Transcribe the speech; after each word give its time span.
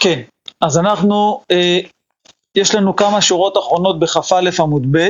כן, 0.00 0.22
אז 0.60 0.78
אנחנו, 0.78 1.42
אה, 1.50 1.78
יש 2.54 2.74
לנו 2.74 2.96
כמה 2.96 3.22
שורות 3.22 3.58
אחרונות 3.58 4.00
בכ"א 4.00 4.62
עמוד 4.62 4.86
ב', 4.90 5.08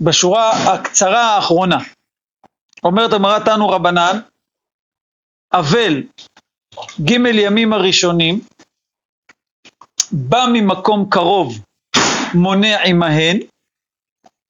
בשורה 0.00 0.50
הקצרה 0.50 1.22
האחרונה, 1.22 1.78
אומרת 2.84 3.12
אמרת 3.12 3.44
תנו 3.44 3.68
רבנן, 3.68 4.20
אבל 5.52 6.02
ג' 7.00 7.10
ימים 7.34 7.72
הראשונים, 7.72 8.40
בא 10.12 10.44
ממקום 10.52 11.06
קרוב, 11.10 11.54
מונה 12.34 12.82
עמהן, 12.82 13.38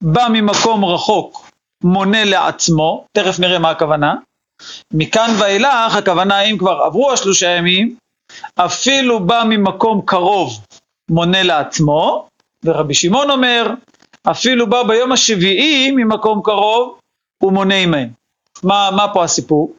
בא 0.02 0.26
ממקום 0.32 0.84
רחוק, 0.84 1.50
מונה 1.84 2.24
לעצמו, 2.24 3.06
תכף 3.12 3.38
נראה 3.40 3.58
מה 3.58 3.70
הכוונה, 3.70 4.14
מכאן 4.92 5.30
ואילך 5.40 5.94
הכוונה 5.98 6.40
אם 6.40 6.58
כבר 6.58 6.82
עברו 6.86 7.12
השלושה 7.12 7.46
ימים, 7.46 7.96
אפילו 8.56 9.20
בא 9.20 9.42
ממקום 9.48 10.00
קרוב 10.04 10.50
מונה 11.08 11.42
לעצמו, 11.42 12.28
ורבי 12.64 12.94
שמעון 12.94 13.30
אומר, 13.30 13.70
אפילו 14.30 14.66
בא 14.66 14.82
ביום 14.82 15.12
השביעי 15.12 15.90
ממקום 15.90 16.42
קרוב, 16.44 16.98
הוא 17.42 17.52
מונה 17.52 17.74
עמהם. 17.74 18.08
מה, 18.62 18.90
מה 18.96 19.14
פה 19.14 19.24
הסיפור? 19.24 19.74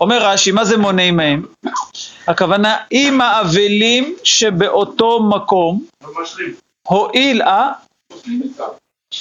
אומר 0.00 0.18
רש"י, 0.26 0.52
מה 0.52 0.64
זה 0.64 0.76
מונה 0.76 1.02
עמהם? 1.02 1.46
הכוונה, 2.26 2.76
עם 2.90 3.20
האבלים 3.20 4.16
שבאותו 4.24 5.22
מקום, 5.22 5.84
הואיל, 6.88 7.42
אה? 7.42 7.72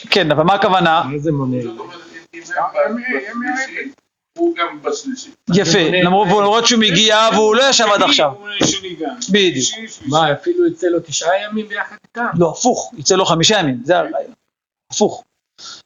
כן, 0.09 0.31
אבל 0.31 0.43
מה 0.43 0.53
הכוונה? 0.53 1.03
מה 1.11 1.17
זה 1.17 1.31
מונה? 1.31 1.57
הוא 4.39 4.55
גם 4.55 4.81
בשלישי. 4.81 5.29
יפה, 5.55 5.79
למרות 6.03 6.67
שהוא 6.67 6.79
מגיע 6.79 7.29
והוא 7.33 7.55
לא 7.55 7.69
ישב 7.69 7.85
עד 7.93 8.01
עכשיו. 8.01 8.31
בדיוק. 9.31 9.67
מה, 10.07 10.33
אפילו 10.33 10.67
יצא 10.67 10.87
לו 10.87 10.99
תשעה 10.99 11.43
ימים 11.43 11.67
ביחד 11.67 11.95
איתם? 12.07 12.25
לא, 12.37 12.49
הפוך, 12.49 12.93
יצא 12.97 13.15
לו 13.15 13.25
חמישה 13.25 13.59
ימים, 13.59 13.81
זה 13.83 13.97
הרעיון. 13.97 14.33
הפוך. 14.91 15.23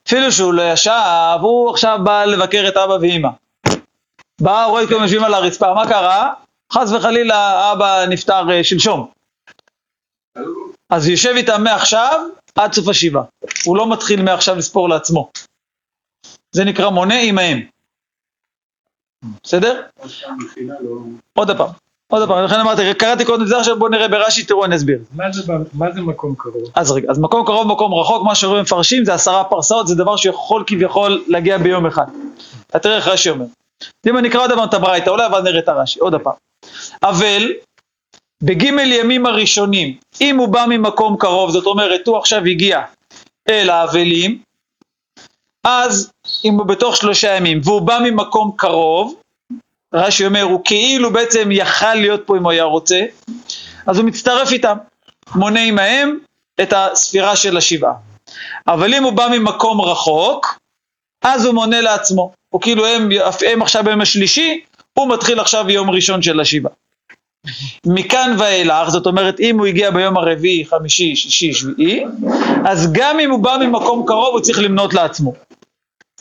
אפילו 0.08 0.32
שהוא 0.32 0.54
לא 0.54 0.72
ישב, 0.74 1.38
הוא 1.42 1.70
עכשיו 1.70 2.00
בא 2.04 2.26
לבקר 2.26 2.66
את 2.68 2.78
אבא 2.78 2.98
ואמא. 3.02 3.30
בא, 4.42 4.66
רואה 4.66 4.84
את 4.84 4.88
כולם 4.88 5.02
יושבים 5.02 5.24
על 5.24 5.34
הרצפה, 5.34 5.74
מה 5.74 5.88
קרה? 5.90 6.34
חס 6.74 6.92
וחלילה 6.92 7.72
אבא 7.72 8.06
נפטר 8.10 8.52
אה, 8.52 8.64
שלשום. 8.64 9.08
אז 10.90 11.08
יושב 11.08 11.34
איתם 11.38 11.64
מעכשיו 11.64 12.20
עד 12.56 12.74
סוף 12.74 12.88
השבעה. 12.88 13.24
הוא 13.66 13.78
לא 13.78 13.90
מתחיל 13.90 14.22
מעכשיו 14.22 14.56
לספור 14.56 14.90
לעצמו. 14.90 15.32
זה 16.52 16.64
נקרא 16.64 16.90
מונה 16.90 17.20
עמהם. 17.20 17.62
בסדר? 19.44 19.82
עוד 21.34 21.58
פעם, 21.58 21.70
עוד 22.12 22.28
פעם, 22.28 22.46
לכן 22.46 22.60
אמרתי, 22.60 22.94
קראתי 22.94 23.26
קודם 23.26 23.44
את 23.44 23.48
זה 23.48 23.58
עכשיו, 23.58 23.80
בואו 23.80 23.90
נראה 23.90 24.08
ברש"י, 24.08 24.44
תראו, 24.46 24.66
אני 24.66 24.76
אסביר. 24.76 25.00
מה 25.74 25.92
זה 25.92 26.02
מקום 26.02 26.36
קרוב? 26.38 26.64
אז 26.76 26.92
רגע, 26.92 27.12
אז 27.12 27.20
מקום 27.20 27.46
קרוב, 27.46 27.68
מקום 27.68 27.94
רחוק, 27.94 28.24
מה 28.26 28.36
שרואים 28.36 28.62
מפרשים 28.62 29.06
זה 29.06 29.14
עשרה 29.14 29.44
פרסאות, 29.44 29.88
זה 29.88 29.96
דבר 29.96 30.16
שיכול 30.16 30.64
כביכול 30.68 31.24
להגיע 31.28 31.58
ביום 31.58 31.86
אחד. 31.86 32.06
אתה 32.70 32.80
תראה 32.80 32.96
איך 32.96 33.08
רש"י 33.08 33.30
אומר. 33.30 33.46
אם 34.08 34.18
אני 34.18 34.30
אקרא 34.30 34.42
עוד 34.42 34.52
פעם 34.52 34.64
את 34.64 34.74
הברייתא, 34.74 35.10
אולי 35.10 35.26
אבל 35.26 35.42
נראה 35.42 35.60
את 35.60 35.70
הרש"י, 35.70 36.00
עוד 36.00 36.16
פעם. 36.16 36.34
אבל, 37.04 37.52
בגימל 38.44 38.92
ימים 38.92 39.26
הראשונים, 39.26 39.98
אם 40.22 40.38
הוא 40.38 40.48
בא 40.48 40.66
ממקום 40.70 41.18
קרוב, 41.18 41.52
זאת 41.52 41.66
אומרת, 41.66 42.08
הוא 42.08 42.18
עכשיו 42.18 42.46
הגיע 42.46 42.82
אל 43.50 43.70
האבלים, 43.70 44.42
אז 45.64 46.12
אם 46.46 46.54
הוא 46.54 46.66
בתוך 46.66 46.96
שלושה 46.96 47.36
ימים, 47.36 47.62
והוא 47.64 47.82
בא 47.82 48.00
ממקום 48.04 48.52
קרוב, 48.56 49.16
רש"י 49.94 50.26
אומר, 50.26 50.42
הוא 50.42 50.62
כאילו 50.66 51.14
בעצם 51.14 51.50
יכל 51.52 51.94
להיות 51.94 52.22
פה 52.26 52.38
אם 52.38 52.44
הוא 52.44 52.52
היה 52.52 52.64
רוצה, 52.64 53.02
אז 53.88 53.98
הוא 53.98 54.06
מצטרף 54.06 54.52
איתם, 54.52 54.78
מונה 55.36 55.60
עמהם 55.60 56.20
את 56.62 56.74
הספירה 56.76 57.36
של 57.36 57.58
השבעה. 57.58 57.94
אבל 58.68 58.94
אם 58.94 59.04
הוא 59.04 59.14
בא 59.14 59.28
ממקום 59.32 59.82
רחוק, 59.82 60.60
אז 61.22 61.46
הוא 61.46 61.56
מונה 61.56 61.82
לעצמו. 61.82 62.32
הוא 62.50 62.62
כאילו 62.62 62.86
הם, 62.86 63.10
הם 63.48 63.62
עכשיו 63.62 63.84
ביום 63.84 64.02
השלישי, 64.02 64.62
הוא 64.94 65.08
מתחיל 65.08 65.40
עכשיו 65.40 65.70
יום 65.70 65.90
ראשון 65.90 66.22
של 66.22 66.40
השבעה. 66.40 66.74
מכאן 67.86 68.36
ואילך, 68.40 68.90
זאת 68.90 69.06
אומרת 69.06 69.40
אם 69.40 69.60
הוא 69.60 69.66
הגיע 69.66 69.92
ביום 69.92 70.18
הרביעי, 70.18 70.66
חמישי, 70.66 71.16
שישי, 71.16 71.54
שביעי, 71.54 72.06
אז 72.66 72.92
גם 72.92 73.20
אם 73.20 73.32
הוא 73.32 73.40
בא 73.40 73.58
ממקום 73.62 74.04
קרוב 74.08 74.34
הוא 74.34 74.40
צריך 74.42 74.60
למנות 74.60 74.94
לעצמו. 74.94 75.34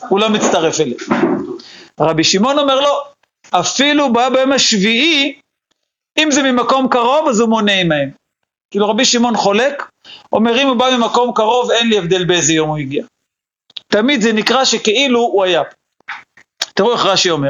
הוא 0.09 0.19
לא 0.19 0.29
מצטרף 0.29 0.79
אליהם. 0.79 0.97
רבי 1.99 2.23
שמעון 2.23 2.59
אומר 2.59 2.81
לא, 2.81 3.03
אפילו 3.51 4.13
בא 4.13 4.29
ביום 4.29 4.51
השביעי, 4.51 5.39
אם 6.17 6.31
זה 6.31 6.43
ממקום 6.43 6.87
קרוב 6.87 7.27
אז 7.27 7.39
הוא 7.39 7.49
מונה 7.49 7.71
עמהם. 7.71 8.09
כאילו 8.71 8.89
רבי 8.89 9.05
שמעון 9.05 9.35
חולק, 9.35 9.89
אומר 10.33 10.61
אם 10.61 10.67
הוא 10.67 10.75
בא 10.75 10.97
ממקום 10.97 11.31
קרוב 11.35 11.71
אין 11.71 11.89
לי 11.89 11.97
הבדל 11.97 12.25
באיזה 12.25 12.53
יום 12.53 12.69
הוא 12.69 12.77
הגיע. 12.77 13.05
תמיד 13.87 14.21
זה 14.21 14.33
נקרא 14.33 14.65
שכאילו 14.65 15.19
הוא 15.19 15.43
היה 15.43 15.63
פה. 15.63 15.75
תראו 16.73 16.93
איך 16.93 17.05
רש"י 17.05 17.29
אומר, 17.29 17.49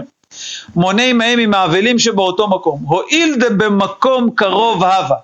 מונה 0.75 1.03
עמהם 1.03 1.39
עם 1.39 1.53
האבלים 1.53 1.99
שבאותו 1.99 2.47
מקום, 2.47 2.83
הואיל 2.87 3.35
דבמקום 3.35 4.29
קרוב 4.35 4.83
הווה, 4.83 5.17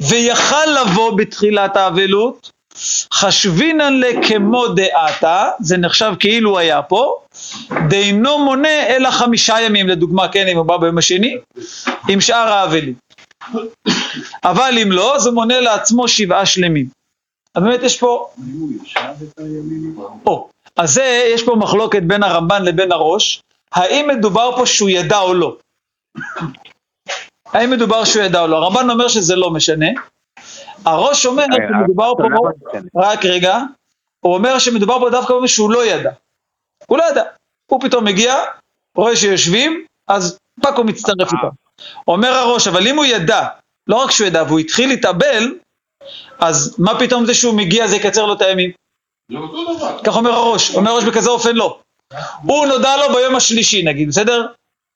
ויכל 0.00 0.66
לבוא 0.80 1.16
בתחילת 1.18 1.76
האבלות, 1.76 2.50
חשבינן 3.12 4.00
לכמו 4.00 4.68
דעתה, 4.68 5.50
זה 5.60 5.76
נחשב 5.76 6.12
כאילו 6.20 6.58
היה 6.58 6.82
פה, 6.82 7.14
דאינו 7.88 8.38
מונה 8.38 8.86
אלא 8.86 9.10
חמישה 9.10 9.60
ימים, 9.60 9.88
לדוגמה, 9.88 10.28
כן, 10.28 10.48
אם 10.48 10.56
הוא 10.56 10.66
בא 10.66 10.76
ביום 10.76 10.98
השני, 10.98 11.36
עם 12.08 12.20
שאר 12.20 12.52
האבלים. 12.52 12.94
אבל 14.44 14.78
אם 14.82 14.92
לא, 14.92 15.16
הוא 15.16 15.34
מונה 15.34 15.60
לעצמו 15.60 16.08
שבעה 16.08 16.46
שלמים. 16.46 16.86
אז 17.54 17.62
באמת 17.62 17.82
יש 17.82 17.98
פה... 17.98 18.28
או, 20.26 20.48
אז 20.76 20.94
זה, 20.94 21.30
יש 21.34 21.42
פה 21.42 21.54
מחלוקת 21.56 22.02
בין 22.02 22.22
הרמב"ן 22.22 22.64
לבין 22.64 22.92
הראש, 22.92 23.40
האם 23.72 24.08
מדובר 24.08 24.56
פה 24.56 24.66
שהוא 24.66 24.90
ידע 24.90 25.18
או 25.18 25.34
לא? 25.34 25.56
האם 27.52 27.70
מדובר 27.70 28.04
שהוא 28.04 28.22
ידע 28.22 28.40
או 28.40 28.46
לא? 28.46 28.56
הרמב"ן 28.56 28.90
אומר 28.90 29.08
שזה 29.08 29.36
לא 29.36 29.50
משנה. 29.50 29.86
הרא"ש 30.84 31.26
אומר 31.26 31.44
שמדובר 31.44 32.12
פה, 32.14 32.48
רק 32.96 33.24
רגע, 33.24 33.58
הוא 34.20 34.34
אומר 34.34 34.58
שמדובר 34.58 34.98
פה 35.00 35.10
דווקא 35.10 35.34
במה 35.34 35.48
שהוא 35.48 35.70
לא 35.70 35.86
ידע. 35.86 36.10
הוא 36.86 36.98
לא 36.98 37.04
ידע. 37.10 37.22
הוא 37.70 37.80
פתאום 37.80 38.04
מגיע, 38.04 38.34
רואה 38.96 39.16
שיושבים, 39.16 39.84
אז 40.08 40.38
פאק 40.62 40.76
הוא 40.76 40.86
מצטרף 40.86 41.32
איתם. 41.32 41.48
אומר 42.08 42.28
הרא"ש, 42.28 42.68
אבל 42.68 42.86
אם 42.86 42.96
הוא 42.96 43.04
ידע, 43.04 43.46
לא 43.86 43.96
רק 43.96 44.10
שהוא 44.10 44.26
ידע, 44.26 44.42
והוא 44.42 44.58
התחיל 44.58 44.88
להתאבל, 44.88 45.54
אז 46.38 46.76
מה 46.78 46.98
פתאום 46.98 47.26
זה 47.26 47.34
שהוא 47.34 47.54
מגיע 47.54 47.86
זה 47.86 47.96
יקצר 47.96 48.26
לו 48.26 48.32
את 48.32 48.42
הימים? 48.42 48.70
כך 50.04 50.16
אומר 50.16 50.30
הראש, 50.30 50.74
אומר 50.76 50.90
הרא"ש 50.90 51.04
בכזה 51.04 51.30
אופן 51.30 51.56
לא. 51.56 51.78
הוא 52.42 52.66
נודע 52.66 52.96
לו 52.96 53.14
ביום 53.14 53.36
השלישי 53.36 53.82
נגיד, 53.82 54.08
בסדר? 54.08 54.46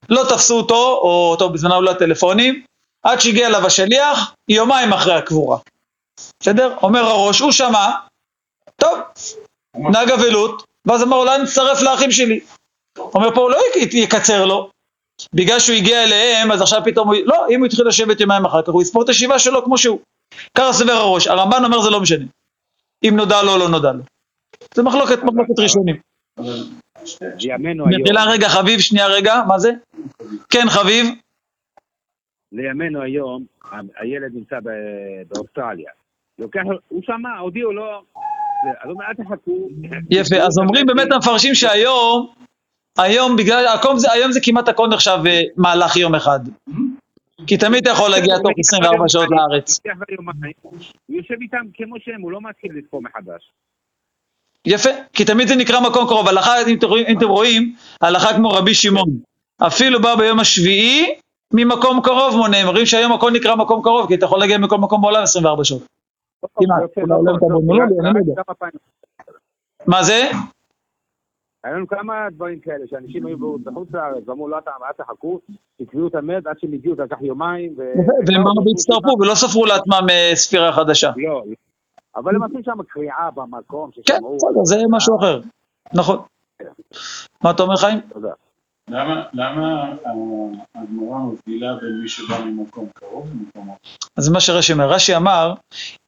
לא 0.09 0.23
תפסו 0.29 0.57
אותו, 0.57 0.75
או 0.75 1.29
אותו 1.31 1.49
בזמנו 1.51 1.83
לא 1.83 1.91
הטלפונים, 1.91 2.63
עד 3.03 3.21
שהגיע 3.21 3.47
אליו 3.47 3.67
השליח, 3.67 4.35
יומיים 4.49 4.93
אחרי 4.93 5.15
הקבורה. 5.15 5.59
בסדר? 6.41 6.77
אומר 6.83 7.01
הראש, 7.01 7.41
הוא 7.41 7.53
שמע, 7.53 7.91
טוב, 8.77 8.99
נהג 9.77 10.11
אבלות, 10.11 10.63
ואז 10.87 11.03
אמר, 11.03 11.17
אולי 11.17 11.43
נצטרף 11.43 11.83
לאחים 11.83 12.11
שלי. 12.11 12.41
אומר 12.99 13.35
פה, 13.35 13.41
הוא 13.41 13.51
לא 13.51 13.59
יק- 13.77 13.95
יקצר 13.95 14.45
לו, 14.45 14.71
בגלל 15.35 15.59
שהוא 15.59 15.77
הגיע 15.77 16.05
אליהם, 16.05 16.53
אז 16.53 16.63
עכשיו 16.63 16.83
פתאום 16.85 17.09
הוא, 17.09 17.17
לא, 17.25 17.47
אם 17.51 17.59
הוא 17.59 17.67
התחיל 17.67 17.89
לשבת 17.89 18.21
יומיים 18.21 18.45
אחר 18.45 18.63
כך, 18.63 18.69
הוא 18.69 18.83
יספור 18.83 19.03
את 19.05 19.09
השבעה 19.09 19.39
שלו 19.39 19.65
כמו 19.65 19.79
שהוא. 19.79 19.99
ככה 20.59 20.73
סבר 20.73 20.93
הראש, 20.93 21.27
הרמב"ן 21.27 21.65
אומר 21.65 21.81
זה 21.81 21.91
לא 21.91 22.01
משנה. 22.01 22.25
אם 23.09 23.17
נודע 23.17 23.43
לו 23.43 23.53
או 23.53 23.59
לא 23.59 23.69
נודע 23.69 23.93
לו. 23.93 24.03
זה 24.75 24.83
מחלוקת, 24.83 25.19
מחלוקת 25.23 25.59
ראשונים. 25.59 25.97
מחילה 28.03 28.25
רגע, 28.25 28.49
חביב, 28.49 28.81
שנייה 28.81 29.07
רגע, 29.07 29.35
מה 29.49 29.59
זה? 29.59 29.71
כן, 30.51 30.69
חביב. 30.69 31.07
לימינו 32.53 33.03
היום, 33.03 33.45
הילד 33.97 34.35
נמצא 34.35 34.57
באוסטרליה. 35.29 35.91
לוקח, 36.39 36.61
הוא 36.89 37.03
שמע, 37.03 37.39
הודיעו 37.39 37.73
לו, 37.73 37.85
אז 37.85 38.85
הוא 38.85 38.93
אומר, 38.93 39.05
אל 39.05 39.15
תחכו. 39.15 39.69
יפה, 40.11 40.37
אז 40.37 40.59
אומרים 40.59 40.87
באמת 40.87 41.13
המפרשים 41.13 41.55
שהיום, 41.55 42.33
היום 42.99 43.37
בגלל, 43.37 43.67
הכל 43.67 43.97
זה, 43.97 44.13
היום 44.13 44.33
זה 44.33 44.41
כמעט 44.43 44.69
הכל 44.69 44.89
נחשב 44.89 45.19
אה, 45.27 45.41
מהלך 45.57 45.97
יום 45.97 46.15
אחד. 46.15 46.41
כי 47.47 47.57
תמיד 47.57 47.83
אתה 47.83 47.91
יכול 47.91 48.11
להגיע 48.11 48.37
תוך 48.37 48.53
24 48.59 49.05
שעות 49.09 49.29
לארץ. 49.31 49.81
הוא 50.63 51.17
יושב 51.17 51.35
איתם 51.41 51.67
כמו 51.75 51.97
שהם, 52.05 52.21
הוא 52.21 52.33
לא 52.33 52.41
מתחיל 52.43 52.71
לספור 52.79 53.03
מחדש. 53.03 53.51
יפה, 54.67 54.91
כי 55.13 55.25
תמיד 55.25 55.49
זה 55.49 55.57
נקרא 55.57 55.81
מקום 55.81 56.07
קרוב. 56.07 56.29
הלכה, 56.29 56.53
אם 56.69 56.77
אתם 56.79 56.87
רואים, 56.87 57.07
אם 57.09 57.19
אתם 57.19 57.29
רואים, 57.29 57.75
הלכה 58.01 58.35
כמו 58.35 58.49
רבי 58.49 58.75
שמעון. 58.75 59.09
אפילו 59.67 60.03
בא 60.03 60.15
ביום 60.15 60.41
השביעי, 60.41 61.15
ממקום 61.55 62.01
קרוב 62.03 62.37
מונה. 62.37 62.57
הם 62.57 62.69
אומרים 62.69 62.87
שהיום 62.87 63.13
הכל 63.13 63.31
נקרא 63.31 63.55
מקום 63.57 63.83
קרוב, 63.83 64.09
כי 64.09 64.15
אתה 64.15 64.25
יכול 64.25 64.39
להגיע 64.39 64.59
מכל 64.59 64.79
מקום 64.79 65.01
בעולם 65.01 65.23
24 65.23 65.65
שעות. 65.65 65.83
מה 69.87 70.03
זה? 70.03 70.31
היה 71.65 71.75
לנו 71.75 71.87
כמה 71.87 72.31
דברים 72.33 72.61
כאלה, 72.61 72.87
שאנשים 72.91 73.27
היו 73.27 73.59
בחוץ 73.59 73.89
לארץ, 73.93 74.29
ואמרו, 74.29 74.49
לא, 74.49 74.59
אתה, 74.59 74.71
אל 74.89 75.05
תחכו, 75.05 75.41
תקבעו 75.79 76.09
את 76.09 76.15
המת 76.15 76.47
עד 76.47 76.59
שהם 76.59 76.73
הגיעו, 76.73 76.97
זה 76.97 77.03
לקח 77.03 77.17
יומיים. 77.23 77.75
ו... 77.79 77.83
והם 78.27 78.45
באו 78.45 78.67
והצטרפו 78.67 79.17
ולא 79.21 79.35
ספרו 79.35 79.67
לעצמם 79.67 80.07
ספירה 80.35 80.73
חדשה. 80.73 81.11
לא. 81.17 81.43
אבל 82.17 82.35
הם 82.35 82.43
עשו 82.43 82.59
שם 82.65 82.83
קריאה 82.89 83.31
במקום, 83.35 83.91
כן. 84.07 84.15
בסדר, 84.37 84.65
זה 84.65 84.77
משהו 84.91 85.19
אחר. 85.19 85.41
נכון. 85.95 86.19
מה 87.45 87.51
אתה 87.51 87.63
אומר 87.63 87.77
חיים? 87.77 88.01
תודה. 88.01 88.33
למה, 88.93 89.23
למה 89.33 89.85
הגמרא 90.75 91.19
מבדילה 91.19 91.75
בין 91.75 92.01
מי 92.03 92.09
שבא 92.09 92.39
ממקום 92.39 92.89
קרוב 92.95 93.27
למקום 93.31 93.71
רחוק? 93.71 94.11
אז 94.17 94.29
מה 94.29 94.41
שרש"י 94.41 94.73
אומר. 94.73 94.91
רש"י 94.93 95.17
אמר, 95.17 95.55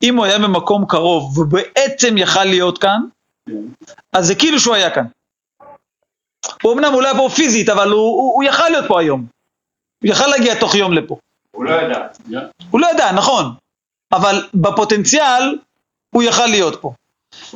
אם 0.02 0.16
הוא 0.16 0.24
היה 0.24 0.38
במקום 0.38 0.86
קרוב 0.88 1.38
ובעצם 1.38 2.18
יכל 2.18 2.44
להיות 2.44 2.78
כאן, 2.78 3.00
כן. 3.48 3.86
אז 4.12 4.26
זה 4.26 4.34
כאילו 4.34 4.60
שהוא 4.60 4.74
היה 4.74 4.90
כאן. 4.90 5.06
הוא 6.62 6.72
אמנם 6.72 6.92
הוא 6.92 7.02
לא 7.02 7.08
פה 7.16 7.28
פיזית, 7.34 7.68
אבל 7.68 7.90
הוא, 7.90 8.00
הוא, 8.00 8.34
הוא 8.34 8.44
יכל 8.44 8.68
להיות 8.68 8.84
פה 8.88 9.00
היום. 9.00 9.26
הוא 10.02 10.10
יכל 10.10 10.26
להגיע 10.26 10.60
תוך 10.60 10.74
יום 10.74 10.92
לפה. 10.92 11.16
הוא 11.50 11.64
לא 11.64 11.70
ידע. 11.70 12.06
הוא 12.70 12.80
לא 12.80 12.86
ידע, 12.94 13.12
נכון. 13.12 13.54
אבל 14.12 14.48
בפוטנציאל, 14.54 15.58
הוא 16.10 16.22
יכל 16.22 16.46
להיות 16.46 16.80
פה. 16.80 16.92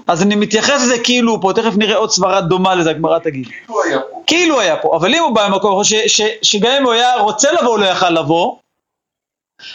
אז 0.06 0.22
אני 0.22 0.36
מתייחס 0.36 0.82
לזה 0.82 0.94
כאילו 1.04 1.32
הוא 1.32 1.42
פה, 1.42 1.52
תכף 1.54 1.76
נראה 1.76 1.96
עוד 1.96 2.10
סברה 2.10 2.40
דומה 2.40 2.74
לזה, 2.74 2.90
הגמרא 2.90 3.18
תגיד. 3.18 3.46
כאילו 3.46 3.82
היה 3.82 4.00
פה. 4.00 4.22
כאילו 4.26 4.60
היה 4.60 4.76
פה, 4.76 4.96
אבל 4.96 5.14
אם 5.14 5.22
הוא 5.22 5.34
בא 5.34 5.48
במקום 5.48 5.84
ש, 5.84 5.94
ש, 5.94 6.20
שגם 6.42 6.70
אם 6.70 6.84
הוא 6.84 6.92
היה 6.92 7.16
רוצה 7.16 7.52
לבוא, 7.52 7.68
הוא 7.68 7.78
לא 7.78 7.86
יכל 7.86 8.10
לבוא, 8.10 8.56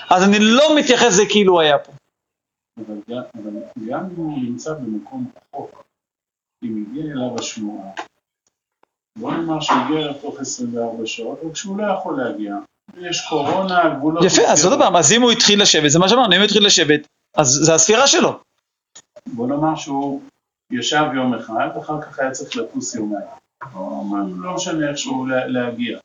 אז 0.09 0.23
אני 0.23 0.39
לא 0.39 0.75
מתייחס 0.75 1.07
לזה 1.07 1.23
כאילו 1.29 1.59
היה 1.59 1.77
פה. 1.77 1.91
אבל 2.77 2.95
גם, 3.09 3.21
אבל 3.35 3.51
גם 3.87 3.99
אם 3.99 4.15
הוא 4.15 4.37
נמצא 4.37 4.73
במקום 4.73 5.25
רחוק, 5.37 5.83
אם 6.63 6.85
הגיע 6.89 7.11
אליו 7.13 7.39
השמועה, 7.39 7.89
בוא 9.17 9.31
נאמר 9.31 9.61
שהוא 9.61 9.77
הגיע 9.77 9.99
אליו 9.99 10.13
תוך 10.21 10.39
24 10.39 11.05
שעות, 11.05 11.39
רק 11.43 11.55
שהוא 11.55 11.77
לא 11.77 11.93
יכול 11.93 12.17
להגיע. 12.23 12.55
יש 13.01 13.25
קורונה, 13.29 13.83
הגבולות... 13.83 14.23
יפה, 14.23 14.41
אז 14.41 14.65
עוד. 14.65 14.79
פעם, 14.79 14.95
אז 14.95 15.11
אם 15.11 15.21
הוא 15.21 15.31
התחיל 15.31 15.61
לשבת, 15.61 15.89
זה 15.89 15.99
מה 15.99 16.09
שאמרנו, 16.09 16.33
אם 16.33 16.39
הוא 16.39 16.45
התחיל 16.45 16.65
לשבת, 16.65 17.07
אז 17.37 17.47
זה 17.47 17.73
הספירה 17.73 18.07
שלו. 18.07 18.39
בוא 19.27 19.47
נאמר 19.47 19.75
שהוא 19.75 20.21
ישב 20.71 21.03
יום 21.15 21.33
אחד, 21.33 21.67
אחר 21.81 22.01
כך 22.01 22.19
היה 22.19 22.31
צריך 22.31 22.55
לטוס 22.55 22.95
יומיים. 22.95 23.25
לא 24.41 24.53
משנה 24.53 24.89
איכשהו 24.89 25.25
לה- 25.25 25.47
להגיע. 25.47 25.99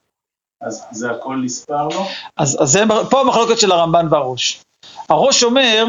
אז 0.60 0.84
זה 0.90 1.10
הכל 1.10 1.36
נספר 1.44 1.88
לו? 1.88 2.04
אז, 2.36 2.62
אז 2.62 2.68
זה, 2.68 2.80
פה 3.10 3.20
המחלוקת 3.20 3.58
של 3.58 3.72
הרמב"ן 3.72 4.06
והראש. 4.10 4.62
הראש 5.08 5.44
אומר, 5.44 5.84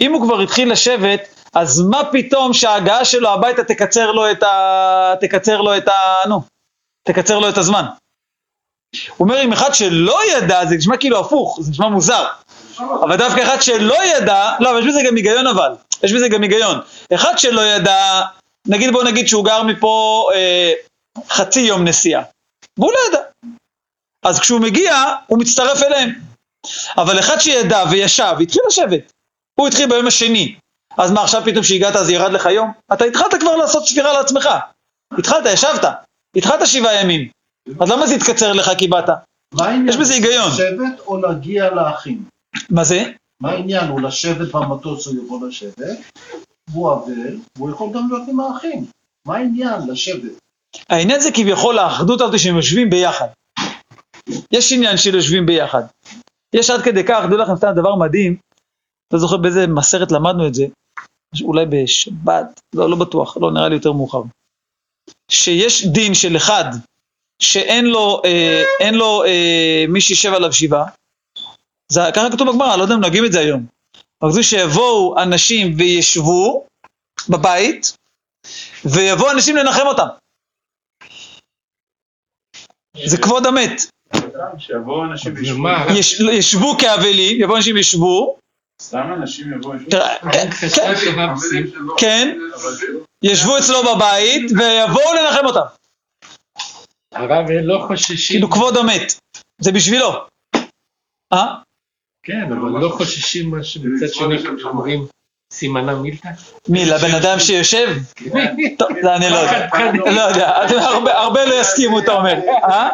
אם 0.00 0.12
הוא 0.12 0.22
כבר 0.26 0.40
התחיל 0.40 0.72
לשבת, 0.72 1.20
אז 1.54 1.80
מה 1.90 2.00
פתאום 2.12 2.52
שההגעה 2.52 3.04
שלו 3.04 3.28
הביתה 3.28 3.64
תקצר 3.64 4.12
לו 4.12 4.30
את 4.30 4.42
ה... 4.42 5.14
תקצר 5.20 5.60
לו 5.60 5.76
את 5.76 5.88
ה... 5.88 5.92
נו, 6.28 6.42
תקצר 7.08 7.38
לו 7.38 7.48
את 7.48 7.58
הזמן. 7.58 7.84
הוא 9.16 9.28
אומר, 9.28 9.42
אם 9.44 9.52
אחד 9.52 9.74
שלא 9.74 10.18
ידע, 10.36 10.66
זה 10.66 10.74
נשמע 10.76 10.96
כאילו 10.96 11.20
הפוך, 11.20 11.58
זה 11.62 11.70
נשמע 11.70 11.88
מוזר. 11.88 12.26
אבל 12.78 13.16
דווקא 13.16 13.42
אחד 13.42 13.62
שלא 13.62 14.04
ידע, 14.04 14.50
לא, 14.60 14.70
אבל 14.70 14.78
יש 14.78 14.86
בזה 14.86 15.00
גם 15.06 15.16
היגיון 15.16 15.46
אבל, 15.46 15.72
יש 16.02 16.12
בזה 16.12 16.28
גם 16.28 16.42
היגיון. 16.42 16.80
אחד 17.14 17.38
שלא 17.38 17.60
ידע, 17.60 18.22
נגיד 18.66 18.92
בוא 18.92 19.04
נגיד 19.04 19.28
שהוא 19.28 19.44
גר 19.44 19.62
מפה 19.62 20.28
אה, 20.34 20.72
חצי 21.28 21.60
יום 21.60 21.84
נסיעה, 21.84 22.22
והוא 22.78 22.92
לא 22.92 22.98
ידע. 23.08 23.24
אז 24.24 24.40
כשהוא 24.40 24.60
מגיע, 24.60 24.94
הוא 25.26 25.38
מצטרף 25.38 25.82
אליהם. 25.82 26.10
אבל 26.96 27.18
אחד 27.18 27.38
שידע 27.38 27.84
וישב, 27.90 28.34
התחיל 28.40 28.62
לשבת. 28.68 29.12
הוא 29.54 29.68
התחיל 29.68 29.88
ביום 29.88 30.06
השני. 30.06 30.54
אז 30.98 31.10
מה, 31.10 31.22
עכשיו 31.22 31.42
פתאום 31.44 31.64
שהגעת 31.64 31.96
אז 31.96 32.10
ירד 32.10 32.32
לך 32.32 32.46
יום? 32.46 32.72
אתה 32.92 33.04
התחלת 33.04 33.34
כבר 33.40 33.56
לעשות 33.56 33.86
ספירה 33.86 34.12
לעצמך. 34.12 34.48
התחלת, 35.18 35.46
ישבת. 35.52 35.84
התחלת 36.36 36.66
שבעה 36.66 37.00
ימים. 37.00 37.28
אז 37.80 37.90
למה 37.90 38.06
זה 38.06 38.14
התקצר 38.14 38.52
לך 38.52 38.70
כי 38.78 38.88
באת? 38.88 39.08
יש 39.88 39.96
בזה 39.96 40.14
היגיון. 40.14 40.50
לשבת 40.50 41.00
או 41.06 41.20
להגיע 41.20 41.70
לאחים? 41.70 42.33
מה 42.70 42.84
זה? 42.84 43.02
מה 43.40 43.50
העניין? 43.50 43.88
הוא 43.88 44.00
לשבת 44.00 44.52
במטוס 44.52 45.06
הוא 45.06 45.24
יכול 45.26 45.48
לשבת, 45.48 45.98
הוא 46.72 46.92
אבל, 46.92 47.36
והוא 47.58 47.70
יכול 47.70 47.92
גם 47.94 48.08
להיות 48.10 48.28
עם 48.28 48.40
האחים. 48.40 48.84
מה 49.26 49.36
העניין? 49.36 49.80
לשבת. 49.88 50.32
העניין 50.88 51.20
זה 51.20 51.30
כביכול 51.34 51.78
האחדות 51.78 52.20
הזאת 52.20 52.38
שהם 52.38 52.56
יושבים 52.56 52.90
ביחד. 52.90 53.28
יש 54.52 54.72
עניין 54.72 54.96
של 54.96 55.14
יושבים 55.14 55.46
ביחד. 55.46 55.82
יש 56.54 56.70
עד 56.70 56.82
כדי 56.82 57.04
כך, 57.04 57.24
דעו 57.30 57.38
לכם 57.38 57.56
סתם 57.56 57.72
דבר 57.76 57.94
מדהים, 57.94 58.36
לא 59.12 59.18
זוכר 59.18 59.36
באיזה 59.36 59.66
מסרת 59.66 60.12
למדנו 60.12 60.46
את 60.46 60.54
זה, 60.54 60.66
אולי 61.42 61.66
בשבת, 61.66 62.60
לא, 62.74 62.90
לא 62.90 62.96
בטוח, 62.96 63.36
לא, 63.36 63.52
נראה 63.52 63.68
לי 63.68 63.74
יותר 63.74 63.92
מאוחר. 63.92 64.22
שיש 65.30 65.86
דין 65.86 66.14
של 66.14 66.36
אחד 66.36 66.64
שאין 67.42 67.86
לו, 67.86 68.22
אה, 68.24 68.90
לו 68.92 69.24
אה, 69.24 69.84
מי 69.88 70.00
שישב 70.00 70.32
עליו 70.32 70.52
שבעה, 70.52 70.86
זה 71.92 72.00
ככה 72.14 72.30
כתוב 72.32 72.48
בגמרא, 72.48 72.76
לא 72.76 72.82
יודע 72.82 72.94
אם 72.94 73.00
נוהגים 73.00 73.24
את 73.24 73.32
זה 73.32 73.40
היום. 73.40 73.66
אבל 74.22 74.30
כתוב 74.30 74.42
שיבואו 74.42 75.22
אנשים 75.22 75.74
וישבו 75.78 76.66
בבית, 77.28 77.96
ויבואו 78.84 79.30
אנשים 79.30 79.56
לנחם 79.56 79.86
אותם. 79.86 80.06
זה 83.04 83.16
כבוד 83.18 83.46
המת. 83.46 83.82
שיבואו 84.58 85.04
אנשים 85.04 85.34
וישבו. 85.34 85.58
ומה? 85.58 85.86
יש, 85.98 86.20
ישבו 86.20 86.78
כאבלים, 86.78 87.40
יבואו 87.40 87.56
אנשים 87.56 87.76
וישבו, 87.76 88.36
סתם 88.82 89.12
אנשים 89.16 89.52
יבואו. 89.52 89.78
תראה, 89.90 90.18
כן, 90.32 90.50
כן, 90.50 90.94
כן, 91.98 92.38
ישבו 93.24 93.58
אצלו 93.58 93.82
בבית 93.82 94.50
ויבואו 94.58 95.14
לנחם 95.14 95.46
אותם. 95.46 95.66
הרב 97.12 97.50
לא 97.50 97.84
חוששים, 97.86 98.36
כאילו 98.36 98.50
כבוד 98.50 98.76
המת, 98.76 99.20
זה 99.60 99.72
בשבילו. 99.72 100.26
אה? 101.32 101.54
כן, 102.24 102.52
אבל 102.52 102.80
לא 102.80 102.88
חוששים 102.88 103.50
מה 103.50 103.64
שבצד 103.64 104.08
שני 104.14 104.36
אומרים 104.64 105.06
סימנה 105.52 105.94
מילתא? 105.94 106.28
מי, 106.68 106.84
לבן 106.84 107.14
אדם 107.14 107.40
שיושב? 107.40 107.96
טוב, 108.78 108.88
זה 109.02 109.16
אני 109.16 109.30
לא 109.30 109.36
יודע. 109.36 109.68
לא 110.16 110.20
יודע, 110.20 110.50
הרבה- 111.12 111.44
לא 111.44 111.54
יסכימו, 111.60 111.98
אתה 111.98 112.12
אומר. 112.12 112.34
אה? 112.64 112.88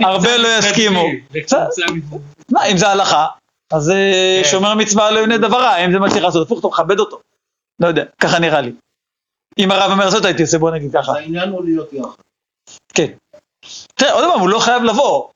הרבה 0.00 0.36
לא 0.36 0.48
יסכימו. 0.58 1.04
אם 2.70 2.76
זה 2.76 2.88
הלכה, 2.88 3.26
אז 3.72 3.90
אה, 3.90 4.40
כן. 4.44 4.50
שומר 4.50 4.74
מצווה 4.74 5.10
לא 5.10 5.18
יונה 5.18 5.38
דברה, 5.38 5.76
אם 5.76 5.92
זה 5.92 5.98
מה 5.98 6.08
שצריך 6.10 6.24
לעשות, 6.24 6.46
הפוך, 6.46 6.58
אתה 6.58 6.68
מכבד 6.68 6.98
אותו. 6.98 7.20
לא 7.80 7.86
יודע, 7.86 8.04
ככה 8.18 8.38
נראה 8.38 8.60
לי. 8.60 8.72
אם 9.58 9.70
הרב 9.72 9.90
אומר 9.92 10.04
לעשות, 10.04 10.24
הייתי 10.24 10.42
עושה, 10.42 10.58
בוא 10.58 10.70
נגיד 10.70 10.92
ככה. 10.92 11.12
אז 11.12 11.16
העניין 11.16 11.48
הוא 11.48 11.64
להיות 11.64 11.92
יחד. 11.92 12.22
כן. 12.94 13.06
תראה, 13.94 14.12
עוד 14.12 14.24
פעם, 14.32 14.40
הוא 14.40 14.48
לא 14.48 14.58
חייב 14.58 14.82
לבוא. 14.82 15.28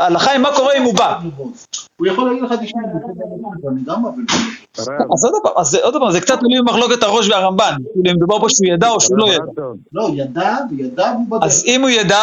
ההלכה 0.00 0.30
היא 0.30 0.38
מה 0.40 0.48
קורה 0.56 0.72
אם 0.78 0.82
הוא 0.82 0.94
בא. 0.94 1.18
הוא 1.96 2.06
יכול 2.06 2.28
להגיד 2.28 2.42
לך, 2.42 2.52
תשמע, 2.62 2.82
אז 5.12 5.24
עוד 5.24 5.42
פעם, 5.42 5.52
אז 6.08 6.12
זה- 6.12 6.20
קצת 6.20 6.38
תלוי 6.38 6.58
במחלוקת 6.60 7.02
הראש 7.02 7.28
והרמב"ן. 7.28 7.64
כאילו, 7.92 8.10
אם 8.10 8.16
מדובר 8.16 8.38
פה 8.40 8.46
שהוא 8.48 8.66
ידע 8.74 8.88
או 8.88 9.00
שהוא 9.00 9.18
לא 9.18 9.32
ידע. 9.32 9.42
לא, 9.92 10.08
ידע 10.14 10.56
וידע 10.70 11.12
והוא 11.14 11.26
בדרך. 11.30 11.42
אז 11.44 11.64
אם 11.66 11.80
הוא 11.80 11.88
ידע, 11.90 12.18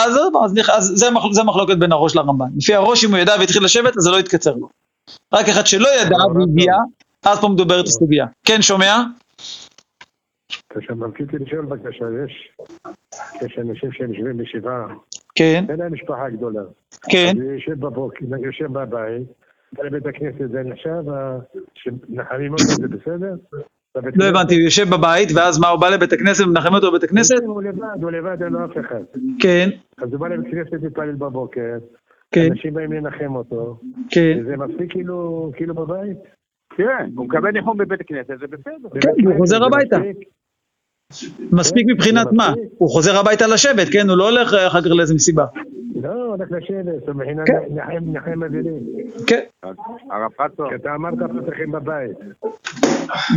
אז 0.74 0.92
זה 1.34 1.42
המחלוקת 1.42 1.78
בין 1.78 1.92
הראש 1.92 2.16
לרמב"ן. 2.16 2.46
לפי 2.58 2.76
הראש, 2.76 3.04
אם 3.06 3.10
הוא 3.12 3.18
ידע 3.18 3.36
והתחיל 3.40 3.64
לשבת, 3.64 3.98
אז 3.98 4.04
זה 4.04 4.12
לא 4.12 4.20
יתקצר 4.20 4.54
לו. 4.56 4.70
רק 5.34 5.50
אחד 5.50 5.66
שלא 5.68 5.88
ידע 6.02 6.18
והגיע, 6.36 6.74
אז 7.26 7.40
פה 7.40 7.48
מדוברת 7.48 7.86
הסוגיה. 7.88 8.26
כן, 8.44 8.62
שומע? 8.62 9.04
עכשיו, 10.76 10.96
רציתי 11.02 11.38
לשאול 11.46 11.66
בבקשה, 11.66 12.06
יש, 12.26 12.50
יש 13.42 13.58
אנשים 13.62 13.90
שהם 13.94 14.14
יושבים 14.14 14.38
בשבעה, 14.38 14.86
כן, 15.38 15.66
אין 15.70 15.80
להם 15.80 15.94
משפחה 15.94 16.30
גדולה. 16.30 16.62
כן. 17.10 17.34
אז 17.36 17.42
הוא 17.42 17.52
יושב 17.52 17.80
בבוקר, 17.80 18.26
יושב 18.44 18.72
בבית, 18.72 19.28
לבית 19.84 20.06
הכנסת, 20.06 20.52
זה 20.52 20.64
נחשב, 20.64 21.04
שנחמים 21.74 22.52
אותו 22.52 22.64
זה 22.64 22.88
בסדר? 22.88 23.34
לא? 24.16 24.26
הבנתי, 24.26 24.56
הוא 24.56 24.62
יושב 24.62 24.86
בבית, 24.90 25.30
ואז 25.36 25.60
מה, 25.60 25.68
הוא 25.68 25.82
בא 25.82 25.90
לבית 25.90 26.14
הכנסת 26.14 26.46
ומנחם 26.46 26.74
אותו 26.74 26.92
בבית 26.92 27.04
הכנסת? 27.04 27.36
הוא 27.46 27.64
לבד, 27.64 28.04
הוא 28.04 28.12
לבד, 28.12 28.44
אין 28.44 28.54
לו 28.54 28.66
אף 28.66 28.78
אחד. 28.86 29.02
כן, 29.40 29.70
אז 29.98 30.14
הוא 30.14 30.20
בא 30.20 30.28
לבית 30.28 30.52
כנסת 30.52 30.84
להתפלל 30.84 31.16
בבוקר, 31.16 31.78
כן, 32.32 32.48
אנשים 32.52 32.74
באים 32.74 32.92
לנחם 32.92 33.36
אותו, 33.36 33.80
כן. 34.10 34.38
וזה 34.42 34.58
מפסיק 34.58 34.92
כאילו, 34.92 35.52
כאילו 35.56 35.76
בבית. 35.76 36.18
כן, 36.78 37.10
הוא 37.16 37.26
מקבל 37.26 37.52
ניחום 37.52 37.78
בבית 37.78 38.02
הכנסת, 38.02 38.40
זה 38.40 38.48
בסדר. 38.48 39.00
כן, 39.02 39.26
הוא 39.26 39.38
חוזר 39.38 39.66
הביתה. 39.66 39.98
מספיק. 41.12 41.52
מספיק 41.52 41.88
מבחינת 41.90 42.28
מה? 42.32 42.54
הוא 42.78 42.90
חוזר 42.90 43.18
הביתה 43.18 43.48
לשבת, 43.48 43.88
כן? 43.92 44.10
הוא 44.10 44.18
לא 44.18 44.30
הולך 44.30 44.54
אה, 44.54 44.68
אחר 44.68 44.82
כך 44.82 44.88
לאיזה 44.88 45.16
מסיבה. 45.16 45.46
לא, 46.02 46.10
הולך 46.10 46.52
לשבת, 46.52 47.10
מבחינת 47.10 47.48
כן. 47.48 47.74
נחם 48.02 48.44
אבלים. 48.44 48.84
כן, 49.28 49.42
הרב 50.12 50.32
כי 50.70 50.76
אתה 50.76 50.96
אמרת 50.96 51.14
פותחים 51.34 51.72
בבית. 51.72 52.18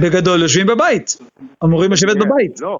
בגדול 0.02 0.42
יושבים 0.42 0.66
בבית. 0.66 1.18
אמורים 1.64 1.92
לשבת 1.92 2.12
כן, 2.12 2.18
בבית. 2.18 2.60
לא. 2.60 2.78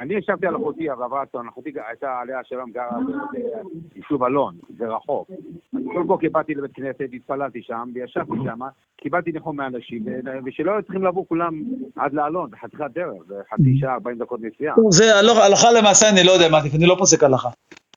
אני 0.00 0.14
ישבתי 0.14 0.46
על 0.46 0.56
אחותי, 0.56 0.90
הרב 0.90 1.12
רצון, 1.14 1.48
אחותי 1.48 1.72
הייתה 1.88 2.18
עליה 2.20 2.38
שלום 2.44 2.70
גרה 2.70 2.98
ביישוב 3.94 4.24
אלון, 4.24 4.54
זה 4.78 4.88
רחוק. 4.88 5.28
כל 5.92 6.02
בוקר 6.06 6.26
באתי 6.32 6.54
לבית 6.54 6.74
כנסת, 6.74 7.04
התפללתי 7.12 7.62
שם, 7.62 7.88
וישבתי 7.94 8.32
שם, 8.44 8.58
קיבלתי 8.96 9.32
ניחום 9.32 9.56
מאנשים, 9.56 10.04
ושלא 10.44 10.72
היו 10.72 10.82
צריכים 10.82 11.04
לבוא 11.04 11.24
כולם 11.28 11.62
עד 11.96 12.12
לאלון, 12.12 12.50
בחתיכת 12.50 12.84
דרך, 12.94 13.22
זה 13.28 13.34
חצי 13.52 13.76
שעה, 13.80 13.94
40 13.94 14.18
דקות 14.18 14.40
נסיעה. 14.42 14.74
זה 14.90 15.04
הלוך- 15.18 15.38
הלכה 15.38 15.68
למעשה, 15.80 16.06
אני 16.10 16.26
לא 16.26 16.32
יודע 16.32 16.48
מה 16.50 16.58
עדיף, 16.58 16.74
אני 16.74 16.86
לא 16.86 16.94
פוסק 16.98 17.22
הלכה. 17.22 17.48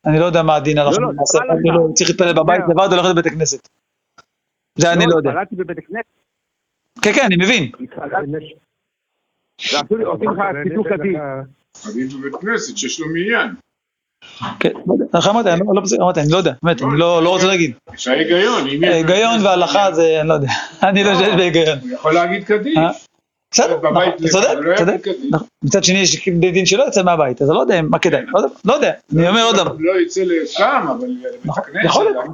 אני 0.06 0.20
לא 0.20 0.26
יודע 0.26 0.44
מה 0.44 0.56
הדין 0.56 0.78
הלכה 0.78 1.02
לא, 1.02 1.12
למעשה, 1.12 1.38
לא 1.46 1.54
אני 1.54 1.70
הלכה. 1.70 1.84
לא 1.88 1.94
צריך 1.94 2.10
להתפלל 2.10 2.34
בבית 2.44 2.62
לבד 2.70 2.88
או 2.92 2.96
ללכת 2.98 3.10
לבית 3.12 3.26
הכנסת. 3.26 3.70
זה 4.76 4.94
אני 4.94 5.06
לא 5.08 5.16
יודע. 5.18 5.30
התפללתי 5.30 5.56
בבית 5.56 5.78
הכנסת, 5.78 6.06
כן, 7.02 7.12
כן, 7.16 7.22
אני 7.26 7.36
מבין. 7.36 7.64
התפללתי, 7.84 8.32
ועשו 9.74 9.98
לי, 9.98 10.04
עושים 10.04 10.30
לך 10.30 10.40
צידוק 10.64 10.88
הדין. 10.92 11.20
עדיף 11.88 12.14
בבית 12.14 12.36
כנסת 12.42 12.78
שיש 12.78 13.00
לו 13.00 13.08
מניין. 13.08 13.48
כן, 14.60 14.70
לא 14.88 14.94
יודע. 14.94 15.30
אמרתי, 15.30 15.50
אני 15.52 15.60
לא- 15.60 15.82
אמרתי, 16.02 16.20
אני 16.22 16.32
לא 16.32 16.38
יודע, 16.38 16.54
באמת, 16.64 16.82
אני 16.82 17.00
לא 17.00 17.24
לא 17.24 17.30
רוצה 17.30 17.48
להגיד. 17.48 17.74
יש 17.94 18.08
ההיגיון, 18.08 18.68
אם 18.68 18.84
יש... 18.84 18.90
היגיון 18.90 19.46
והלכה 19.46 19.92
זה, 19.92 20.20
אני 20.22 20.30
לא 20.30 20.34
יודע. 20.34 20.48
אני 20.90 21.04
לא 21.04 21.14
חושב 21.14 21.36
בהיגיון. 21.38 21.80
הוא 21.82 21.92
יכול 21.92 22.14
להגיד 22.14 22.44
קדיש. 22.44 22.78
אה? 22.78 22.90
בסדר, 23.52 23.80
נכון, 23.92 24.04
צודק, 24.32 24.78
צודק. 24.78 25.08
נכון. 25.32 25.48
מצד 25.64 25.84
שני 25.84 25.98
יש 25.98 26.30
בית 26.30 26.54
דין 26.54 26.66
שלא 26.66 26.84
יוצא 26.84 27.04
מהבית, 27.04 27.42
אז 27.42 27.50
אני 27.50 27.56
לא 27.56 27.62
יודע 27.62 27.82
מה 27.82 28.00
כדאי, 28.00 28.22
לא 28.34 28.40
יודע, 28.40 28.54
לא 28.66 28.74
יודע, 28.74 28.92
אני 29.16 29.30
אומר 29.30 29.44
עוד 29.44 29.56
דבר, 29.56 29.76
לא 29.80 30.02
יצא 30.02 30.22
לשם, 30.24 30.86
אבל 30.98 31.08
נכון. 31.46 31.64
יכול 31.86 32.06
להיות. 32.06 32.26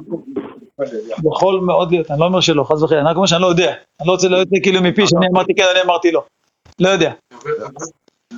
יכול 1.32 1.60
מאוד 1.60 1.90
להיות, 1.90 2.10
אני 2.10 2.20
לא 2.20 2.24
אומר 2.24 2.40
שלא, 2.40 2.64
חס 2.64 2.82
וחלילה, 2.82 3.02
אני 3.02 3.10
רק 3.10 3.16
אומר 3.16 3.26
שאני 3.26 3.42
לא 3.42 3.46
יודע, 3.46 3.72
אני 4.00 4.08
לא 4.08 4.12
רוצה 4.12 4.26
יוצא 4.26 4.56
כאילו 4.62 4.82
מפי 4.82 5.06
שאני 5.06 5.26
אמרתי 5.32 5.54
כן, 5.54 5.64
אני 5.74 5.82
אמרתי 5.82 6.10
לא, 6.12 6.24
לא 6.80 6.88
יודע, 6.88 7.12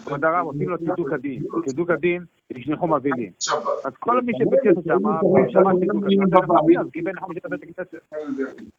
כבוד 0.04 0.24
הרב, 0.24 0.46
עושים 0.46 0.68
לו 0.68 0.78
צידוק 0.78 1.12
הדין. 1.12 1.42
צידוק 1.66 1.90
הדין, 1.90 2.24
יש 2.50 2.66
ניחום 2.66 2.94
אבלים. 2.94 3.30
אז 3.84 3.92
כל 4.00 4.20
מי 4.22 4.32
כנסת 4.38 4.84
שם, 4.86 4.98
שמע 5.48 5.70
צידוק 5.80 6.04
הדין, 6.04 6.80
אז 6.80 6.86
קיבל 6.92 7.12
ניחום 7.12 7.34
של 7.34 7.48
בית 7.48 7.62
הכנסת. 7.62 7.94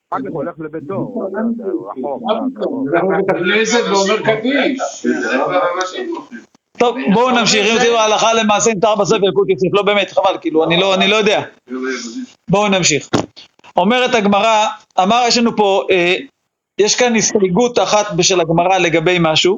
אחר 0.10 0.22
כך 0.24 0.32
הולך 0.32 0.60
לביתו, 0.60 1.30
רחוק, 1.90 2.24
הכנסת 3.30 3.84
ואומר 3.90 4.18
קדיש. 4.26 5.06
טוב, 6.78 6.98
בואו 7.14 7.40
נמשיך, 7.40 7.68
אם 7.68 7.78
תראו 7.84 7.98
הלכה 7.98 8.34
למעשה 8.34 8.74
נמתר 8.74 8.96
בספר 8.96 9.26
יוסף, 9.50 9.74
לא 9.74 9.84
באמת, 9.84 10.12
חבל, 10.12 10.38
כאילו, 10.42 10.64
אני 10.64 10.78
לא, 10.78 10.96
לא 11.08 11.16
יודע, 11.16 11.42
בואו 12.50 12.68
נמשיך. 12.68 13.10
אומרת 13.78 14.16
הגמרא, 14.16 14.66
אמר, 15.04 15.24
יש 15.28 15.38
לנו 15.38 15.56
פה, 15.56 15.84
אה, 15.92 16.16
יש 16.78 16.96
כאן 16.96 17.16
הסתייגות 17.16 17.80
אחת 17.80 18.06
של 18.22 18.42
הגמרא 18.42 18.78
לגבי 18.78 19.18
משהו, 19.20 19.58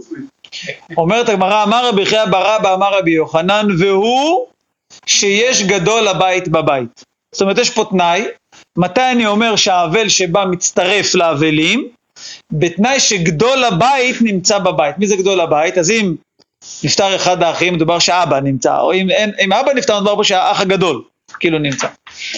אומרת 0.98 1.30
הגמרא, 1.30 1.64
אמר 1.64 1.90
רבי 1.90 2.06
חייא 2.06 2.26
בר 2.26 2.56
אבא, 2.56 2.74
אמר 2.74 2.98
רבי 2.98 3.12
יוחנן, 3.12 3.68
והוא 3.80 4.48
שיש 5.06 5.64
גדול 5.64 6.02
לבית 6.02 6.48
בבית. 6.48 7.04
זאת 7.32 7.42
אומרת, 7.42 7.58
יש 7.58 7.70
פה 7.70 7.86
תנאי, 7.90 8.26
מתי 8.78 9.12
אני 9.12 9.26
אומר 9.26 9.56
שהאבל 9.56 10.10
שבא 10.10 10.46
מצטרף 10.46 11.16
לאבלים? 11.16 11.88
בתנאי 12.52 13.00
שגדול 13.00 13.64
הבית 13.64 14.16
נמצא 14.22 14.60
בבית. 14.60 14.98
מי 14.98 15.08
זה 15.08 15.16
גדול 15.16 15.42
הבית? 15.42 15.78
אז 15.78 15.92
אם 15.92 16.16
נפטר 16.84 17.16
אחד 17.16 17.44
האחים, 17.44 17.74
מדובר 17.74 18.00
שאבא 18.00 18.40
נמצא, 18.40 18.80
או 18.80 18.94
אם, 18.94 19.10
אין, 19.10 19.32
אם 19.44 19.54
אבא 19.54 19.74
נפטר, 19.74 19.96
מדובר 19.96 20.16
פה 20.16 20.24
שהאח 20.24 20.62
הגדול 20.62 21.04
כאילו 21.40 21.60
נמצא. 21.60 21.88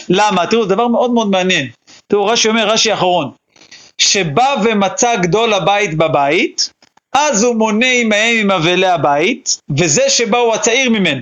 למה? 0.09 0.47
תראו, 0.47 0.63
זה 0.63 0.75
דבר 0.75 0.87
מאוד 0.87 1.11
מאוד 1.11 1.29
מעניין. 1.29 1.67
תראו, 2.07 2.25
רש"י 2.25 2.49
אומר, 2.49 2.67
רש"י 2.67 2.91
האחרון, 2.91 3.31
שבא 3.97 4.55
ומצא 4.63 5.15
גדול 5.15 5.53
הבית 5.53 5.97
בבית, 5.97 6.69
אז 7.19 7.43
הוא 7.43 7.55
מונה 7.55 7.91
עמהם 7.91 8.35
עם 8.39 8.51
אבלי 8.51 8.87
הבית, 8.87 9.59
וזה 9.77 10.09
שבא 10.09 10.37
הוא 10.37 10.53
הצעיר 10.53 10.89
ממנו. 10.89 11.21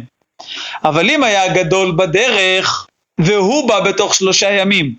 אבל 0.84 1.10
אם 1.10 1.24
היה 1.24 1.54
גדול 1.54 1.96
בדרך, 1.98 2.88
והוא 3.20 3.68
בא 3.68 3.80
בתוך 3.80 4.16
שלושה 4.16 4.52
ימים, 4.52 4.96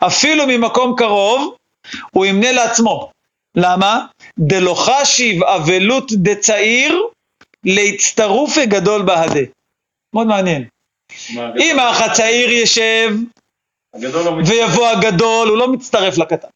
אפילו 0.00 0.44
ממקום 0.46 0.94
קרוב, 0.96 1.56
הוא 2.10 2.26
ימנה 2.26 2.52
לעצמו. 2.52 3.10
למה? 3.56 4.06
דלא 4.38 4.74
חשיב 4.74 5.44
אבלות 5.44 6.12
דצעיר, 6.12 7.02
להצטרופי 7.64 8.66
גדול 8.66 9.02
בהדה. 9.02 9.40
מאוד 10.14 10.26
מעניין. 10.26 10.64
אם 11.58 11.78
האח 11.78 12.00
הצעיר 12.00 12.50
ישב 12.50 13.16
לא 13.94 14.38
ויבוא 14.46 14.88
הגדול, 14.88 15.48
הוא 15.48 15.58
לא 15.58 15.72
מצטרף 15.72 16.18
לקטן. 16.18 16.48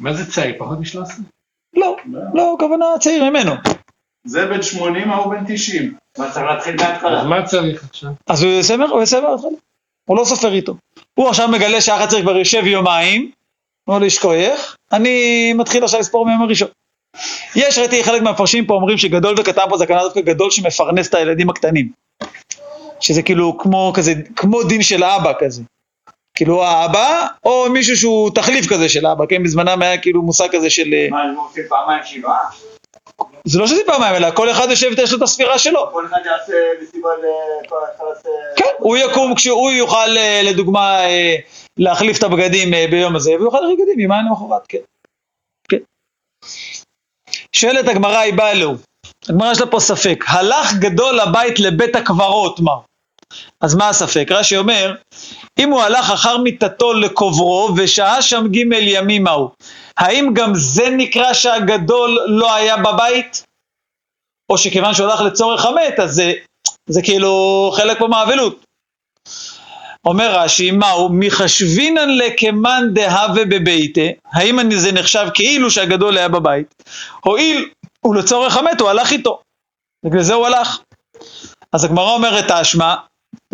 מה 0.00 0.14
זה 0.14 0.32
צעיר? 0.32 0.54
פחות 0.58 0.78
מ-13? 0.78 1.37
לא, 1.76 1.96
לא, 2.34 2.54
הכוונה 2.54 2.84
צעיר 3.00 3.24
ממנו. 3.30 3.52
זה 4.24 4.46
בן 4.46 4.62
80, 4.62 5.10
ההוא 5.10 5.34
בן 5.34 5.44
90. 5.54 5.94
מה 6.18 6.30
צריך 6.30 6.46
להתחיל 6.46 6.76
מההתחלה? 6.76 7.20
אז 7.20 7.26
מה 7.26 7.42
צריך 7.46 7.84
עכשיו? 7.90 8.10
אז 8.26 8.42
הוא 8.42 8.52
יעשה 8.52 8.76
מה- 8.76 8.84
הוא 8.88 9.00
יעשה 9.00 9.20
מההתחלה. 9.20 9.50
הוא 10.08 10.16
לא 10.16 10.24
סופר 10.24 10.52
איתו. 10.52 10.74
הוא 11.14 11.28
עכשיו 11.28 11.48
מגלה 11.48 11.80
שהאח 11.80 12.00
הצעיר 12.00 12.22
כבר 12.22 12.36
יושב 12.36 12.66
יומיים, 12.66 13.30
לו 13.88 14.04
ישכוייך, 14.06 14.76
אני 14.92 15.12
מתחיל 15.52 15.84
עכשיו 15.84 16.00
לספור 16.00 16.26
מהיום 16.26 16.42
הראשון. 16.42 16.68
יש, 17.56 17.78
ראיתי 17.78 18.04
חלק 18.04 18.22
מהמפרשים 18.22 18.66
פה 18.66 18.74
אומרים 18.74 18.98
שגדול 18.98 19.34
וקטן 19.38 19.62
פה 19.70 19.76
זה 19.78 19.84
הכוונה 19.84 20.02
דווקא 20.04 20.20
גדול 20.20 20.50
שמפרנס 20.50 21.08
את 21.08 21.14
הילדים 21.14 21.50
הקטנים. 21.50 21.88
שזה 23.00 23.22
כאילו 23.22 23.58
כמו 23.58 23.92
כזה, 23.96 24.12
כמו 24.36 24.62
דין 24.62 24.82
של 24.82 25.02
האבא 25.02 25.32
כזה. 25.38 25.62
כאילו 26.38 26.64
האבא, 26.64 27.26
או 27.44 27.66
מישהו 27.70 27.96
שהוא 27.96 28.30
תחליף 28.34 28.66
כזה 28.72 28.88
של 28.88 29.06
האבא, 29.06 29.26
כן? 29.26 29.42
בזמנם 29.42 29.82
היה 29.82 29.98
כאילו 29.98 30.22
מושג 30.22 30.48
כזה 30.52 30.70
של... 30.70 30.94
אה, 30.94 31.06
מה, 31.10 31.22
הם 31.22 31.36
עושים 31.36 31.64
פעמיים 31.68 32.02
שבעה? 32.04 32.38
זה 33.44 33.58
לא 33.58 33.66
שזה 33.66 33.80
פעמיים, 33.86 34.14
אלא 34.14 34.30
כל 34.30 34.50
אחד 34.50 34.66
יושב 34.70 34.90
ויש 34.96 35.12
לו 35.12 35.18
את 35.18 35.22
הספירה 35.22 35.58
שלו. 35.58 35.88
כל 35.92 36.06
אחד 36.06 36.18
יעשה 36.26 36.52
מסיבה 36.82 37.08
יעשה... 38.08 38.28
כן, 38.56 38.70
הוא 38.78 38.96
יקום 38.96 39.34
כשהוא 39.34 39.70
יוכל, 39.70 40.16
אה, 40.16 40.40
לדוגמה, 40.44 41.04
אה, 41.04 41.36
להחליף 41.78 42.18
את 42.18 42.22
הבגדים 42.22 42.70
ביום 42.90 43.16
הזה, 43.16 43.30
והוא 43.30 43.44
יוכל 43.44 43.60
להחליף 43.60 43.78
בגדים 43.80 44.00
יומיים 44.00 44.26
למחרת, 44.26 44.66
כן. 44.68 44.78
כן. 45.68 45.78
שואלת 47.52 47.88
הגמרא, 47.88 48.18
היא 48.18 48.34
באה 48.34 48.54
לו. 48.54 48.74
הגמרא 49.28 49.52
יש 49.52 49.60
לה 49.60 49.66
פה 49.66 49.80
ספק. 49.80 50.24
הלך 50.28 50.74
גדול 50.74 51.20
הבית 51.20 51.60
לבית 51.60 51.96
הקברות, 51.96 52.60
מה? 52.60 52.72
אז 53.60 53.74
מה 53.74 53.88
הספק? 53.88 54.28
רש"י 54.30 54.56
אומר, 54.56 54.94
אם 55.58 55.70
הוא 55.70 55.80
הלך 55.82 56.10
אחר 56.10 56.38
מיטתו 56.38 56.92
לקוברו 56.92 57.70
ושהה 57.76 58.22
שם 58.22 58.46
ג' 58.50 58.72
ימים 58.72 59.24
מהו, 59.24 59.50
האם 59.98 60.34
גם 60.34 60.54
זה 60.54 60.90
נקרא 60.90 61.32
שהגדול 61.32 62.18
לא 62.26 62.54
היה 62.54 62.76
בבית? 62.76 63.44
או 64.50 64.58
שכיוון 64.58 64.94
שהוא 64.94 65.06
הלך 65.08 65.20
לצורך 65.20 65.66
המת, 65.66 66.00
אז 66.00 66.14
זה, 66.14 66.32
זה 66.86 67.02
כאילו 67.02 67.72
חלק 67.76 67.98
פה 67.98 68.06
מהאבלות. 68.06 68.64
אומר 70.04 70.38
רש"י, 70.38 70.70
מהו? 70.70 71.08
מחשבינן 71.12 72.08
לקמן 72.10 72.84
דהווה 72.92 73.44
בביתה, 73.44 74.00
האם 74.32 74.70
זה 74.76 74.92
נחשב 74.92 75.26
כאילו 75.34 75.70
שהגדול 75.70 76.18
היה 76.18 76.28
בבית? 76.28 76.74
הואיל 77.24 77.68
ולצורך 78.04 78.56
המת 78.56 78.80
הוא 78.80 78.88
הלך 78.88 79.12
איתו, 79.12 79.40
בגלל 80.06 80.22
זה 80.22 80.34
הוא 80.34 80.46
הלך. 80.46 80.78
אז 81.72 81.84
הגמרא 81.84 82.10
אומרת 82.10 82.44
תשמע, 82.60 82.94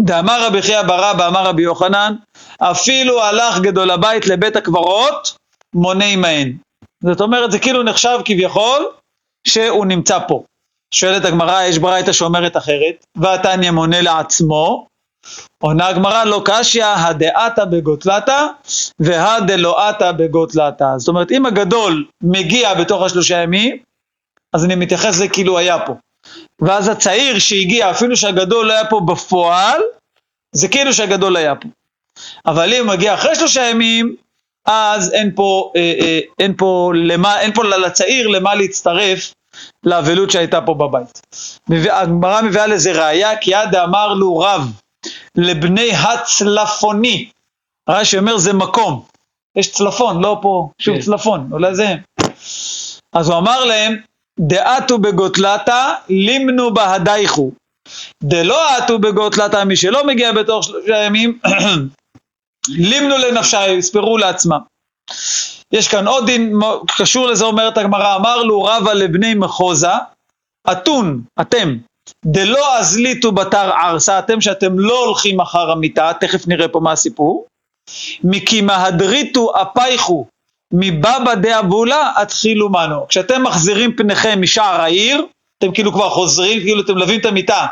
דאמר 0.01 0.47
רבי 0.47 0.63
חייא 0.63 0.83
בר 0.83 1.11
אבא 1.11 1.29
אמר 1.29 1.47
רבי 1.47 1.63
יוחנן, 1.63 2.15
אפילו 2.59 3.23
הלך 3.23 3.61
גדול 3.61 3.91
הבית 3.91 4.27
לבית 4.27 4.57
הקברות, 4.57 5.37
מונה 5.75 6.05
עמהן. 6.05 6.57
זאת 7.05 7.21
אומרת, 7.21 7.51
זה 7.51 7.59
כאילו 7.59 7.83
נחשב 7.83 8.19
כביכול 8.25 8.91
שהוא 9.47 9.87
נמצא 9.87 10.19
פה. 10.29 10.43
שואלת 10.95 11.25
הגמרא, 11.25 11.63
יש 11.63 11.79
ברייתא 11.79 12.13
שאומרת 12.13 12.57
אחרת, 12.57 13.07
והתניא 13.17 13.71
מונה 13.71 14.01
לעצמו, 14.01 14.87
עונה 15.63 15.87
הגמרא 15.87 16.25
לא 16.25 16.43
קשיא, 16.45 16.87
הדעתה 16.87 17.65
בגותלתא, 17.65 18.47
והדלואתה 18.99 20.13
בגותלתא. 20.13 20.99
זאת 20.99 21.09
אומרת, 21.09 21.31
אם 21.31 21.47
הגדול 21.47 22.07
מגיע 22.23 22.75
בתוך 22.75 23.03
השלושה 23.03 23.43
ימים, 23.43 23.79
אז 24.53 24.65
אני 24.65 24.75
מתייחס 24.75 25.07
לזה 25.07 25.29
כאילו 25.29 25.59
היה 25.59 25.87
פה. 25.87 25.95
ואז 26.65 26.89
הצעיר 26.89 27.39
שהגיע, 27.39 27.91
אפילו 27.91 28.17
שהגדול 28.17 28.67
לא 28.67 28.73
היה 28.73 28.85
פה 28.85 29.01
בפועל, 29.01 29.81
זה 30.53 30.69
כאילו 30.69 30.93
שהגדול 30.93 31.37
היה 31.37 31.55
פה. 31.55 31.69
אבל 32.47 32.75
אם 32.75 32.87
מגיע 32.87 33.15
אחרי 33.15 33.35
שלושה 33.35 33.71
ימים, 33.71 34.17
אז 34.67 35.13
אין 35.13 35.31
פה, 35.35 35.73
אה, 35.77 35.95
אה, 36.01 36.21
אין 36.39 36.55
פה, 36.57 36.93
למה, 36.95 37.41
אין 37.41 37.53
פה 37.53 37.65
לצעיר 37.65 38.29
למה 38.29 38.55
להצטרף 38.55 39.35
לאבלות 39.85 40.31
שהייתה 40.31 40.61
פה 40.61 40.75
בבית. 40.75 41.21
הגמרא 41.91 42.43
מביאה 42.43 42.67
לזה 42.67 42.93
ראייה, 42.93 43.37
כי 43.37 43.55
עד 43.55 43.75
אמר 43.75 44.15
לו 44.15 44.39
רב 44.39 44.73
לבני 45.37 45.91
הצלפוני. 45.93 47.31
רש"י 47.89 48.19
אומר 48.19 48.39
זה 48.39 48.53
מקום. 48.53 49.05
יש 49.57 49.73
צלפון, 49.73 50.23
לא 50.23 50.39
פה, 50.43 50.69
שוב 50.79 50.95
כן. 50.95 51.01
צלפון, 51.01 51.49
אולי 51.53 51.75
זה 51.75 51.89
הם. 51.89 51.99
אז 53.13 53.29
הוא 53.29 53.39
אמר 53.39 53.65
להם, 53.65 53.97
דעתו 54.41 54.99
בגותלתא, 54.99 55.93
לימנו 56.09 56.75
בהדייכו. 56.75 57.53
דלא 58.23 58.77
עטו 58.77 58.99
בגותלתא, 58.99 59.65
מי 59.65 59.77
שלא 59.77 60.07
מגיע 60.07 60.33
בתוך 60.33 60.65
שלושה 60.65 60.97
ימים, 60.97 61.39
לימנו 62.89 63.19
לנפשה, 63.19 63.69
יספרו 63.69 64.19
לעצמם. 64.19 64.61
יש 65.73 65.89
כאן 65.89 66.09
עוד 66.09 66.27
דין, 66.27 66.53
קשור 66.99 67.27
לזה 67.27 67.45
אומרת 67.45 67.79
הגמרא, 67.79 68.17
אמר 68.17 68.43
לו 68.43 68.63
רבא 68.63 68.93
לבני 68.93 69.35
מחוזה, 69.35 69.93
אתון, 70.73 71.23
אתם, 71.41 71.77
דלא 72.27 72.79
אזליתו 72.79 73.33
בתר 73.33 73.71
ערסה, 73.73 74.19
אתם 74.19 74.41
שאתם 74.41 74.79
לא 74.79 75.05
הולכים 75.05 75.41
אחר 75.41 75.71
המיטה, 75.71 76.13
תכף 76.21 76.49
נראה 76.49 76.69
פה 76.69 76.81
מה 76.81 76.93
הסיפור, 76.93 77.47
מכי 78.25 78.61
מהדריתו 78.61 79.53
אפייכו 79.63 80.27
מבבא 80.75 81.35
דאבולה 81.35 82.13
התחילו 82.17 82.69
מנו. 82.69 83.09
כשאתם 83.09 83.43
מחזירים 83.43 83.97
פניכם 83.97 84.43
משער 84.43 84.81
העיר, 84.81 85.27
אתם 85.59 85.73
כאילו 85.73 85.93
כבר 85.93 86.11
חוזרים, 86.11 86.61
כאילו 86.61 86.81
אתם 86.81 86.95
מלווים 86.95 87.21
את 87.21 87.25
המיטה 87.25 87.67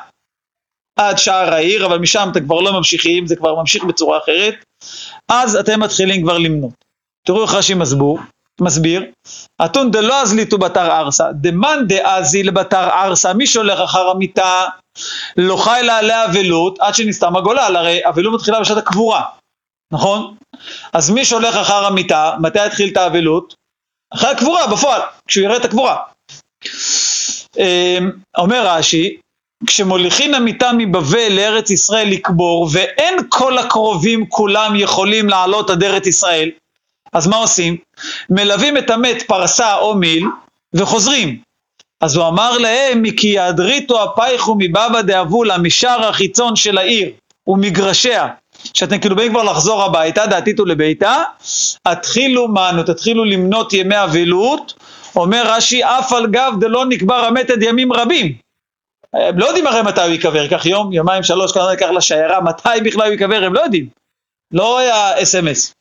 עד 0.99 1.19
שער 1.19 1.55
העיר, 1.55 1.87
אבל 1.87 1.99
משם 1.99 2.29
אתם 2.33 2.45
כבר 2.45 2.61
לא 2.61 2.73
ממשיכים, 2.73 3.27
זה 3.27 3.37
כבר 3.37 3.61
ממשיך 3.61 3.85
בצורה 3.85 4.19
אחרת, 4.19 4.55
אז 5.29 5.57
אתם 5.57 5.81
מתחילים 5.81 6.23
כבר 6.23 6.39
למנות. 6.39 6.73
תראו 7.27 7.43
איך 7.43 7.55
רש"י 7.55 7.75
מסביר, 8.61 9.03
אתון 9.65 9.91
דלא 9.91 10.23
אזליתו 10.23 10.59
בתר 10.59 10.99
ארסה, 10.99 11.33
דמאן 11.33 11.79
דאזיל 11.89 12.51
בתר 12.51 12.89
ארסה, 12.89 13.35
מי 13.35 13.47
שהולך 13.47 13.81
אחר 13.81 14.09
המיטה, 14.09 14.65
לא 15.37 15.57
חי 15.57 15.81
לה 15.85 15.99
עליה 15.99 16.25
אבלות 16.25 16.79
עד 16.81 16.95
שנסתם 16.95 17.37
הגולל, 17.37 17.77
הרי 17.77 18.01
אבלות 18.09 18.35
מתחילה 18.35 18.61
בשעת 18.61 18.77
הקבורה, 18.77 19.23
נכון? 19.93 20.35
אז 20.93 21.11
מי 21.11 21.25
שהולך 21.25 21.57
אחר 21.57 21.85
המיטה, 21.85 22.35
מתי 22.41 22.67
יתחיל 22.67 22.89
את 22.93 22.97
האבלות? 22.97 23.55
אחרי 24.15 24.31
הקבורה, 24.31 24.67
בפועל, 24.67 25.01
כשהוא 25.29 25.45
יראה 25.45 25.57
את 25.57 25.65
הקבורה. 25.65 25.97
אמ, 27.59 28.11
אומר 28.39 28.67
רש"י, 28.67 29.17
כשמוליכין 29.67 30.35
המיטה 30.35 30.71
מבבל 30.79 31.33
לארץ 31.33 31.71
ישראל 31.71 32.09
לקבור, 32.09 32.69
ואין 32.73 33.15
כל 33.29 33.59
הקרובים 33.59 34.27
כולם 34.29 34.77
יכולים 34.77 35.29
לעלות 35.29 35.71
עד 35.71 35.83
ארץ 35.83 36.07
ישראל, 36.07 36.51
אז 37.13 37.27
מה 37.27 37.37
עושים? 37.37 37.77
מלווים 38.31 38.79
את 38.79 38.91
המת 38.91 39.23
פרסה 39.27 39.77
או 39.77 39.95
מיל, 39.95 40.25
וחוזרים. 40.75 41.39
אז 42.01 42.17
הוא 42.17 42.29
אמר 42.29 42.59
להם, 42.59 43.03
מכי 43.03 43.27
ידריתו 43.27 44.03
הפייכו 44.03 44.57
מבבא 44.59 45.03
דאבולה, 45.03 45.59
משער 45.59 46.09
החיצון 46.09 46.57
של 46.57 46.79
העיר 46.79 47.11
ומגרשיה, 47.47 48.29
שאתם 48.75 48.99
כאילו 48.99 49.17
באים 49.17 49.33
כבר 49.33 49.43
לחזור 49.43 49.83
הביתה, 49.83 50.27
דעתיתו 50.27 50.65
לביתה, 50.65 51.23
התחילו 51.87 52.49
מנו, 52.49 52.83
תתחילו 52.83 53.25
למנות 53.25 53.73
ימי 53.73 54.05
אבלות, 54.05 54.75
אומר 55.17 55.43
רש"י, 55.47 55.85
אף 55.85 56.13
על 56.13 56.27
גב 56.27 56.53
דלא 56.61 56.87
נקבר 56.87 57.15
המת 57.15 57.51
עד 57.51 57.63
ימים 57.63 57.93
רבים. 57.93 58.33
הם 59.13 59.39
לא 59.39 59.47
יודעים 59.47 59.67
הרי 59.67 59.83
מתי 59.83 60.01
הוא 60.01 60.11
ייקבר, 60.11 60.43
ייקח 60.43 60.67
יום, 60.67 60.93
יומיים, 60.93 61.23
שלוש, 61.23 61.53
כמה 61.53 61.71
ייקח 61.71 61.89
לשיירה, 61.89 62.41
מתי 62.41 62.81
בכלל 62.85 63.03
הוא 63.03 63.13
ייקבר, 63.13 63.45
הם 63.45 63.55
לא 63.55 63.61
יודעים. 63.61 63.87
לא 64.53 64.79
היה 64.79 65.23
אס.אם.אס. 65.23 65.73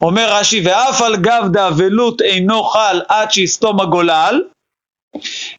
אומר 0.00 0.32
רש"י, 0.32 0.62
ואף 0.64 1.02
על 1.02 1.16
גב 1.16 1.42
דאבלות 1.52 2.22
אינו 2.22 2.64
חל 2.64 3.00
עד 3.08 3.32
שיסתום 3.32 3.80
הגולל, 3.80 4.42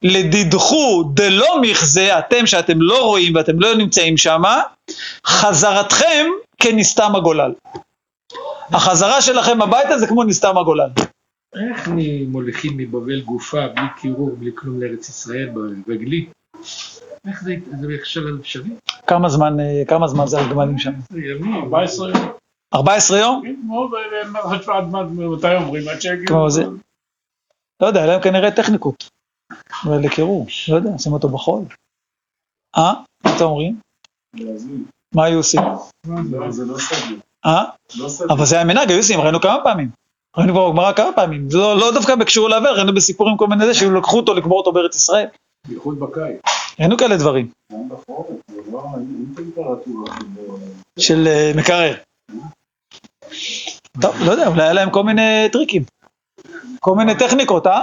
לדידחו 0.03 1.03
דלא 1.13 1.61
מכזה, 1.61 2.19
אתם 2.19 2.45
שאתם 2.45 2.81
לא 2.81 3.05
רואים 3.05 3.35
ואתם 3.35 3.59
לא 3.59 3.75
נמצאים 3.75 4.17
שמה, 4.17 4.61
חזרתכם 5.25 6.25
כנסתם 6.61 7.15
הגולל. 7.15 7.53
החזרה 8.73 9.21
שלכם 9.21 9.61
הביתה 9.61 9.97
זה 9.97 10.07
כמו 10.07 10.23
נסתם 10.23 10.57
הגולל. 10.57 10.89
איך 11.55 11.89
מוליכים 12.27 12.77
מבבל 12.77 13.21
גופה 13.21 13.67
בלי 13.67 13.85
קירור, 14.01 14.35
בלי 14.39 14.51
כלום 14.55 14.81
לארץ 14.81 15.09
ישראל, 15.09 15.49
ברגלי? 15.87 16.25
איך 17.27 17.43
זה 17.43 17.55
זה 17.81 17.87
אפשר 18.01 18.21
אפשרי? 18.41 18.69
כמה 19.07 19.29
זמן, 19.29 19.59
אה, 19.59 19.83
כמה 19.87 20.07
זמן 20.07 20.27
זה 20.27 20.39
הגמלים 20.39 20.77
שם? 20.77 20.91
זה 21.09 21.19
ימים. 21.19 21.55
14 21.63 22.09
יום. 22.09 22.29
14 22.73 23.17
יום? 23.19 23.41
כן, 23.45 23.55
מתי 25.37 25.55
אומרים? 25.55 25.87
עד 25.87 26.01
שיגיעו. 26.01 26.27
כמו 26.27 26.49
זה. 26.49 26.63
לא 27.81 27.87
יודע, 27.87 27.99
היה 27.99 28.11
להם 28.11 28.21
כנראה 28.21 28.51
טכניקות. 28.51 29.09
לקירור, 30.03 30.47
לא 30.69 30.75
יודע, 30.75 30.97
שים 30.97 31.13
אותו 31.13 31.29
בחול. 31.29 31.63
אה? 32.77 32.93
מה 33.23 33.35
אתם 33.35 33.45
אומרים? 33.45 33.79
להזמין. 34.33 34.85
מה 35.15 35.23
היו 35.25 35.37
עושים? 35.37 35.61
לא, 36.31 36.51
זה 36.51 36.65
לא 36.65 36.77
סביר. 36.79 37.17
אה? 37.45 37.63
אבל 38.29 38.45
זה 38.45 38.55
היה 38.55 38.65
מנהג, 38.65 38.89
היו 38.89 38.97
עושים, 38.97 39.19
ראינו 39.21 39.41
כמה 39.41 39.57
פעמים. 39.63 39.89
ראינו 40.37 40.53
כבר 40.53 40.69
בגמרא 40.71 40.91
כמה 40.91 41.11
פעמים. 41.15 41.49
זה 41.49 41.57
לא, 41.57 41.77
לא 41.77 41.91
דווקא 41.93 42.15
בקשור 42.15 42.49
לעבר, 42.49 42.75
ראינו 42.75 42.93
בסיפורים 42.95 43.37
כל 43.37 43.47
מיני 43.47 43.65
זה, 43.65 43.73
שהיו 43.73 43.91
לקחו 43.95 44.17
אותו 44.17 44.33
לקבור 44.33 44.57
אותו 44.57 44.71
בארץ 44.71 44.95
ישראל. 44.95 45.25
בייחוד 45.67 45.99
בקיץ. 45.99 46.41
ראינו 46.79 46.97
כאלה 46.97 47.17
דברים, 47.17 47.47
לא. 47.71 47.77
של- 50.99 51.27
אה, 51.27 51.51
מקרר. 51.55 51.93
טוב, 54.01 54.15
לא 54.25 54.31
יודע, 54.31 54.47
אולי 54.47 54.61
היה 54.63 54.73
להם 54.73 54.89
כל 54.89 55.03
מיני 55.03 55.47
טריקים. 55.51 55.83
כל 56.79 56.96
מיני 56.96 57.15
טכניקות, 57.15 57.67
אה? 57.67 57.81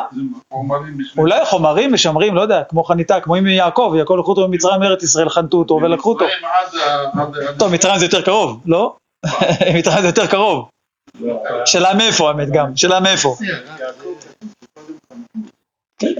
אולי 1.18 1.44
חומרים 1.44 1.92
משמרים, 1.92 2.34
לא 2.34 2.40
יודע, 2.40 2.62
כמו 2.68 2.84
חניתה, 2.84 3.20
כמו 3.20 3.34
עם 3.34 3.46
יעקב, 3.46 3.94
יעקב 3.98 4.14
לקחו 4.18 4.30
אותו 4.30 4.48
ממצרים 4.48 4.82
לארץ 4.82 5.02
ישראל, 5.02 5.28
חנתו 5.28 5.56
אותו 5.56 5.74
ולקחו 5.74 6.12
אותו. 6.12 6.24
טוב, 7.58 7.72
מצרים 7.72 7.98
זה 7.98 8.04
יותר 8.04 8.22
קרוב, 8.22 8.60
לא? 8.66 8.96
מצרים 9.76 10.00
זה 10.00 10.08
יותר 10.08 10.26
קרוב. 10.26 10.68
לא, 11.20 11.42
שאלה 11.66 11.94
מאיפה 11.94 12.28
האמת 12.28 12.50
גם, 12.50 12.76
שאלה 12.76 13.00
מאיפה. 13.00 13.36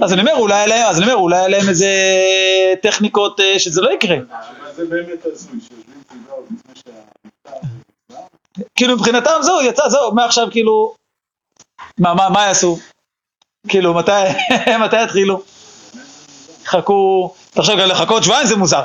אז 0.01 0.13
אני 0.13 0.21
אומר, 0.21 0.33
אולי 0.37 0.53
היה 0.55 0.67
להם, 0.67 0.85
אז 0.89 0.97
אני 0.97 1.05
אומר, 1.05 1.21
אולי 1.21 1.37
היה 1.37 1.47
להם 1.47 1.69
איזה 1.69 1.89
טכניקות 2.81 3.39
אה, 3.39 3.59
שזה 3.59 3.81
לא 3.81 3.93
יקרה. 3.93 4.17
זה 4.75 4.85
באמת 4.85 5.25
הזוי, 5.25 5.59
שיושבים. 5.61 5.95
כאילו 8.75 8.95
מבחינתם 8.95 9.31
זהו, 9.41 9.61
יצא, 9.61 9.89
זהו, 9.89 10.11
מעכשיו 10.15 10.47
כאילו, 10.51 10.93
מה, 11.99 12.13
מה, 12.13 12.29
מה 12.29 12.41
יעשו? 12.45 12.77
כאילו, 13.67 13.93
מתי, 13.93 14.11
מתי 14.85 15.03
יתחילו? 15.03 15.41
חכו, 16.65 17.33
תחשוב, 17.51 17.75
לחכות 17.75 18.23
שבועיים 18.23 18.47
זה 18.47 18.55
מוזר. 18.55 18.83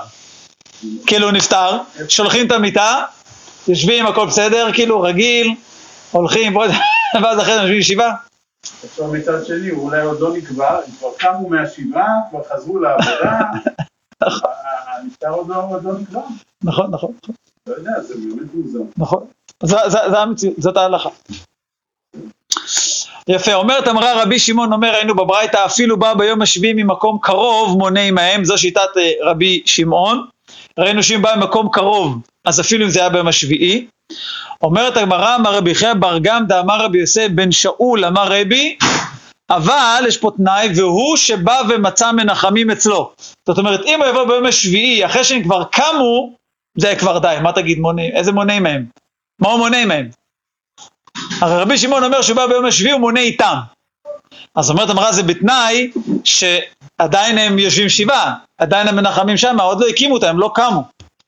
כאילו 1.07 1.31
נפטר, 1.31 1.79
שולחים 2.09 2.47
את 2.47 2.53
המיטה, 2.53 3.05
יושבים, 3.69 4.07
הכל 4.07 4.27
בסדר, 4.27 4.73
כאילו 4.73 5.01
רגיל, 5.01 5.55
הולכים, 6.11 6.57
ואז 7.23 7.41
אחרי 7.41 7.55
זה 7.55 7.61
יושבים 7.61 7.79
ישיבה. 7.79 8.13
עכשיו 8.85 9.13
מצד 9.13 9.47
שני, 9.47 9.69
הוא 9.69 9.85
אולי 9.85 10.03
עוד 10.03 10.21
לא 10.21 10.33
נקבע, 10.37 10.79
הם 10.79 10.93
כבר 10.99 11.09
קמו 11.19 11.49
מהשבעה, 11.49 12.07
כבר 12.31 12.41
חזרו 12.53 12.79
לעבודה, 12.79 13.41
הנפטר 15.01 15.31
עוד 15.31 15.49
לא 15.49 15.65
עוד 15.71 15.85
לא 15.85 15.93
נקבע. 15.99 16.21
נכון, 16.63 16.91
נכון, 16.91 17.13
נכון. 17.23 17.35
לא 17.67 17.75
יודע, 17.75 18.01
זה 18.01 18.15
באמת 18.15 18.55
מוזר. 18.55 18.79
נכון. 18.97 19.27
זאת 20.59 20.77
ההלכה. 20.77 21.11
יפה, 23.31 23.55
אומרת 23.55 23.89
אמרה 23.89 24.23
רבי 24.23 24.39
שמעון, 24.39 24.73
אומר 24.73 24.95
היינו 24.95 25.15
בברייתא, 25.15 25.65
אפילו 25.67 25.99
בא 25.99 26.15
ביום 26.15 26.43
השביעי 26.43 26.73
ממקום 26.73 27.19
קרוב 27.23 27.79
מונה 27.79 28.01
עמהם, 28.01 28.45
זו 28.45 28.59
שיטת 28.59 28.97
אה, 28.97 29.11
רבי 29.23 29.63
שמעון. 29.67 30.27
ראינו 30.79 31.03
שאם 31.03 31.23
בא 31.23 31.35
ממקום 31.37 31.69
קרוב, 31.73 32.19
אז 32.45 32.61
אפילו 32.61 32.85
אם 32.85 32.91
זה 32.91 33.01
היה 33.01 33.09
ביום 33.09 33.29
השביעי. 33.29 33.87
אומרת 34.63 34.97
הגמרא, 34.97 35.37
אמר 35.37 35.55
רבי 35.55 35.75
חייא 35.75 35.95
בר 35.95 36.19
גמדא, 36.19 36.61
אמר 36.61 36.85
רבי 36.85 36.99
יוסף 36.99 37.27
בן 37.35 37.53
שאול, 37.53 38.05
אמר 38.05 38.27
רבי, 38.31 38.77
אבל 39.51 40.05
יש 40.09 40.17
פה 40.19 40.31
תנאי, 40.37 40.69
והוא 40.77 41.17
שבא 41.17 41.63
ומצא 41.69 42.13
מנחמים 42.13 42.71
אצלו. 42.71 43.13
זאת 43.47 43.59
אומרת, 43.59 43.81
אם 43.87 44.01
הוא 44.03 44.09
יבוא 44.09 44.25
ביום 44.25 44.47
השביעי, 44.47 45.07
אחרי 45.07 45.25
שהם 45.25 45.43
כבר 45.43 45.65
קמו, 45.65 46.33
זה 46.79 46.95
כבר 46.99 47.19
די, 47.19 47.37
מה 47.43 47.53
תגיד, 47.53 47.79
מונה, 47.79 48.03
איזה 48.03 48.33
מונעים 48.33 48.63
מהם? 48.63 48.85
מה 49.41 49.49
הוא 49.49 49.59
מונה 49.59 49.87
מהם? 49.87 50.09
הרי 51.39 51.63
רבי 51.63 51.79
שמעון 51.79 52.05
אומר 52.05 52.23
שהוא 52.23 52.37
בא 52.37 52.47
ביום 52.47 52.65
השביעי, 52.65 52.93
הוא 52.93 53.01
מונה 53.01 53.21
איתם. 53.21 53.55
אז 54.55 54.71
אומרת 54.71 54.91
המראה 54.91 55.13
זה 55.13 55.23
בתנאי 55.23 55.91
שעדיין 56.25 57.39
הם 57.39 57.59
יושבים 57.59 57.89
שבעה, 57.89 58.35
עדיין 58.59 58.89
המנחמים 58.89 59.37
שם, 59.37 59.61
עוד 59.61 59.81
לא 59.81 59.87
הקימו 59.87 60.15
אותם, 60.15 60.27
הם 60.27 60.39
לא 60.39 60.51
קמו. 60.55 60.85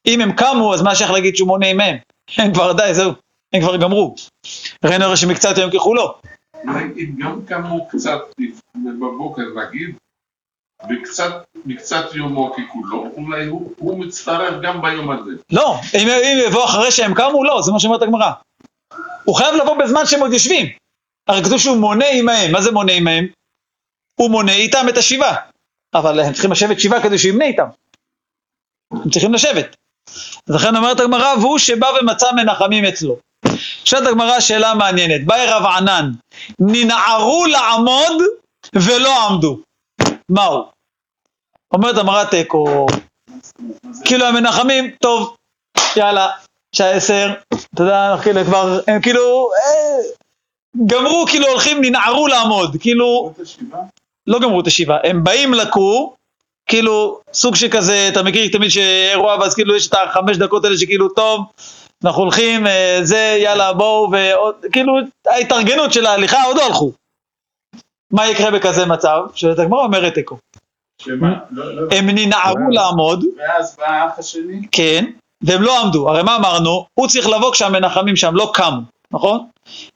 אם 0.06 0.20
הם 0.20 0.32
קמו, 0.32 0.74
אז 0.74 0.82
מה 0.82 0.94
שייך 0.94 1.10
להגיד 1.10 1.36
שהוא 1.36 1.48
מונה 1.48 1.66
עמהם? 1.66 1.96
הם 2.38 2.54
כבר 2.54 2.72
די, 2.72 2.94
זהו, 2.94 3.12
הם 3.52 3.60
כבר 3.60 3.76
גמרו. 3.76 4.14
ראינו 4.84 5.04
הרי 5.04 5.16
שמקצת 5.16 5.58
יום 5.58 5.70
ככולו. 5.70 6.14
אולי 6.64 6.84
אם 6.96 7.12
גם 7.18 7.40
קמו 7.46 7.88
קצת 7.88 8.20
בבוקר 9.00 9.42
נגיד, 9.42 9.96
וקצת 10.90 11.44
מקצת 11.64 12.04
יומו 12.14 12.52
ככולו, 12.52 13.06
אולי 13.16 13.46
הוא, 13.46 13.72
הוא 13.78 13.98
מצטרף 14.04 14.54
גם 14.62 14.82
ביום 14.82 15.10
הזה. 15.10 15.30
לא, 15.52 15.76
אם, 15.94 16.08
אם 16.08 16.38
יבוא 16.46 16.64
אחרי 16.64 16.90
שהם 16.90 17.14
קמו, 17.14 17.44
לא, 17.44 17.62
זה 17.62 17.72
מה 17.72 17.80
שאומרת 17.80 18.02
הגמרא. 18.02 18.32
הוא 19.24 19.36
חייב 19.36 19.54
לבוא 19.54 19.76
בזמן 19.76 20.06
שהם 20.06 20.20
עוד 20.20 20.32
יושבים. 20.32 20.66
הרי 21.28 21.44
כתוב 21.44 21.58
שהוא 21.58 21.76
מונה 21.76 22.08
עמהם, 22.08 22.52
מה 22.52 22.62
זה 22.62 22.72
מונה 22.72 22.92
עמהם? 22.92 23.26
הוא 24.14 24.30
מונה 24.30 24.52
איתם 24.52 24.86
את 24.88 24.96
השבעה. 24.96 25.36
אבל 25.94 26.20
הם 26.20 26.32
צריכים 26.32 26.52
לשבת 26.52 26.80
שבעה 26.80 27.02
כדי 27.02 27.18
שהוא 27.18 27.32
ימנה 27.32 27.44
איתם. 27.44 27.66
הם 28.92 29.10
צריכים 29.10 29.34
לשבת. 29.34 29.76
אז 30.48 30.54
לכן 30.54 30.76
אומרת 30.76 31.00
הגמרא, 31.00 31.34
והוא 31.40 31.58
שבא 31.58 31.86
ומצא 31.86 32.32
מנחמים 32.32 32.84
אצלו. 32.84 33.16
שואלת 33.84 34.06
הגמרא 34.06 34.40
שאלה 34.40 34.74
מעניינת, 34.74 35.26
באי 35.26 35.46
רב 35.46 35.66
ענן, 35.66 36.10
ננערו 36.58 37.46
לעמוד 37.46 38.22
ולא 38.74 39.26
עמדו. 39.26 39.60
מהו? 40.28 40.70
אומרת 41.74 41.96
הגמרא 41.96 42.24
תיקו, 42.24 42.86
כאילו 44.04 44.26
המנחמים, 44.26 44.90
טוב, 45.00 45.36
יאללה, 45.96 46.30
שעה 46.76 46.90
עשר, 46.90 47.34
אתה 47.74 47.82
יודע, 47.82 48.10
אנחנו 48.10 48.22
כאילו 48.24 48.44
כבר, 48.44 48.80
הם 48.86 49.00
כאילו, 49.00 49.50
אה, 49.52 49.98
גמרו, 50.86 51.24
כאילו 51.28 51.46
הולכים, 51.46 51.84
ננערו 51.84 52.28
לעמוד, 52.28 52.76
כאילו? 52.80 53.32
לא 54.26 54.38
גמרו 54.40 54.60
את 54.60 54.66
השבעה, 54.66 54.98
הם 55.04 55.24
באים 55.24 55.54
לכור, 55.54 56.16
כאילו, 56.66 57.20
סוג 57.32 57.54
שכזה, 57.56 58.08
אתה 58.12 58.22
מכיר 58.22 58.52
תמיד 58.52 58.70
שאירוע, 58.70 59.36
ואז 59.40 59.54
כאילו 59.54 59.76
יש 59.76 59.88
את 59.88 59.94
החמש 59.94 60.36
דקות 60.36 60.64
האלה 60.64 60.78
שכאילו, 60.78 61.08
טוב, 61.08 61.44
אנחנו 62.04 62.22
הולכים, 62.22 62.66
אה, 62.66 62.98
זה, 63.02 63.38
יאללה, 63.42 63.72
בואו, 63.72 64.10
ועוד, 64.12 64.54
כאילו, 64.72 64.92
ההתארגנות 65.26 65.92
של 65.92 66.06
ההליכה, 66.06 66.42
עוד 66.42 66.56
לא 66.56 66.66
הלכו. 66.66 66.92
מה 68.10 68.28
יקרה 68.28 68.50
בכזה 68.50 68.86
מצב? 68.86 69.20
שאת 69.34 69.58
הגמרא 69.58 69.84
אומרת 69.84 70.14
תיקו. 70.14 70.36
שמה? 71.02 71.34
לא, 71.50 71.74
לא. 71.74 71.96
הם 71.96 72.08
ננערו 72.08 72.70
לעמוד, 72.70 73.24
ואז 73.38 73.76
בא 73.76 73.86
האח 73.86 74.18
השני? 74.18 74.62
כן, 74.72 75.04
והם 75.42 75.62
לא 75.62 75.80
עמדו. 75.80 76.08
הרי 76.08 76.22
מה 76.22 76.36
אמרנו? 76.36 76.86
הוא 76.94 77.08
צריך 77.08 77.28
לבוא 77.28 77.52
כשהמנחמים 77.52 78.16
שם 78.16 78.34
לא 78.34 78.50
קמו, 78.54 78.80
נכון? 79.10 79.46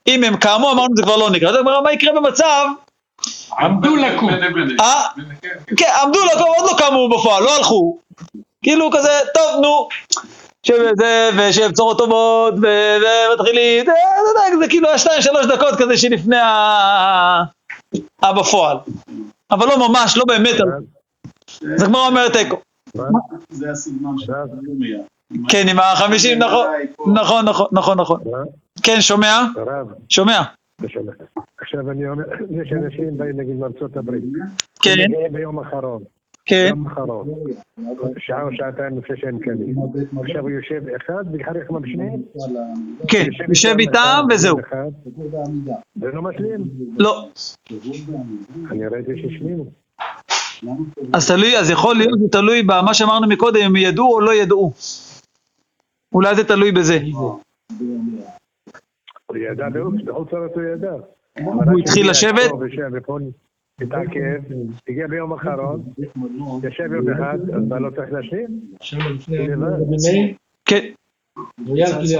אם 0.07 0.23
הם 0.23 0.37
קמו, 0.37 0.71
אמרנו 0.71 0.95
זה 0.95 1.03
כבר 1.03 1.17
לא 1.17 1.29
נקרא. 1.29 1.49
אז 1.49 1.55
הגמרא, 1.55 1.81
מה 1.81 1.93
יקרה 1.93 2.13
במצב? 2.13 2.65
עמדו 3.59 3.95
לקום. 3.95 4.29
אה? 4.79 5.03
כן, 5.15 5.21
כן. 5.41 5.75
כן, 5.77 5.89
עמדו 6.03 6.19
לקום, 6.25 6.47
עוד 6.57 6.71
לא 6.71 6.77
קמו 6.77 7.09
בפועל, 7.09 7.43
לא 7.43 7.57
הלכו. 7.57 7.97
כאילו 8.63 8.89
כזה, 8.91 9.09
טוב, 9.33 9.61
נו. 9.61 9.87
שזה, 10.63 11.29
ושיהיה 11.37 11.69
בשורות 11.69 11.97
טובות, 11.97 12.53
ומתחילים, 12.53 13.85
זה, 13.85 13.91
זה, 13.91 14.51
זה, 14.51 14.57
זה 14.59 14.67
כאילו 14.69 14.89
השתיים 14.89 15.21
שלוש 15.21 15.45
דקות 15.45 15.75
כזה 15.77 15.97
שלפני 15.97 16.37
ה... 16.37 17.43
הבפועל. 18.23 18.77
אבל 19.51 19.67
לא 19.67 19.89
ממש, 19.89 20.17
לא 20.17 20.25
באמת. 20.25 20.55
אז 21.75 21.83
הגמרא 21.83 22.07
אומרת 22.07 22.33
תיקו. 22.33 22.57
זה 23.49 23.71
הסגנון 23.71 24.17
של 24.17 24.33
הדומיה. 24.33 24.99
כן, 25.49 25.65
עם 25.69 25.79
החמישים, 25.79 26.39
נכון, 26.39 26.67
נכון, 27.15 27.45
נכון, 27.45 27.67
נכון, 27.71 27.99
נכון. 27.99 28.19
כן, 28.83 29.01
שומע? 29.01 29.45
שומע. 30.09 30.41
עכשיו 31.61 31.91
אני 31.91 32.09
אומר, 32.09 32.23
יש 32.49 32.71
אנשים 32.71 33.17
באים 33.17 33.39
נגיד 33.39 33.55
מארצות 33.55 33.97
הברית. 33.97 34.23
כן, 34.79 34.91
אני 34.91 35.07
גאה 35.07 35.29
ביום 35.31 35.59
אחרון. 35.59 36.03
כן, 36.45 36.67
יום 36.69 36.87
אחרון. 36.87 37.27
שעה 38.17 38.43
או 38.43 38.47
שעתיים 38.51 38.97
לפני 38.97 39.17
שהם 39.17 39.39
קמים. 39.39 39.75
עכשיו 40.23 40.41
הוא 40.41 40.49
יושב 40.49 40.81
אחד 40.95 41.23
ואחר 41.33 41.51
כך 41.53 41.71
משלים. 41.71 42.23
כן, 43.07 43.25
יושב 43.49 43.75
איתם 43.79 44.25
וזהו. 44.29 44.59
אחד, 44.59 45.11
ולא 45.97 46.21
משלים. 46.21 46.61
לא. 46.97 47.27
אני 48.71 48.87
ראיתי 48.87 49.11
שהשלימו. 49.21 49.65
אז 51.13 51.31
תלוי, 51.31 51.57
אז 51.57 51.69
יכול 51.69 51.95
להיות, 51.95 52.19
זה 52.19 52.25
תלוי 52.31 52.63
במה 52.63 52.93
שאמרנו 52.93 53.27
מקודם, 53.27 53.61
אם 53.65 53.75
ידעו 53.75 54.13
או 54.13 54.21
לא 54.21 54.33
ידעו. 54.33 54.73
אולי 56.13 56.35
זה 56.35 56.43
תלוי 56.43 56.71
בזה. 56.71 56.99
הוא 59.25 59.37
ידע 59.37 59.69
באופס, 59.69 60.01
בחוץ 60.05 60.33
לארץ 60.33 60.51
הוא 60.55 60.63
ידע. 60.63 60.93
הוא 61.43 61.79
התחיל 61.79 62.09
לשבת? 62.09 62.51
התעכב, 63.81 64.41
הגיע 64.89 65.07
ביום 65.07 65.33
אחרון, 65.33 65.83
יושב 66.63 66.93
יום 66.93 67.09
אחד, 67.09 67.37
אז 67.55 67.63
מה 67.69 67.79
לא 67.79 67.89
צריך 67.89 68.11
להשלים? 68.11 68.61
הבני, 69.81 70.33
כן, 70.65 70.89
פלאז'. 71.65 72.15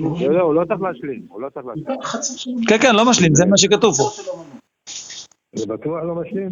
לא, 0.00 0.32
לא, 0.32 0.42
הוא 0.42 0.54
לא 0.54 0.64
צריך 0.64 0.80
להשלים, 0.80 1.26
הוא 1.28 1.40
לא 1.40 1.48
צריך 1.48 1.66
להשלים. 1.66 1.86
כן, 2.68 2.78
כן, 2.82 2.94
לא 2.94 3.10
משלים, 3.10 3.34
זה 3.34 3.46
מה 3.46 3.56
שכתוב 3.56 3.94
פה. 3.96 4.10
זה 5.54 5.66
בטוח 5.66 6.02
לא 6.02 6.14
משלים? 6.14 6.50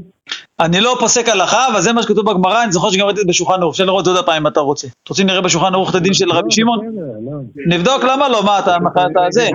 אני 0.60 0.80
לא 0.80 0.96
פוסק 1.00 1.28
הלכה, 1.28 1.68
אבל 1.72 1.80
זה 1.80 1.92
מה 1.92 2.02
שכתוב 2.02 2.30
בגמרא, 2.30 2.64
אני 2.64 2.72
זוכר 2.72 2.90
שגם 2.90 3.06
ראיתי 3.06 3.20
את 3.20 3.26
זה 3.26 3.30
בשולחן 3.30 3.62
ערוך, 3.62 3.74
אפשר 3.74 3.84
לראות 3.84 4.06
עוד 4.06 4.26
פעם 4.26 4.36
אם 4.36 4.46
אתה 4.46 4.60
רוצה. 4.60 4.86
אתם 4.86 5.10
רוצים 5.10 5.26
נראה 5.26 5.40
בשולחן 5.40 5.74
ערוך 5.74 5.90
את 5.90 5.94
הדין 5.94 6.14
של 6.14 6.30
רבי 6.32 6.50
שמעון? 6.50 6.78
בסדר, 6.78 7.00
לא. 7.30 7.38
נבדוק 7.66 8.04
למה 8.04 8.28
לא, 8.28 8.44
מה 8.44 8.58
אתה, 8.58 8.78
מה 8.78 8.90
אתה 8.90 9.20
זה? 9.30 9.48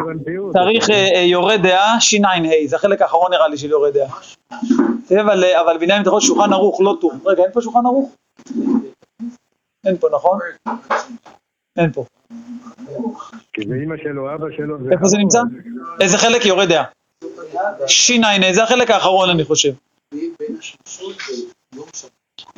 צריך 0.54 0.90
אה, 0.90 1.10
אה, 1.16 1.20
יורה 1.20 1.58
דעה, 1.58 2.02
ש"ע, 2.02 2.30
זה 2.66 2.76
החלק 2.76 3.02
האחרון 3.02 3.32
נראה 3.32 3.48
לי 3.48 3.58
של 3.58 3.70
יורה 3.70 3.90
דעה. 3.92 4.08
אבל, 5.22 5.44
אה, 5.44 5.62
אבל 5.62 5.78
בעניין 5.78 6.02
אתה 6.02 6.10
יכול 6.10 6.22
שולחן 6.22 6.54
ערוך, 6.54 6.82
לא 6.82 6.98
טור. 7.02 7.14
רגע, 7.26 7.44
אין 7.44 7.52
פה 7.52 7.62
שולחן 7.62 7.86
ערוך? 7.86 8.12
אין 9.86 9.98
פה, 9.98 10.08
נכון? 10.14 10.40
אין 11.78 11.92
פה. 11.92 12.06
כי 13.54 13.62
זה 13.68 13.74
אימא 13.82 13.96
שלו, 14.04 14.36
אבא 14.36 14.46
שלו. 14.58 14.78
איפה 14.92 15.06
זה 15.06 15.18
נמצא? 15.18 15.40
איזה 16.02 16.18
חלק 16.18 16.46
יורה 16.46 16.66
דעה? 16.66 16.84
ש"ע, 17.88 18.54
זה 18.54 18.64
החלק 18.64 18.92
האחרון 18.92 19.30
אני 19.30 19.44
חושב. 19.44 19.72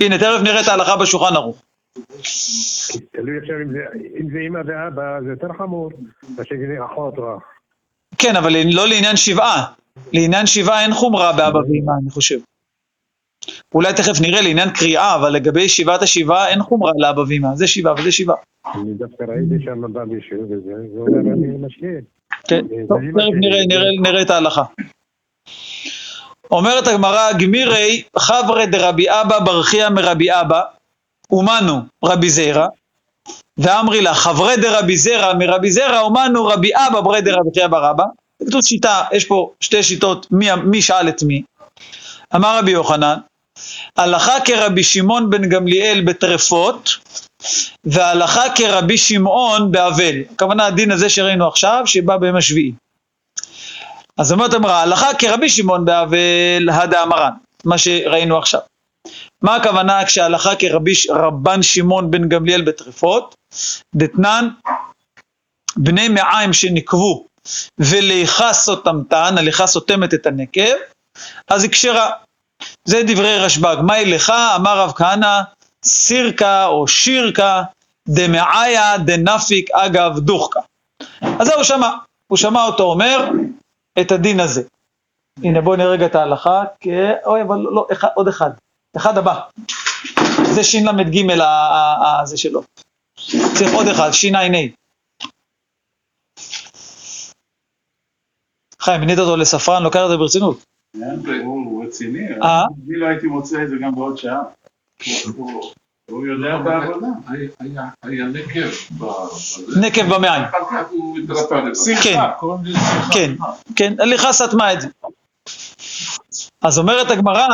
הנה, 0.01 0.17
תכף 0.17 0.41
נראה 0.43 0.61
את 0.61 0.67
ההלכה 0.67 0.97
בשולחן 0.97 1.35
ערוך. 1.35 1.61
תלוי 3.11 3.37
עכשיו 3.41 3.55
אם 3.61 3.71
זה- 3.71 3.99
אם 4.19 4.29
זה 4.31 4.37
אימא 4.39 4.59
ואבא, 4.65 5.21
זה 5.25 5.29
יותר 5.29 5.47
חמור. 5.57 5.89
מה 6.37 6.43
שזה 6.43 6.77
אחות 6.85 7.17
או 7.17 7.37
אח. 7.37 7.41
כן, 8.17 8.35
אבל 8.35 8.51
לא 8.73 8.87
לעניין 8.87 9.15
שבעה. 9.17 9.65
לעניין 10.13 10.45
שבעה 10.45 10.83
אין 10.83 10.91
חומרה 10.93 11.33
באבא 11.37 11.57
ואמא, 11.57 11.91
אני 12.01 12.09
חושב. 12.09 12.39
אולי 13.75 13.93
תכף 13.93 14.21
נראה 14.21 14.41
לעניין 14.41 14.69
קריאה, 14.69 15.15
אבל 15.15 15.29
לגבי 15.29 15.69
שבעת 15.69 16.01
השבעה 16.01 16.49
אין 16.49 16.63
חומרה 16.63 16.91
לאבא 16.97 17.21
ואמא. 17.21 17.55
זה 17.55 17.67
שבעה 17.67 17.93
וזה 17.93 18.11
שבעה. 18.11 18.37
אני 18.75 18.93
דווקא 18.93 19.23
ראיתי 19.23 19.65
שם 19.65 19.93
בא 19.93 20.03
מישהו 20.03 20.43
וזה, 20.43 20.55
זה 20.93 20.99
אומר 20.99 21.19
אני 21.19 21.57
משלים. 21.67 22.01
כן, 22.47 22.61
טוב, 22.87 22.97
תכף 22.97 23.33
נראה, 23.39 23.59
נראה, 23.67 23.85
נראה 24.01 24.21
את 24.21 24.29
ההלכה. 24.29 24.63
אומרת 26.51 26.87
הגמרא, 26.87 27.31
גמירי 27.33 28.03
חברי 28.17 28.65
דרבי 28.65 29.09
אבא 29.09 29.39
ברכיה 29.39 29.89
מרבי 29.89 30.31
אבא, 30.31 30.61
אומנו 31.31 31.81
רבי 32.05 32.29
זרע, 32.29 32.67
ואמרי 33.57 34.01
לה 34.01 34.13
חברי 34.13 34.57
דרבי 34.57 34.97
זרע 34.97 35.33
מרבי 35.33 35.71
זרע, 35.71 35.99
אומנו 35.99 36.45
רבי 36.45 36.71
אבא 36.75 37.01
ברי 37.01 37.21
דרבי 37.21 37.49
חייא 37.53 37.67
בר 37.67 37.91
אבא. 37.91 38.03
זה 38.39 38.45
כתוב 38.45 38.61
שיטה, 38.61 39.03
יש 39.11 39.25
פה 39.25 39.51
שתי 39.59 39.83
שיטות, 39.83 40.27
מי, 40.31 40.47
מי 40.63 40.81
שאל 40.81 41.09
את 41.09 41.23
מי. 41.23 41.41
אמר 42.35 42.57
רבי 42.57 42.71
יוחנן, 42.71 43.17
הלכה 43.97 44.39
כרבי 44.45 44.83
שמעון 44.83 45.29
בן 45.29 45.49
גמליאל 45.49 46.01
בטרפות, 46.01 46.89
והלכה 47.85 48.43
כרבי 48.55 48.97
שמעון 48.97 49.71
באבל. 49.71 50.15
הכוונה 50.33 50.65
הדין 50.65 50.91
הזה 50.91 51.09
שראינו 51.09 51.47
עכשיו, 51.47 51.81
שבא 51.85 52.17
ביום 52.17 52.35
השביעי. 52.35 52.71
אז 54.17 54.31
אומרת 54.31 54.53
אמרה, 54.53 54.81
הלכה 54.81 55.13
כרבי 55.19 55.49
שמעון 55.49 55.85
באבל 55.85 56.69
הדה 56.71 57.03
אמרן, 57.03 57.31
מה 57.65 57.77
שראינו 57.77 58.37
עכשיו. 58.37 58.59
מה 59.41 59.55
הכוונה 59.55 60.05
כשהלכה 60.05 60.55
כרבי 60.55 60.93
רבן 61.09 61.63
שמעון 61.63 62.11
בן 62.11 62.29
גמליאל 62.29 62.61
בטרפות? 62.61 63.35
דתנן 63.95 64.49
בני 65.77 66.07
מעיים 66.07 66.53
שנקבו 66.53 67.25
וליכה 67.79 68.53
סותמתן, 68.53 69.35
הליכה 69.37 69.67
סותמת 69.67 70.13
את 70.13 70.25
הנקב, 70.25 70.75
אז 71.47 71.63
היא 71.63 71.71
כשרה. 71.71 72.09
זה 72.85 73.01
דברי 73.07 73.37
רשב"ג. 73.37 73.75
מהי 73.81 74.05
לך? 74.05 74.33
אמר 74.55 74.79
רב 74.79 74.91
כהנא, 74.95 75.41
סירקה 75.85 76.65
או 76.65 76.87
שירקה 76.87 77.63
דמעיה 78.07 78.97
דנפיק 78.97 79.71
אגב 79.71 80.19
דוחקה. 80.19 80.59
אז 81.39 81.47
זה 81.47 81.55
הוא 81.55 81.63
שמע, 81.63 81.89
הוא 82.27 82.37
שמע 82.37 82.63
אותו 82.63 82.83
אומר 82.83 83.29
את 84.01 84.11
הדין 84.11 84.39
הזה. 84.39 84.61
הנה 85.43 85.61
בואו 85.61 85.75
נראה 85.75 85.89
רגע 85.91 86.05
את 86.05 86.15
ההלכה, 86.15 86.63
כי... 86.79 86.89
אוי 87.25 87.41
אבל 87.41 87.57
לא, 87.57 87.87
אחד, 87.91 88.07
עוד 88.15 88.27
אחד, 88.27 88.49
אחד 88.97 89.17
הבא. 89.17 89.39
זה 90.55 90.63
של"ג 90.63 91.31
ה- 91.31 91.43
ה- 91.43 92.19
ה- 92.21 92.25
זה 92.25 92.37
שלו. 92.37 92.61
צריך 93.57 93.73
עוד 93.73 93.87
אחד, 93.87 94.11
שע"ה. 94.11 94.47
חיים, 98.79 98.99
מינית 98.99 99.19
אותו 99.19 99.37
לספרן, 99.37 99.83
לוקח 99.83 99.99
את 100.03 100.09
זה 100.09 100.17
ברצינות. 100.17 100.63
כן, 100.93 100.99
הוא 101.45 101.65
הוא 101.65 101.85
רציני. 101.85 102.27
אה? 102.43 102.63
אני 102.87 102.95
לא 102.97 103.07
הייתי 103.07 103.27
מוצא 103.27 103.63
את 103.63 103.69
זה 103.69 103.75
גם 103.81 103.95
בעוד 103.95 104.17
שעה. 104.17 104.41
הוא- 106.11 106.25
יודע 106.25 106.47
את 106.55 106.67
העבודה. 106.67 107.07
היה- 108.03 108.25
נקב 108.27 108.67
בזה. 108.91 109.79
נקב 109.81 110.15
במעיים. 110.15 110.43
אחר 110.43 110.57
כך 110.71 110.85
הוא 110.89 111.17
התרפא. 111.19 111.55
כן, 112.03 112.19
לזה. 112.63 112.79
כן, 113.13 113.31
כן, 113.75 113.93
הליכה 113.99 114.33
סתמה 114.33 114.73
את 114.73 114.81
זה. 114.81 114.87
אז 116.61 116.79
אומרת 116.79 117.11
הגמרא, 117.11 117.47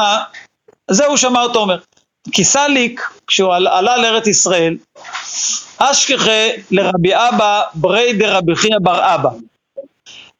זה 0.92 1.06
הוא 1.06 1.18
שמע 1.18 1.42
אותו 1.42 1.60
אומר. 1.60 1.78
כי 2.32 2.44
סליק, 2.44 3.02
כשהוא 3.28 3.54
על- 3.54 3.68
עלה 3.68 3.98
לארץ 3.98 4.28
ישראל, 4.28 4.78
אשכחה 5.78 6.48
לרבי 6.72 7.16
אבא 7.16 7.62
ברי 7.76 8.13
דרבי 8.13 8.56
חייא 8.56 8.78
בר 8.82 9.16
אבא. 9.16 9.30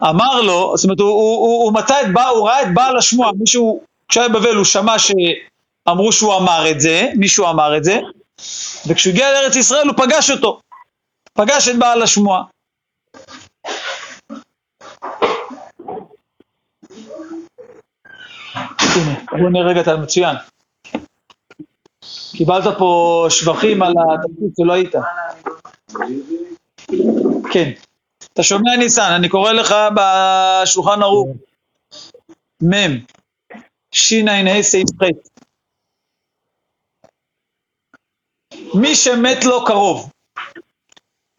אמר 0.04 0.42
לו, 0.42 0.74
זאת 0.78 0.84
אומרת, 0.86 1.00
הוא, 1.00 1.10
הוא, 1.10 1.38
הוא, 1.48 1.64
הוא 1.64 1.74
מצא 1.74 2.02
את, 2.02 2.14
בע- 2.14 2.28
הוא 2.28 2.48
ראה 2.48 2.62
את 2.62 2.74
בעל 2.74 2.98
השמועה, 2.98 3.32
מישהו, 3.40 3.82
כשהיה 4.10 4.30
בבל 4.30 4.56
הוא 4.56 4.66
שמע 4.66 5.00
שאמרו 5.90 6.12
שהוא 6.12 6.36
אמר 6.36 6.72
את 6.72 6.80
זה, 6.80 7.10
מישהו 7.16 7.50
אמר 7.50 7.78
את 7.78 7.84
זה, 7.84 8.00
וכשהוא 8.88 9.12
הגיע 9.14 9.32
לארץ 9.32 9.56
ישראל 9.56 9.88
הוא 9.88 9.98
פגש 9.98 10.32
אותו, 10.32 10.60
פגש 11.34 11.68
את 11.68 11.80
בעל 11.80 12.02
השמועה. 12.02 12.44
בוא 19.32 19.50
נראה 19.52 19.68
רגע 19.70 19.82
את 19.82 19.88
המצוין. 19.88 20.36
קיבלת 22.38 22.78
פה 22.78 23.26
שבחים 23.30 23.84
על 23.84 23.94
התפקיד 24.14 24.50
שלא 24.58 24.74
היית. 24.74 24.96
כן. 27.52 27.72
אתה 28.34 28.44
שומע 28.44 28.76
ניסן, 28.76 29.12
אני 29.12 29.30
קורא 29.30 29.52
לך 29.52 29.76
בשולחן 29.96 31.02
ערוך. 31.02 31.30
מ'. 32.64 32.98
שע"ה 33.92 34.64
סעיף 34.64 34.90
ח' 35.04 35.33
מי 38.74 38.96
שמת 38.96 39.46
לו 39.46 39.66
קרוב 39.66 40.10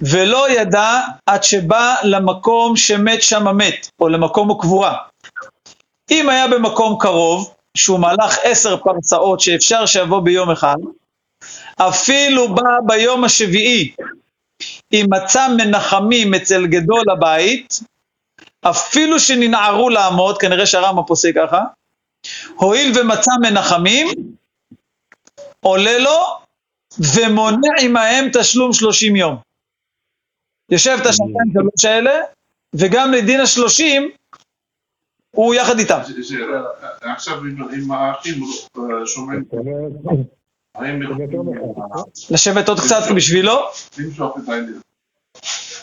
ולא 0.01 0.51
ידע 0.51 1.01
עד 1.27 1.43
שבא 1.43 1.95
למקום 2.03 2.77
שמת 2.77 3.23
שם 3.23 3.49
המת, 3.49 3.91
או 4.01 4.09
למקום 4.09 4.51
הקבורה. 4.51 4.97
אם 6.11 6.29
היה 6.29 6.49
במקום 6.49 6.97
קרוב, 7.01 7.55
שהוא 7.77 8.01
מהלך 8.01 8.39
עשר 8.43 8.77
פרסאות 8.77 9.41
שאפשר 9.41 9.87
שיבוא 9.87 10.21
ביום 10.21 10.51
אחד, 10.51 10.77
אפילו 11.77 12.55
בא 12.55 12.63
ביום 12.87 13.25
השביעי, 13.25 13.93
אם 14.93 15.07
מצא 15.09 15.49
מנחמים 15.57 16.35
אצל 16.35 16.67
גדול 16.67 17.11
הבית, 17.11 17.81
אפילו 18.63 19.21
שננערו 19.21 19.91
לעמוד, 19.91 20.39
כנראה 20.39 20.67
שהרמב"ם 20.67 21.03
פוסק 21.07 21.33
ככה, 21.35 21.61
הואיל 22.57 22.99
ומצא 22.99 23.31
מנחמים, 23.43 24.09
עולה 25.61 25.99
לו 25.99 26.44
ומונע 26.99 27.69
עמהם 27.81 28.25
תשלום 28.33 28.73
שלושים 28.73 29.17
יום. 29.17 29.37
יושב 30.71 30.97
את 31.01 31.07
השנתיים 31.07 31.53
שלוש 31.53 31.85
האלה, 31.85 32.21
וגם 32.75 33.13
לדין 33.13 33.41
השלושים, 33.41 34.11
הוא 35.31 35.55
יחד 35.55 35.79
איתם. 35.79 35.99
עכשיו 37.03 37.39
עם- 37.39 37.69
עם 37.75 37.91
האחים 37.93 38.43
אה, 38.79 38.83
שומעים, 39.07 39.45
האם 40.75 41.01
לשבת 42.31 42.69
עוד 42.69 42.81
קצת 42.81 43.03
בשבילו? 43.17 43.61
למשוך 43.99 44.37
את 44.45 44.49
העניין? 44.49 44.81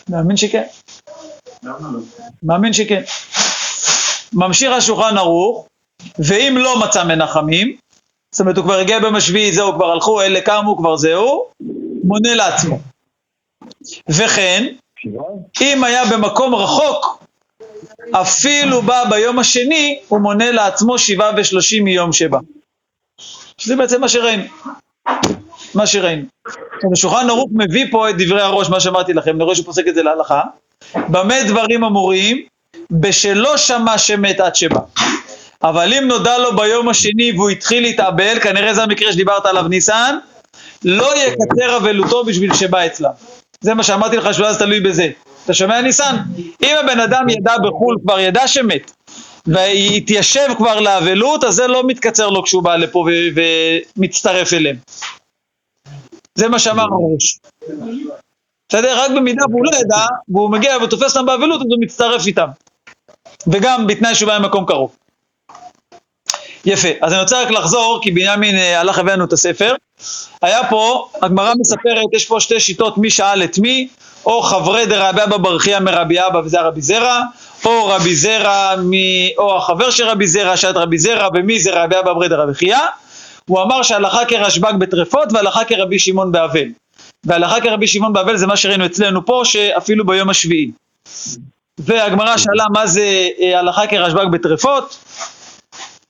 מאמין 0.09 0.37
שכן, 0.37 0.63
לא? 1.63 1.73
מאמין 2.43 2.73
שכן. 2.73 3.01
ממשיך 4.33 4.71
השולחן 4.71 5.17
ערוך, 5.17 5.67
ואם 6.19 6.55
לא 6.57 6.79
מצא 6.79 7.03
מנחמים, 7.03 7.77
זאת 8.31 8.39
אומרת 8.39 8.57
הוא 8.57 8.65
כבר 8.65 8.79
הגיע 8.79 8.99
ביום 8.99 9.15
השביעי, 9.15 9.53
זהו, 9.53 9.73
כבר 9.73 9.91
הלכו, 9.91 10.21
אלה 10.21 10.41
קמו, 10.41 10.77
כבר 10.77 10.97
זהו, 10.97 11.47
מונה 12.03 12.35
לעצמו. 12.35 12.79
וכן, 14.09 14.67
אם 15.61 15.83
היה 15.83 16.05
במקום 16.05 16.55
רחוק, 16.55 17.23
אפילו 18.11 18.81
בא 18.81 19.03
ביום 19.09 19.39
השני, 19.39 19.99
הוא 20.07 20.19
מונה 20.19 20.51
לעצמו 20.51 20.97
שבעה 20.97 21.31
ושלושים 21.37 21.83
מיום 21.83 22.13
שבא. 22.13 22.37
זה 23.61 23.75
בעצם 23.75 24.01
מה 24.01 24.09
שראינו. 24.09 24.43
מה 25.75 25.87
שראינו. 25.87 26.25
השולחן 26.93 27.29
ערוך 27.29 27.49
מביא 27.51 27.85
פה 27.91 28.09
את 28.09 28.15
דברי 28.17 28.41
הראש, 28.41 28.69
מה 28.69 28.79
שאמרתי 28.79 29.13
לכם, 29.13 29.35
אני 29.35 29.43
רואה 29.43 29.55
שהוא 29.55 29.65
פוסק 29.65 29.87
את 29.87 29.95
זה 29.95 30.03
להלכה. 30.03 30.41
במה 30.95 31.43
דברים 31.43 31.83
אמורים? 31.83 32.45
בשלא 32.91 33.57
שמע 33.57 33.97
שמת 33.97 34.39
עד 34.39 34.55
שבא. 34.55 34.79
אבל 35.63 35.93
אם 35.93 36.07
נודע 36.07 36.37
לו 36.37 36.55
ביום 36.55 36.89
השני 36.89 37.31
והוא 37.31 37.49
התחיל 37.49 37.83
להתאבל, 37.83 38.39
כנראה 38.39 38.73
זה 38.73 38.83
המקרה 38.83 39.11
שדיברת 39.11 39.45
עליו 39.45 39.67
ניסן, 39.67 40.17
לא 40.85 41.13
יקצר 41.15 41.77
אבלותו 41.77 42.23
בשביל 42.23 42.53
שבא 42.53 42.85
אצלם. 42.85 43.11
זה 43.61 43.73
מה 43.73 43.83
שאמרתי 43.83 44.17
לך 44.17 44.33
שאולי 44.33 44.53
זה 44.53 44.59
תלוי 44.59 44.79
בזה. 44.79 45.09
אתה 45.45 45.53
שומע 45.53 45.81
ניסן? 45.81 46.15
אם 46.63 46.75
הבן 46.83 46.99
אדם 46.99 47.29
ידע 47.29 47.57
בחו"ל, 47.57 47.97
כבר 48.03 48.19
ידע 48.19 48.47
שמת, 48.47 48.91
והתיישב 49.47 50.47
כבר 50.57 50.79
לאבלות, 50.79 51.43
אז 51.43 51.53
זה 51.53 51.67
לא 51.67 51.83
מתקצר 51.87 52.29
לו 52.29 52.43
כשהוא 52.43 52.63
בא 52.63 52.75
לפה 52.75 53.05
ומצטרף 53.35 54.53
אליהם. 54.53 54.75
זה 56.35 56.47
מה 56.47 56.59
שאמר 56.59 56.83
הראש. 56.83 57.39
בסדר? 58.69 58.99
רק 58.99 59.11
במידה 59.11 59.43
והוא 59.49 59.65
לא 59.65 59.71
ידע, 59.77 60.05
והוא 60.29 60.51
מגיע 60.51 60.77
ותופס 60.83 61.17
אותם 61.17 61.25
באבלות, 61.25 61.61
אז 61.61 61.67
הוא 61.69 61.81
מצטרף 61.81 62.27
איתם. 62.27 62.47
וגם 63.47 63.87
בתנאי 63.87 64.15
שהוא 64.15 64.27
בא 64.27 64.39
ממקום 64.39 64.65
קרוב. 64.65 64.95
יפה, 66.65 66.87
אז 67.01 67.13
אני 67.13 67.21
רוצה 67.21 67.41
רק 67.41 67.51
לחזור, 67.51 67.99
כי 68.01 68.11
בנימין 68.11 68.55
אה, 68.55 68.79
הלך 68.79 68.99
הבאנו 68.99 69.25
את 69.25 69.33
הספר. 69.33 69.75
היה 70.41 70.69
פה, 70.69 71.07
הגמרא 71.21 71.53
מספרת, 71.59 72.05
יש 72.13 72.25
פה 72.25 72.39
שתי 72.39 72.59
שיטות 72.59 72.97
מי 72.97 73.09
שאל 73.09 73.43
את 73.43 73.59
מי, 73.59 73.87
או 74.25 74.41
חברי 74.41 74.85
דרבי 74.85 75.23
אבא 75.23 75.37
ברכיה 75.37 75.79
מרבי 75.79 76.19
אבא 76.27 76.37
וזה 76.37 76.61
רבי 76.61 76.81
זרע, 76.81 77.21
או 77.65 77.85
רבי 77.85 78.15
זרע, 78.15 78.75
מ... 78.77 78.91
או 79.37 79.57
החבר 79.57 79.89
של 79.89 80.07
רבי 80.07 80.27
זרע, 80.27 80.57
שאת 80.57 80.75
רבי 80.75 80.97
זרע, 80.97 81.27
ומי 81.33 81.59
זה 81.59 81.83
רבי 81.83 81.99
אבא 81.99 82.13
ברי 82.13 82.29
דרבי 82.29 82.53
חייא. 82.53 82.77
הוא 83.45 83.61
אמר 83.61 83.83
שהלכה 83.83 84.25
כרשב"ג 84.25 84.73
בטרפות 84.79 85.33
והלכה 85.33 85.63
כרבי 85.65 85.99
שמעון 85.99 86.31
באבל. 86.31 86.67
והלכה 87.23 87.61
כרבי 87.61 87.87
שמעון 87.87 88.13
באבל 88.13 88.37
זה 88.37 88.47
מה 88.47 88.57
שראינו 88.57 88.85
אצלנו 88.85 89.25
פה, 89.25 89.41
שאפילו 89.45 90.05
ביום 90.05 90.29
השביעי. 90.29 90.71
והגמרא 91.79 92.37
שאלה 92.37 92.65
מה 92.73 92.87
זה 92.87 93.27
אה, 93.41 93.59
הלכה 93.59 93.87
כרשב"ג 93.87 94.25
בטרפות, 94.31 94.97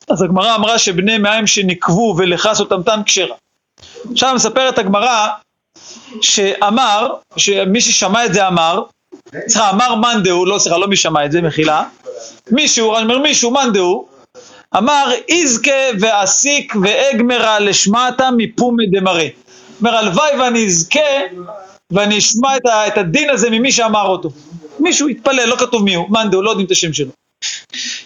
אז 0.09 0.21
הגמרא 0.21 0.55
אמרה 0.55 0.79
שבני 0.79 1.17
מים 1.17 1.47
שנקבו 1.47 2.15
ולכס 2.17 2.59
אותם 2.59 2.83
תן 2.83 3.03
כשרה. 3.05 3.35
עכשיו 4.11 4.35
מספרת 4.35 4.77
הגמרא 4.77 5.27
שאמר, 6.21 7.13
שמי 7.37 7.81
ששמע 7.81 8.25
את 8.25 8.33
זה 8.33 8.47
אמר, 8.47 8.83
סליחה, 9.47 9.69
אמר 9.69 9.95
מאן 9.95 10.23
דהוא, 10.23 10.47
לא 10.47 10.59
סליחה, 10.59 10.77
לא 10.77 10.87
מי 10.87 10.95
שמע 10.95 11.25
את 11.25 11.31
זה, 11.31 11.41
מחילה, 11.41 11.83
מישהו, 12.51 12.95
אני 12.95 13.03
אומר 13.03 13.19
מישהו, 13.19 13.51
מאן 13.51 13.73
דהוא, 13.73 14.05
אמר 14.77 15.11
איזכה 15.29 15.71
ואסיק 15.99 16.73
ואגמרה 16.83 17.59
לשמעתה 17.59 18.29
מפומי 18.37 18.83
דמראה. 18.91 19.27
אומר 19.79 19.95
הלוואי 19.95 20.39
ואני 20.39 20.65
אזכה 20.65 20.99
ואני 21.91 22.17
אשמע 22.17 22.57
את 22.87 22.97
הדין 22.97 23.29
הזה 23.29 23.49
ממי 23.49 23.71
שאמר 23.71 24.07
אותו. 24.07 24.29
מישהו 24.79 25.07
התפלל, 25.07 25.45
לא 25.45 25.55
כתוב 25.55 25.83
מי 25.83 25.95
הוא, 25.95 26.05
מאן 26.09 26.29
דהוא, 26.29 26.43
לא 26.43 26.49
יודעים 26.49 26.65
את 26.65 26.71
השם 26.71 26.93
שלו. 26.93 27.11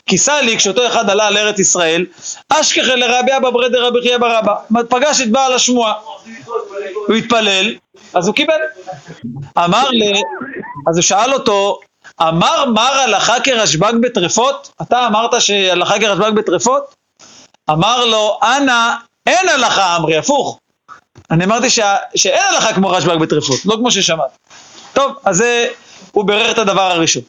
כי 0.06 0.18
סלי, 0.18 0.58
כשאותו 0.58 0.88
אחד 0.88 1.10
עלה 1.10 1.30
לארץ 1.30 1.60
ישראל, 1.60 2.06
אשכחה 2.50 2.96
לרבי 2.96 3.38
אבא 3.38 3.50
ברי 3.50 3.70
דרבי 3.70 4.02
חייא 4.02 4.18
ברבא, 4.18 4.56
פגש 4.90 5.22
את 5.22 5.32
בעל 5.32 5.54
השמועה, 5.54 5.94
הוא 7.08 7.16
התפלל, 7.16 7.76
אז 8.14 8.28
הוא 8.28 8.36
קיבל. 8.36 8.54
אמר 9.58 9.90
ל... 9.90 10.04
אז 10.90 10.98
הוא 10.98 11.04
שאל 11.04 11.34
אותו, 11.34 11.80
אמר 12.22 12.66
מר 12.66 12.94
הלכה 13.00 13.40
כרשב"ג 13.40 13.94
בטרפות? 14.02 14.72
אתה 14.82 15.08
אמרת 15.08 15.42
שהלכה 15.42 16.00
כרשב"ג 16.00 16.32
בטרפות? 16.36 16.96
אמר 17.70 18.06
לו, 18.06 18.40
אנא, 18.44 18.90
אין 19.28 19.50
הלכה 19.50 19.96
אמרי, 19.96 20.18
הפוך. 20.18 20.60
אני 21.32 21.44
אמרתי 21.46 21.70
שה... 21.70 21.96
שאין 22.16 22.44
הלכה 22.50 22.74
כמו 22.74 22.90
רשב"ג 22.90 23.16
בטרפות, 23.16 23.60
לא 23.66 23.76
כמו 23.76 23.92
ששמעת. 23.92 24.38
טוב, 24.94 25.14
אז 25.26 25.38
זה, 25.38 25.68
הוא 26.12 26.28
בירר 26.28 26.52
את 26.52 26.58
הדבר 26.58 26.92
הראשון. 26.92 27.22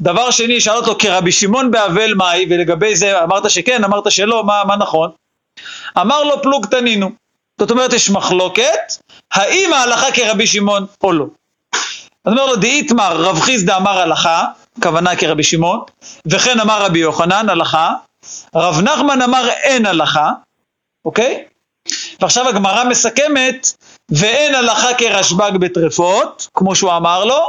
דבר 0.00 0.30
שני, 0.30 0.60
שאל 0.60 0.76
אותו 0.76 0.96
כרבי 0.98 1.32
שמעון 1.32 1.70
באבל 1.70 2.14
מאי, 2.14 2.46
ולגבי 2.50 2.96
זה 2.96 3.22
אמרת 3.22 3.50
שכן, 3.50 3.84
אמרת 3.84 4.10
שלא, 4.10 4.44
מה, 4.44 4.62
מה 4.66 4.76
נכון? 4.76 5.10
אמר 6.00 6.24
לו 6.24 6.42
פלוג 6.42 6.66
תנינו. 6.66 7.10
זאת 7.60 7.70
אומרת, 7.70 7.92
יש 7.92 8.10
מחלוקת, 8.10 8.92
האם 9.32 9.72
ההלכה 9.72 10.12
כרבי 10.12 10.46
שמעון 10.46 10.86
או 11.02 11.12
לא. 11.12 11.26
אז 12.24 12.32
אומר 12.32 12.46
לו, 12.46 12.56
דאיתמר 12.56 13.16
רב 13.16 13.40
חיסדא 13.40 13.76
אמר 13.76 13.98
הלכה, 13.98 14.44
כוונה 14.82 15.16
כרבי 15.16 15.42
שמעון, 15.42 15.80
וכן 16.26 16.60
אמר 16.60 16.84
רבי 16.84 16.98
יוחנן 16.98 17.48
הלכה, 17.48 17.92
רב 18.54 18.80
נחמן 18.80 19.22
אמר 19.22 19.48
אין 19.48 19.86
הלכה, 19.86 20.30
אוקיי? 21.04 21.44
ועכשיו 22.20 22.48
הגמרא 22.48 22.84
מסכמת, 22.84 23.83
ואין 24.10 24.54
הלכה 24.54 24.94
כרשב"ג 24.94 25.56
בטרפות, 25.60 26.48
כמו 26.54 26.74
שהוא 26.74 26.96
אמר 26.96 27.24
לו, 27.24 27.40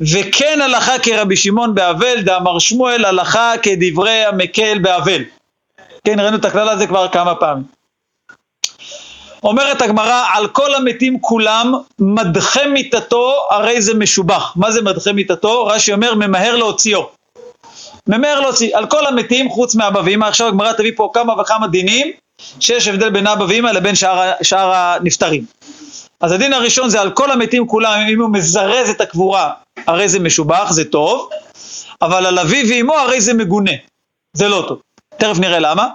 וכן 0.00 0.60
הלכה 0.60 0.98
כרבי 0.98 1.36
שמעון 1.36 1.74
באבל, 1.74 2.20
דאמר 2.20 2.58
שמואל 2.58 3.04
הלכה 3.04 3.52
כדברי 3.62 4.24
המקל 4.24 4.78
באבל. 4.78 5.22
כן, 6.04 6.20
ראינו 6.20 6.36
את 6.36 6.44
הכלל 6.44 6.68
הזה 6.68 6.86
כבר 6.86 7.08
כמה 7.08 7.34
פעמים. 7.34 7.64
אומרת 9.42 9.82
הגמרא, 9.82 10.24
על 10.32 10.48
כל 10.48 10.74
המתים 10.74 11.20
כולם, 11.20 11.74
מדחה 11.98 12.66
מיתתו, 12.66 13.34
הרי 13.50 13.82
זה 13.82 13.94
משובח. 13.94 14.52
מה 14.56 14.70
זה 14.70 14.82
מדחה 14.82 15.12
מיתתו? 15.12 15.66
רש"י 15.66 15.92
אומר, 15.92 16.14
ממהר 16.14 16.56
להוציאו. 16.56 17.08
ממהר 18.06 18.40
להוציא, 18.40 18.76
על 18.76 18.86
כל 18.86 19.06
המתים 19.06 19.50
חוץ 19.50 19.74
מאבא 19.74 20.00
ואמא, 20.04 20.24
עכשיו 20.24 20.48
הגמרא 20.48 20.72
תביא 20.72 20.92
פה 20.96 21.10
כמה 21.14 21.40
וכמה 21.40 21.68
דינים, 21.68 22.12
שיש 22.60 22.88
הבדל 22.88 23.10
בין 23.10 23.26
אבא 23.26 23.44
ואמא 23.48 23.68
לבין 23.68 23.94
שאר, 23.94 24.32
שאר 24.42 24.72
הנפטרים. 24.74 25.44
אז 26.24 26.32
הדין 26.32 26.52
הראשון 26.52 26.90
זה 26.90 27.00
על 27.00 27.10
כל 27.10 27.30
המתים 27.30 27.66
כולם, 27.66 28.00
אם 28.12 28.20
הוא 28.20 28.30
מזרז 28.32 28.90
את 28.90 29.00
הקבורה, 29.00 29.52
הרי 29.86 30.08
זה 30.08 30.20
משובח, 30.20 30.72
זה 30.72 30.84
טוב, 30.84 31.30
אבל 32.02 32.26
על 32.26 32.38
אביו 32.38 32.66
ואמו 32.70 32.94
הרי 32.94 33.20
זה 33.20 33.34
מגונה, 33.34 33.70
זה 34.36 34.48
לא 34.48 34.64
טוב. 34.68 34.80
תכף 35.18 35.38
נראה 35.38 35.58
למה. 35.58 35.88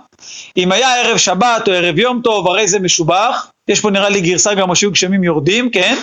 אם 0.57 0.71
היה 0.71 1.01
ערב 1.01 1.17
שבת 1.17 1.67
או 1.67 1.73
ערב 1.73 1.99
יום 1.99 2.21
טוב, 2.23 2.47
הרי 2.47 2.67
זה 2.67 2.79
משובח, 2.79 3.47
יש 3.69 3.79
פה 3.79 3.89
נראה 3.89 4.09
לי 4.09 4.21
גרסה 4.21 4.53
גם 4.53 4.75
שיהיו 4.75 4.91
גשמים 4.91 5.23
יורדים, 5.23 5.69
כן? 5.69 5.97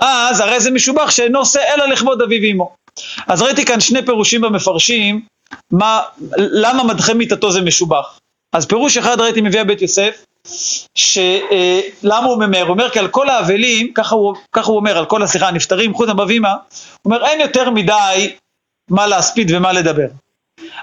אז 0.00 0.40
הרי 0.40 0.60
זה 0.60 0.70
משובח 0.70 1.10
שאינו 1.10 1.38
עושה 1.38 1.60
אלא 1.74 1.86
לכבוד 1.86 2.22
אביו 2.22 2.40
ואמו. 2.42 2.74
אז 3.26 3.42
ראיתי 3.42 3.64
כאן 3.64 3.80
שני 3.80 4.06
פירושים 4.06 4.40
במפרשים, 4.40 5.20
מה, 5.72 6.00
למה 6.36 6.84
מדחה 6.84 7.14
מיתתו 7.14 7.52
זה 7.52 7.60
משובח. 7.60 8.18
אז 8.52 8.66
פירוש 8.66 8.96
אחד 8.96 9.20
ראיתי 9.20 9.40
מביא 9.40 9.60
הבית 9.60 9.82
יוסף, 9.82 10.24
שלמה 10.94 12.26
הוא 12.26 12.38
ממהר? 12.38 12.62
הוא 12.62 12.70
אומר 12.70 12.90
כי 12.90 12.98
על 12.98 13.08
כל 13.08 13.28
האבלים, 13.28 13.92
ככה 13.94 14.14
הוא, 14.14 14.34
ככה 14.52 14.68
הוא 14.68 14.76
אומר, 14.76 14.98
על 14.98 15.06
כל 15.06 15.22
השיחה 15.22 15.48
הנפטרים, 15.48 15.94
חוץ 15.94 16.08
ואמא, 16.28 16.48
הוא 16.48 16.56
אומר 17.04 17.26
אין 17.26 17.40
יותר 17.40 17.70
מדי 17.70 18.36
מה 18.90 19.06
להספיד 19.06 19.50
ומה 19.50 19.72
לדבר. 19.72 20.06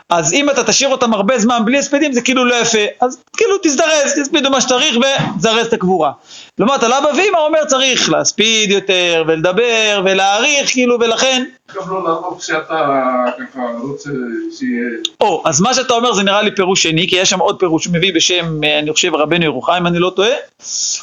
אז 0.10 0.34
אם 0.34 0.50
אתה 0.50 0.64
תשאיר 0.64 0.90
אותם 0.90 1.14
הרבה 1.14 1.40
זמן 1.40 1.62
בלי 1.66 1.78
הספדים 1.78 2.14
זה 2.14 2.22
כאילו 2.22 2.46
לא 2.46 2.56
יפה, 2.56 2.78
אז 3.02 3.24
כאילו 3.38 3.56
תזדרז, 3.64 4.14
תספיד 4.22 4.48
מה 4.48 4.62
שצריך 4.62 4.98
וזרז 4.98 5.68
את 5.68 5.74
הקבורה. 5.74 6.12
לעומת 6.58 6.84
על 6.84 6.94
אבא 6.94 7.08
ואמא 7.08 7.38
אומר 7.38 7.66
צריך 7.66 8.10
להספיד 8.10 8.72
יותר 8.72 9.24
ולדבר 9.28 10.02
ולהעריך 10.06 10.72
כאילו 10.72 11.00
ולכן 11.00 11.44
גם 11.76 11.90
לא 11.90 12.04
לענות 12.04 12.40
כשאתה 12.40 13.06
ככה 13.40 13.60
רוצה 13.82 14.10
שיהיה... 14.58 14.90
או, 15.22 15.42
אז 15.46 15.62
מה 15.62 15.74
שאתה 15.74 15.94
אומר 15.94 16.14
זה 16.14 16.24
נראה 16.24 16.42
לי 16.42 16.56
פירוש 16.56 16.84
שני, 16.84 17.08
כי 17.10 17.16
יש 17.16 17.30
שם 17.30 17.40
עוד 17.40 17.60
פירוש, 17.60 17.88
מביא 17.88 18.14
בשם, 18.16 18.64
אה, 18.64 18.80
אני 18.80 18.94
חושב, 18.94 19.16
רבנו 19.16 19.46
ירוחם, 19.46 19.74
אם 19.74 19.88
אני 19.88 20.00
לא 20.00 20.12
טועה, 20.16 20.30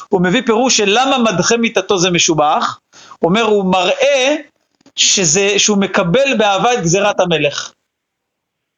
הוא 0.09 0.21
מביא 0.21 0.41
פירוש 0.45 0.77
של 0.77 0.85
למה 0.87 1.17
מדחה 1.17 1.57
מיתתו 1.57 1.97
זה 1.97 2.11
משובח, 2.11 2.79
הוא 3.19 3.29
אומר, 3.29 3.43
הוא 3.43 3.65
מראה 3.65 4.35
שזה, 4.95 5.59
שהוא 5.59 5.77
מקבל 5.77 6.37
באהבה 6.37 6.73
את 6.73 6.81
גזירת 6.81 7.19
המלך. 7.19 7.71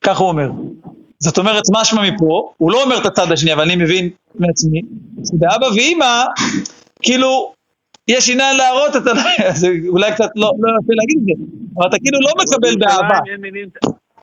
כך 0.02 0.18
הוא 0.18 0.28
אומר. 0.28 0.50
זאת 1.20 1.38
אומרת, 1.38 1.64
משמע 1.72 2.02
מפה, 2.02 2.52
הוא 2.58 2.72
לא 2.72 2.84
אומר 2.84 2.98
את 2.98 3.06
הצד 3.06 3.32
השני, 3.32 3.54
אבל 3.54 3.64
אני 3.64 3.76
מבין 3.76 4.10
מעצמי, 4.36 4.82
שבאבא 5.30 5.66
ואימא, 5.66 6.24
כאילו, 7.02 7.54
יש 8.08 8.30
עניין 8.30 8.58
להראות 8.58 8.96
את 8.96 9.08
ה... 9.08 9.12
זה 9.62 9.68
אולי 9.88 10.12
קצת 10.12 10.30
לא, 10.36 10.52
לא 10.60 10.72
יפה 10.82 10.94
להגיד 10.96 11.18
את 11.18 11.26
זה, 11.26 11.46
אבל 11.78 11.88
אתה 11.88 11.98
כאילו 12.04 12.20
לא 12.22 12.32
מקבל 12.44 12.76
באהבה 12.86 13.20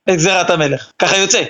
את 0.08 0.14
גזירת 0.14 0.50
המלך, 0.50 0.92
ככה 0.98 1.16
יוצא. 1.16 1.42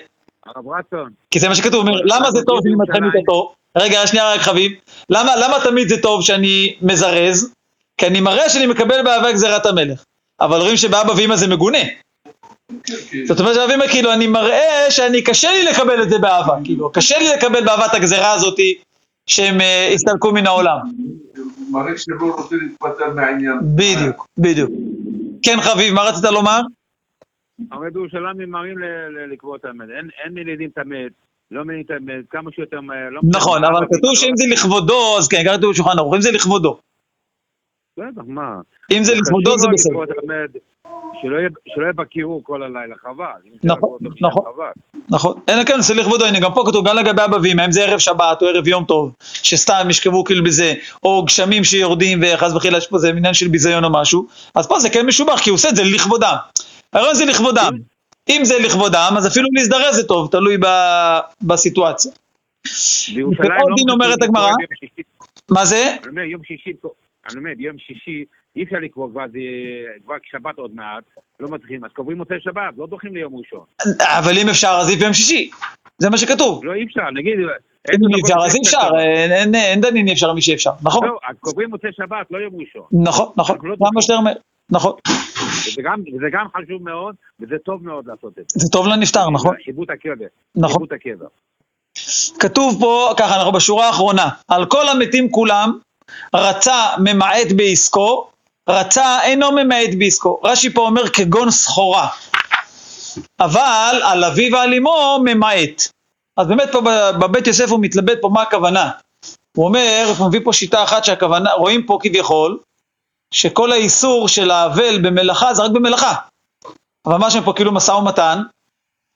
הרב 0.47 0.69
רצון, 0.69 1.11
כי 1.31 1.39
זה 1.39 1.49
מה 1.49 1.55
שכתוב, 1.55 1.89
אומר, 1.89 2.01
למה 2.05 2.31
זה 2.31 2.43
טוב 2.47 2.61
שאני 2.63 2.75
מתחיל 2.75 3.05
מיתתו? 3.05 3.55
רגע, 3.77 4.07
שנייה 4.07 4.33
רק 4.33 4.41
חביב. 4.41 4.73
למה, 5.11 5.37
למה 5.37 5.57
תמיד 5.65 5.89
זה 5.89 6.03
טוב 6.03 6.23
שאני 6.23 6.77
מזרז? 6.83 7.53
כי 7.99 8.07
אני 8.07 8.21
מראה 8.21 8.49
שאני 8.49 8.67
מקבל 8.67 9.03
באהבה 9.03 9.33
גזירת 9.33 9.67
המלך. 9.67 10.05
אבל 10.41 10.61
רואים 10.61 10.77
שבאבא 10.77 11.13
ואמא 11.17 11.37
זה 11.37 11.47
מגונה. 11.47 11.79
זאת 13.27 13.41
אומרת 13.41 13.55
שאבא 13.55 13.73
ואמא 13.73 13.87
כאילו, 13.87 14.13
אני 14.13 14.27
מראה 14.27 14.91
שאני 14.91 15.23
קשה 15.23 15.53
לי 15.53 15.63
לקבל 15.63 16.03
את 16.03 16.11
זה 16.11 16.19
באהבה. 16.19 16.57
כאילו, 16.65 16.91
קשה 16.93 17.19
לי 17.19 17.25
לקבל 17.37 17.65
באהבה 17.65 17.87
את 17.87 17.95
הגזירה 17.95 18.33
הזאתי 18.33 18.75
שהם 19.27 19.61
אה, 19.61 19.91
הסתלקו 19.95 20.33
מן 20.33 20.47
העולם. 20.47 20.77
מראה 21.71 21.99
שלא 21.99 22.35
רוצה 22.37 22.57
להתפטר 22.57 23.15
מהעניין. 23.15 23.59
בדיוק, 23.63 24.27
בדיוק. 24.39 24.71
כן 25.43 25.57
חביב, 25.61 25.95
מה 25.95 26.03
רצית 26.03 26.25
לומר? 26.25 26.61
הרי 27.73 27.91
בירושלים 27.91 28.37
ממהרים 28.39 28.77
לקבוע 29.33 29.57
את 29.57 29.65
המת. 29.65 29.89
אין- 30.25 30.35
מלידים 30.35 30.69
את 30.73 30.79
המת, 30.79 31.13
לא 31.51 31.65
מלידים 31.65 31.85
את 31.87 32.01
המת, 32.03 32.25
כמה 32.31 32.51
שיותר 32.55 32.81
מהר. 32.81 33.09
לא 33.11 33.21
נכון, 33.25 33.65
אבל 33.65 33.87
כתוב 33.93 34.15
שאם 34.15 34.37
זה. 34.37 34.45
לכבודו, 34.53 35.19
אז 35.19 35.29
כן, 35.29 35.43
כתוב 35.57 35.71
בשולחן 35.73 35.99
ערוך, 35.99 36.15
אם 36.15 36.21
זה 36.21 36.31
לכבודו. 36.31 36.79
בטח, 37.99 38.23
מה? 38.27 38.55
אם 38.93 39.05
זה 39.05 39.15
לכבודו 39.15 39.59
זה 39.59 39.69
בסדר. 39.73 39.95
שלא 41.23 41.37
יהיה- 41.83 41.93
בקירור 41.93 42.41
כל 42.45 42.63
הלילה, 42.63 42.95
חבל. 43.03 43.25
נכון, 43.65 43.99
נכון. 44.21 44.45
נכון, 45.11 45.41
אלא 45.49 45.65
כן, 45.65 45.81
זה 45.81 45.95
לכבודו, 45.95 46.25
הנה 46.25 46.41
גם 46.41 46.55
פה 46.55 46.65
כתוב 46.67 46.89
גם 46.89 46.97
לגבי 46.97 47.23
אבא 47.25 47.37
ואמא, 47.43 47.65
אם 47.65 47.73
זה 47.73 47.85
ערב 47.85 47.99
שבת 47.99 48.43
או 48.43 48.47
ערב 48.47 48.69
יום 48.69 48.85
טוב, 48.85 49.15
שסתם 49.21 49.87
ישכבו 49.91 50.25
כאילו 50.25 50.45
בזה, 50.45 50.75
או 51.03 51.25
גשמים 51.25 51.65
שיורדים 51.65 52.21
וחס 52.23 52.53
וחלילה 52.55 52.79
יש 52.79 52.87
פה 52.87 52.97
איזה 52.97 53.09
עניין 53.11 53.35
של 53.35 53.49
ביזיון 53.49 53.85
או 53.85 53.91
משהו, 53.93 54.27
אז 54.55 54.69
פה 54.69 54.79
זה 54.79 54.91
כן 54.91 55.07
משובח, 55.07 55.41
כי 55.41 55.51
הוא 55.51 55.55
עושה 55.55 55.69
את 55.69 55.77
זה 55.77 55.83
לכבודם. 55.85 56.35
הרעיון 56.93 57.15
זה 57.15 57.25
לכבודם. 57.25 57.73
אם 58.29 58.41
זה 58.45 58.59
לכבודם, 58.59 59.15
אז 59.17 59.27
אפילו 59.27 59.49
להזדרז 59.53 59.95
זה 59.97 60.05
טוב, 60.05 60.29
תלוי 60.31 60.57
בסיטואציה. 61.43 62.13
בירושלים 63.15 63.51
עוד 63.61 63.71
לא 63.71 63.77
דין 63.77 63.91
אומרת 63.91 64.23
הגמרא. 64.23 64.51
מה 65.51 65.65
זה? 65.65 65.97
יום 66.31 66.43
שישי, 66.45 66.73
אני 67.31 67.39
אומר, 67.39 67.51
יום 67.59 67.79
שישי, 67.79 68.25
אי 68.57 68.63
אפשר 68.63 68.77
לקרוא 68.83 69.11
כבר, 69.11 69.25
זה 69.33 69.39
כבר 70.05 70.15
שבת 70.31 70.59
עוד 70.59 70.75
מעט, 70.75 71.05
לא 71.41 71.49
מתחילים, 71.51 71.85
אז 71.85 71.91
קוברים 71.93 72.17
מוצאי 72.19 72.37
שבת, 72.41 72.75
לא 72.77 72.87
דוחים 72.87 73.15
ליום 73.17 73.37
ראשון. 73.37 73.65
אבל 74.19 74.33
אם 74.43 74.49
אפשר 74.49 74.79
אז 74.81 74.99
ביום 74.99 75.13
שישי, 75.13 75.51
זה 75.99 76.11
מה 76.11 76.19
שכתוב. 76.19 76.65
לא, 76.65 76.73
אי 76.73 76.85
אפשר, 76.85 77.11
נגיד... 77.11 77.35
אם 77.93 78.21
אפשר 78.25 78.35
אז 78.45 78.55
אי 78.55 78.61
אפשר, 78.67 78.89
אין- 78.99 79.81
דנין 79.81 80.09
אי 80.09 80.13
אפשר 80.13 80.33
מי 80.33 80.43
שאפשר, 80.43 80.71
נכון? 80.83 81.09
לא, 81.09 81.19
אז 81.31 81.37
קוברים 81.41 81.71
מוצאי 81.71 81.91
שבת, 81.93 82.27
לא 82.31 82.39
יום 82.39 82.55
ראשון. 82.61 83.03
נכון, 83.05 83.33
נכון, 83.37 83.57
לא 83.63 83.75
זה 83.79 83.85
מה 83.95 84.03
שאתה 84.03 84.15
אומר, 84.15 84.33
נכון. 84.71 84.93
וזה 85.69 85.83
גם, 85.83 86.01
וזה 86.15 86.27
גם 86.33 86.47
חשוב 86.57 86.83
מאוד, 86.83 87.15
וזה 87.41 87.55
טוב 87.65 87.85
מאוד 87.85 88.07
לעשות 88.07 88.39
את 88.39 88.51
זה. 88.51 88.61
זה 88.61 88.69
טוב 88.73 88.87
לנפטר, 88.89 89.31
נכון? 89.31 89.55
חיבוט 89.65 89.91
הקבר. 89.91 90.27
נכון. 90.57 90.87
כתוב 92.41 92.77
פה, 92.81 93.11
ככה 93.19 93.37
אנחנו 93.37 93.53
בשורה 93.53 93.87
האחרונה, 93.87 94.29
על 94.49 94.67
כל 94.67 94.89
המתים 94.89 95.31
כולם, 95.31 95.79
רצה 96.35 96.87
ממעט 96.99 97.47
בעסקו, 97.57 98.29
רצה 98.69 99.23
אינו 99.23 99.53
ממעט 99.53 99.91
בעסקו. 99.99 100.41
רש"י 100.45 100.71
פה 100.71 100.81
אומר 100.81 101.09
כגון 101.09 101.51
סחורה, 101.51 102.09
אבל 103.41 104.01
על 104.05 104.25
אביו 104.25 104.53
ועל 104.53 104.75
אמו 104.75 105.19
ממעט. 105.25 105.89
אז 106.37 106.47
באמת 106.47 106.69
פה 106.73 106.81
בבית 107.21 107.47
יוסף 107.47 107.71
הוא 107.71 107.81
מתלבט 107.83 108.19
פה 108.21 108.29
מה 108.29 108.43
הכוונה. 108.43 108.91
הוא 109.57 109.65
אומר, 109.65 110.13
הוא 110.19 110.29
מביא 110.29 110.41
פה 110.45 110.53
שיטה 110.53 110.85
אחת 110.85 111.05
שהכוונה, 111.05 111.53
רואים 111.53 111.87
פה 111.87 111.99
כביכול, 112.03 112.59
שכל 113.35 113.73
האיסור 113.73 114.29
של 114.29 114.51
האבל 114.51 114.99
במלאכה 115.03 115.55
זה 115.55 115.63
רק 115.63 115.71
במלאכה. 115.71 116.15
אבל 117.07 117.31
שם 117.31 117.45
פה 117.45 117.53
כאילו 117.57 117.73
משא 117.73 117.93
ומתן, 117.93 118.43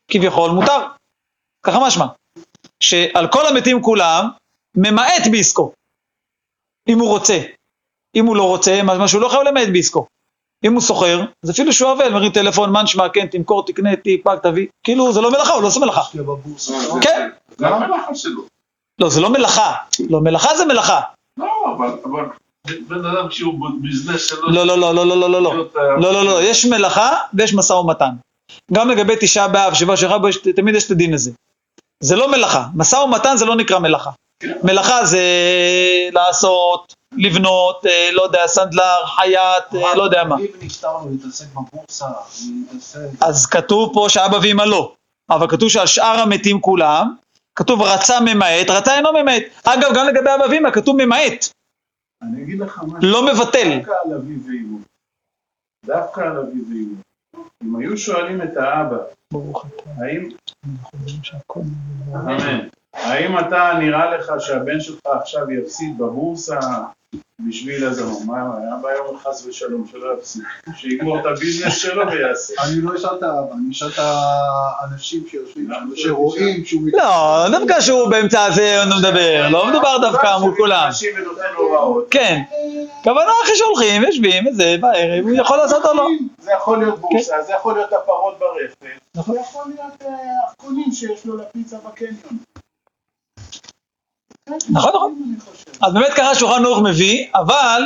כביכול 0.09 0.51
מותר. 0.51 0.87
ככה 1.63 1.87
משמע. 1.87 2.07
שעל 2.81 3.29
כל 3.29 3.47
המתים 3.47 3.83
כולם, 3.83 4.29
ממעט 4.77 5.23
בעסקו. 5.31 5.73
אם 6.89 6.99
הוא 6.99 7.09
רוצה. 7.09 7.41
אם 8.15 8.27
הוא 8.27 8.37
לא 8.37 8.49
רוצה, 8.49 8.81
משמע 8.85 9.09
שהוא 9.09 9.23
לא 9.23 9.29
חייב 9.29 9.43
למעט 9.43 9.69
בעסקו. 9.73 10.07
אם 10.65 10.73
הוא 10.73 10.81
סוחר, 10.81 11.25
אז 11.45 11.51
אפילו 11.51 11.73
שהוא 11.73 11.93
אבל, 11.93 12.13
מרים 12.13 12.33
טלפון, 12.33 12.73
מה 12.73 12.83
נשמע, 12.83 13.09
כן, 13.09 13.27
תמכור, 13.27 13.67
תקנה, 13.67 13.97
תיפק, 13.97 14.39
תביא. 14.43 14.67
כאילו, 14.85 15.13
זה 15.13 15.21
לא 15.21 15.31
מלאכה, 15.31 15.53
הוא 15.53 15.63
לא 15.63 15.67
עושה 15.67 15.81
מלאכה. 15.81 16.03
כן. 17.01 17.29
זה 17.57 17.69
המלאכה 17.69 18.15
שלו. 18.15 18.43
לא, 18.99 19.09
זה 19.09 19.21
לא 19.21 19.31
מלאכה. 19.31 19.73
לא, 20.11 20.21
מלאכה 20.21 20.57
זה 20.57 20.67
מלאכה. 20.67 21.01
לא, 21.37 21.47
אבל, 21.77 21.89
אבל 22.05 22.25
בן 22.89 23.05
אדם 23.05 23.31
שהוא 23.31 23.55
בביזנס 23.61 24.29
שלו... 24.29 24.51
לא, 24.51 24.67
לא, 24.67 24.79
לא, 24.79 24.95
לא, 24.95 25.07
לא, 25.07 25.17
לא, 25.17 25.31
לא, 25.31 25.43
לא. 25.43 25.51
אה, 25.51 25.97
לא, 26.01 26.13
לא, 26.13 26.25
לא, 26.25 26.43
יש 26.43 26.67
מלאכה 26.67 27.11
ויש 27.35 27.55
משא 27.55 27.73
ומתן. 27.73 28.11
גם 28.73 28.89
לגבי 28.89 29.15
תשעה 29.21 29.49
באב, 29.49 29.75
שבעה 29.75 29.97
שלך, 29.97 30.13
תמיד 30.57 30.75
יש 30.75 30.87
את 30.87 30.91
הדין 30.91 31.15
הזה. 31.15 31.31
זה 32.01 32.17
לא 32.17 32.31
מלאכה, 32.31 32.67
משא 32.75 32.97
ומתן 32.97 33.37
זה 33.37 33.45
לא 33.45 33.57
נקרא 33.57 33.79
מלאכה. 33.79 34.11
מלאכה 34.63 35.05
זה 35.05 35.21
לעשות, 36.13 36.95
לבנות, 37.17 37.87
אה, 37.87 38.11
לא 38.13 38.23
יודע, 38.23 38.47
סנדלר, 38.47 39.07
חייט, 39.07 39.75
אה, 39.75 39.95
לא 39.95 40.03
יודע 40.03 40.25
מה. 40.25 40.37
אם 40.39 40.47
נפטרנו 40.63 41.11
להתעסק 41.11 41.47
בבורסה, 41.55 42.07
להתעסק... 42.73 43.01
אז 43.21 43.47
כתוב 43.47 43.91
פה 43.95 44.07
שאבא 44.09 44.37
ואמא 44.43 44.63
לא, 44.63 44.95
אבל 45.31 45.49
כתוב 45.49 45.69
שעל 45.69 45.87
שאר 45.87 46.21
המתים 46.21 46.61
כולם, 46.61 47.15
כתוב 47.57 47.83
רצה 47.83 48.21
ממעט, 48.21 48.71
רצה 48.71 48.97
אינו 48.97 49.13
ממעט. 49.13 49.43
אגב, 49.65 49.91
גם 49.95 50.07
לגבי 50.07 50.31
אבא 50.35 50.45
ואמא 50.51 50.71
כתוב 50.71 50.97
ממעט, 50.97 51.49
אני 52.23 52.43
אגיד 52.43 52.59
לך 52.59 52.83
משהו. 52.83 53.11
לא 53.11 53.27
מבטל. 53.27 53.79
דווקא 53.79 53.93
על 54.05 54.15
אבי 54.15 54.37
ואימו. 54.47 54.79
דווקא 55.87 56.21
על 56.21 56.39
אבי 56.39 56.61
ואימו. 56.71 56.95
אם 57.65 57.77
היו 57.77 57.99
שואלים 57.99 58.43
את 58.43 58.57
האבא, 58.57 58.97
האם... 59.97 60.29
אמן. 62.15 62.69
האם 62.95 63.39
אתה, 63.39 63.71
נראה 63.79 64.17
לך 64.17 64.33
שהבן 64.39 64.81
שלך 64.81 64.99
עכשיו 65.21 65.51
יפסיד 65.51 65.99
בבורסה 65.99 66.59
בשביל 67.49 67.85
הזמון? 67.85 68.23
מה, 68.27 68.35
היה 68.63 68.77
בא 68.83 68.89
יום 68.93 69.19
חס 69.19 69.47
ושלום 69.47 69.85
שלא 69.93 70.15
יפסיד. 70.19 70.43
שיגמור 70.77 71.21
את 71.21 71.27
הביזנס 71.27 71.77
שלו 71.77 72.07
ויעשה. 72.11 72.55
אני 72.65 72.81
לא 72.83 72.97
אשאל 72.97 73.17
את 73.19 73.23
האבא, 73.23 73.53
אני 73.55 73.73
אשאל 73.73 73.89
את 73.89 73.99
האנשים 73.99 75.25
שיושבים 75.31 75.71
שרואים 75.95 76.65
שהוא... 76.65 76.83
מת- 76.83 76.93
לא, 76.95 77.47
דווקא 77.59 77.81
שהוא 77.81 78.09
באמצע 78.11 78.45
הזה 78.45 78.83
הוא 78.83 78.93
מדבר, 78.99 79.49
לא 79.51 79.67
מדובר 79.67 79.99
דווקא 80.01 80.39
מול 80.41 80.55
כולם. 80.57 80.89
כן, 82.11 82.43
כוונה 83.05 83.31
אחרי 83.45 83.57
שהולכים, 83.57 84.03
יושבים, 84.03 84.47
וזה, 84.47 84.77
בערב, 84.81 85.25
הוא 85.25 85.33
יכול 85.35 85.57
לעשות 85.57 85.85
או 85.85 85.95
לא. 85.95 86.09
זה 86.39 86.51
יכול 86.53 86.79
להיות 86.79 86.99
בורסה, 86.99 87.43
זה 87.43 87.53
יכול 87.53 87.75
להיות 87.75 87.93
הפרות 87.93 88.39
ברפת, 88.39 88.87
נכון. 89.17 89.35
זה 89.35 89.41
יכול 89.41 89.63
להיות 89.67 90.03
אה, 90.03 90.09
הקונים 90.53 90.93
שיש 90.93 91.27
לו 91.27 91.37
לפיצה 91.37 91.77
בקניון. 91.87 92.39
נכון, 94.49 94.65
נכון. 94.71 95.15
אז 95.81 95.93
באמת 95.93 96.13
ככה 96.17 96.35
שולחן 96.35 96.65
ערוך 96.65 96.79
מביא, 96.79 97.27
אבל, 97.35 97.83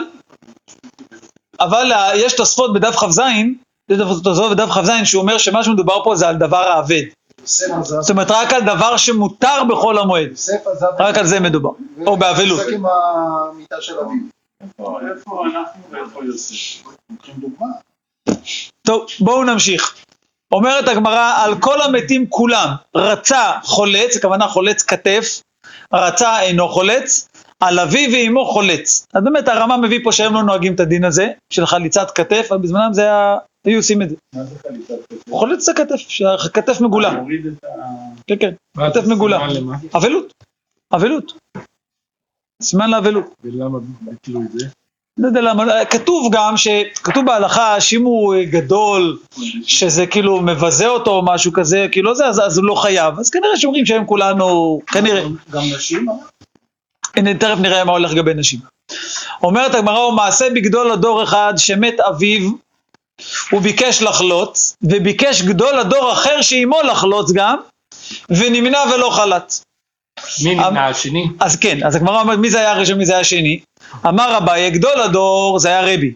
אבל 1.60 1.92
יש 2.14 2.32
תוספות 2.32 2.74
בדף 2.74 2.96
כ"ז, 2.96 3.20
יש 3.88 3.98
תוספות 4.24 4.50
בדף 4.50 4.68
כ"ז 4.68 4.90
שהוא 5.04 5.22
אומר 5.22 5.38
שמה 5.38 5.64
שמדובר 5.64 6.04
פה 6.04 6.16
זה 6.16 6.28
על 6.28 6.36
דבר 6.36 6.68
האבד. 6.68 7.02
זאת 7.44 8.10
אומרת 8.10 8.30
רק 8.30 8.52
על 8.52 8.62
דבר 8.62 8.96
שמותר 8.96 9.64
בחול 9.68 9.98
המועד. 9.98 10.30
רק 10.98 11.18
על 11.18 11.26
זה 11.26 11.40
מדובר, 11.40 11.70
או 12.06 12.16
באבלות. 12.16 12.60
מתעסק 12.60 12.72
עם 12.72 12.86
המיטה 12.86 13.76
של 13.80 13.98
אביו. 13.98 14.16
איפה 14.60 14.98
איפה 15.10 15.44
אנחנו 15.46 15.82
ואיפה 15.90 16.24
יוסף? 16.24 16.82
לוקחים 17.10 17.34
דוגמה. 17.36 17.66
טוב, 18.82 19.06
בואו 19.20 19.44
נמשיך. 19.44 19.94
אומרת 20.52 20.88
הגמרא, 20.88 21.32
על 21.36 21.60
כל 21.60 21.82
המתים 21.82 22.26
כולם, 22.28 22.68
רצה 22.94 23.52
חולץ, 23.62 24.16
הכוונה 24.16 24.48
חולץ 24.48 24.82
כתף, 24.82 25.40
רצה 25.92 26.40
אינו 26.40 26.68
חולץ, 26.68 27.28
על 27.60 27.78
אבי 27.78 28.08
ואמו 28.12 28.44
חולץ. 28.44 29.06
אז 29.14 29.24
באמת 29.24 29.48
הרמב"ם 29.48 29.82
מביא 29.82 30.00
פה 30.04 30.12
שהם 30.12 30.34
לא 30.34 30.42
נוהגים 30.42 30.74
את 30.74 30.80
הדין 30.80 31.04
הזה, 31.04 31.28
של 31.50 31.66
חליצת 31.66 32.10
כתף, 32.10 32.46
אבל 32.50 32.58
בזמנם 32.58 32.92
זה 32.92 33.02
היה 33.02 33.36
היו 33.64 33.78
עושים 33.78 34.02
את 34.02 34.10
זה. 34.10 34.16
מה 34.34 34.44
זה 34.44 34.58
חליפת 34.58 34.94
כתף? 35.08 35.30
חולץ 35.30 35.68
את 35.68 35.78
הכתף, 35.78 35.96
שהכתף 35.96 36.80
מגולה. 36.80 37.10
מוריד 37.10 37.46
את 37.46 37.64
ה... 37.64 37.68
כן, 38.26 38.36
כן, 38.40 38.50
כתף 38.76 39.06
מגולה. 39.06 39.38
אבלות. 39.94 40.32
אבלות. 40.94 41.32
סימן 42.62 42.90
לאבלות. 42.90 43.34
ולמה 43.44 43.78
ביטלו 44.00 44.40
את 44.42 44.52
זה? 44.52 44.66
לא 45.18 45.26
יודע 45.26 45.40
למה, 45.40 45.84
כתוב 45.84 46.32
גם, 46.34 46.56
ש- 46.56 46.68
כתוב 47.02 47.26
בהלכה 47.26 47.80
שאם 47.80 48.02
הוא 48.04 48.34
אה, 48.34 48.44
גדול, 48.44 49.18
שזה 49.66 50.06
כאילו 50.06 50.40
מבזה 50.40 50.86
אותו 50.88 51.10
או 51.10 51.24
משהו 51.24 51.52
כזה, 51.52 51.86
כאילו 51.92 52.14
זה, 52.14 52.26
אז, 52.26 52.40
אז 52.46 52.58
הוא 52.58 52.66
לא 52.66 52.74
חייב. 52.74 53.18
אז 53.18 53.30
כנראה 53.30 53.56
שאומרים 53.56 53.86
שהם 53.86 54.06
כולנו, 54.06 54.80
כנראה. 54.86 55.22
גם 55.50 55.62
נשים, 55.76 56.08
אה? 56.08 56.14
הנה, 57.16 57.34
תכף 57.34 57.58
נראה 57.60 57.84
מה 57.84 57.92
הולך 57.92 58.12
לגבי 58.12 58.34
נשים. 58.34 58.60
אומרת 59.42 59.74
הגמרא, 59.74 59.98
הוא 59.98 60.12
מעשה 60.14 60.50
בגדול 60.54 60.90
הדור 60.92 61.22
אחד 61.22 61.54
שמת 61.56 62.00
אביו, 62.00 62.50
הוא 63.50 63.60
ביקש 63.60 64.02
לחלוץ, 64.02 64.76
וביקש 64.82 65.42
גדול 65.42 65.78
הדור 65.78 66.12
אחר 66.12 66.42
שאימו 66.42 66.82
לחלוץ 66.82 67.32
גם, 67.32 67.56
ונמנע 68.30 68.78
ולא 68.94 69.10
חלץ. 69.10 69.62
מי 70.44 70.52
אמ- 70.54 70.60
נמנע 70.60 70.86
השני? 70.86 71.26
אז 71.40 71.56
כן, 71.56 71.78
אז 71.86 71.96
הגמרא 71.96 72.20
אומרת 72.20 72.38
מי 72.38 72.50
זה 72.50 72.58
היה 72.58 72.70
הראשון, 72.72 72.98
מי 72.98 73.06
זה 73.06 73.12
היה 73.12 73.20
השני? 73.20 73.60
אמר 74.06 74.36
אביי, 74.36 74.70
גדול 74.70 75.00
הדור 75.00 75.58
זה 75.58 75.68
היה 75.68 75.94
רבי, 75.94 76.12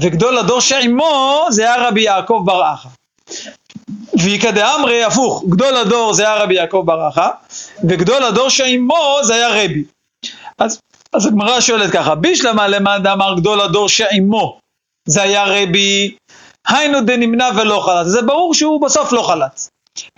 וגדול 0.00 0.38
הדור 0.38 0.60
שעימו 0.60 1.46
זה 1.50 1.62
היה 1.62 1.88
רבי 1.88 2.00
יעקב 2.00 2.42
בר 2.44 2.74
אחא. 2.74 2.88
ואיכא 4.22 4.50
דאמרי, 4.50 5.04
הפוך, 5.04 5.44
גדול 5.48 5.76
הדור 5.76 6.12
זה 6.12 6.22
היה 6.22 6.42
רבי 6.42 6.54
יעקב 6.54 6.82
בר 6.86 7.08
אחא, 7.08 7.28
וגדול 7.88 8.24
הדור 8.24 8.48
שעימו 8.48 9.18
זה 9.22 9.34
היה 9.34 9.48
רבי. 9.48 9.84
אז, 10.58 10.78
אז 11.12 11.26
הגמרא 11.26 11.60
שואלת 11.60 11.90
ככה, 11.90 12.14
בישלמה 12.14 12.68
למאן 12.68 13.02
דאמר 13.02 13.34
גדול 13.36 13.60
הדור 13.60 13.88
שעימו 13.88 14.58
זה 15.08 15.22
היה 15.22 15.44
רבי, 15.46 16.14
היינו 16.68 17.00
דנמנע 17.00 17.48
ולא 17.56 17.80
חלץ, 17.80 18.06
זה 18.06 18.22
ברור 18.22 18.54
שהוא 18.54 18.80
בסוף 18.80 19.12
לא 19.12 19.22
חלץ. 19.22 19.68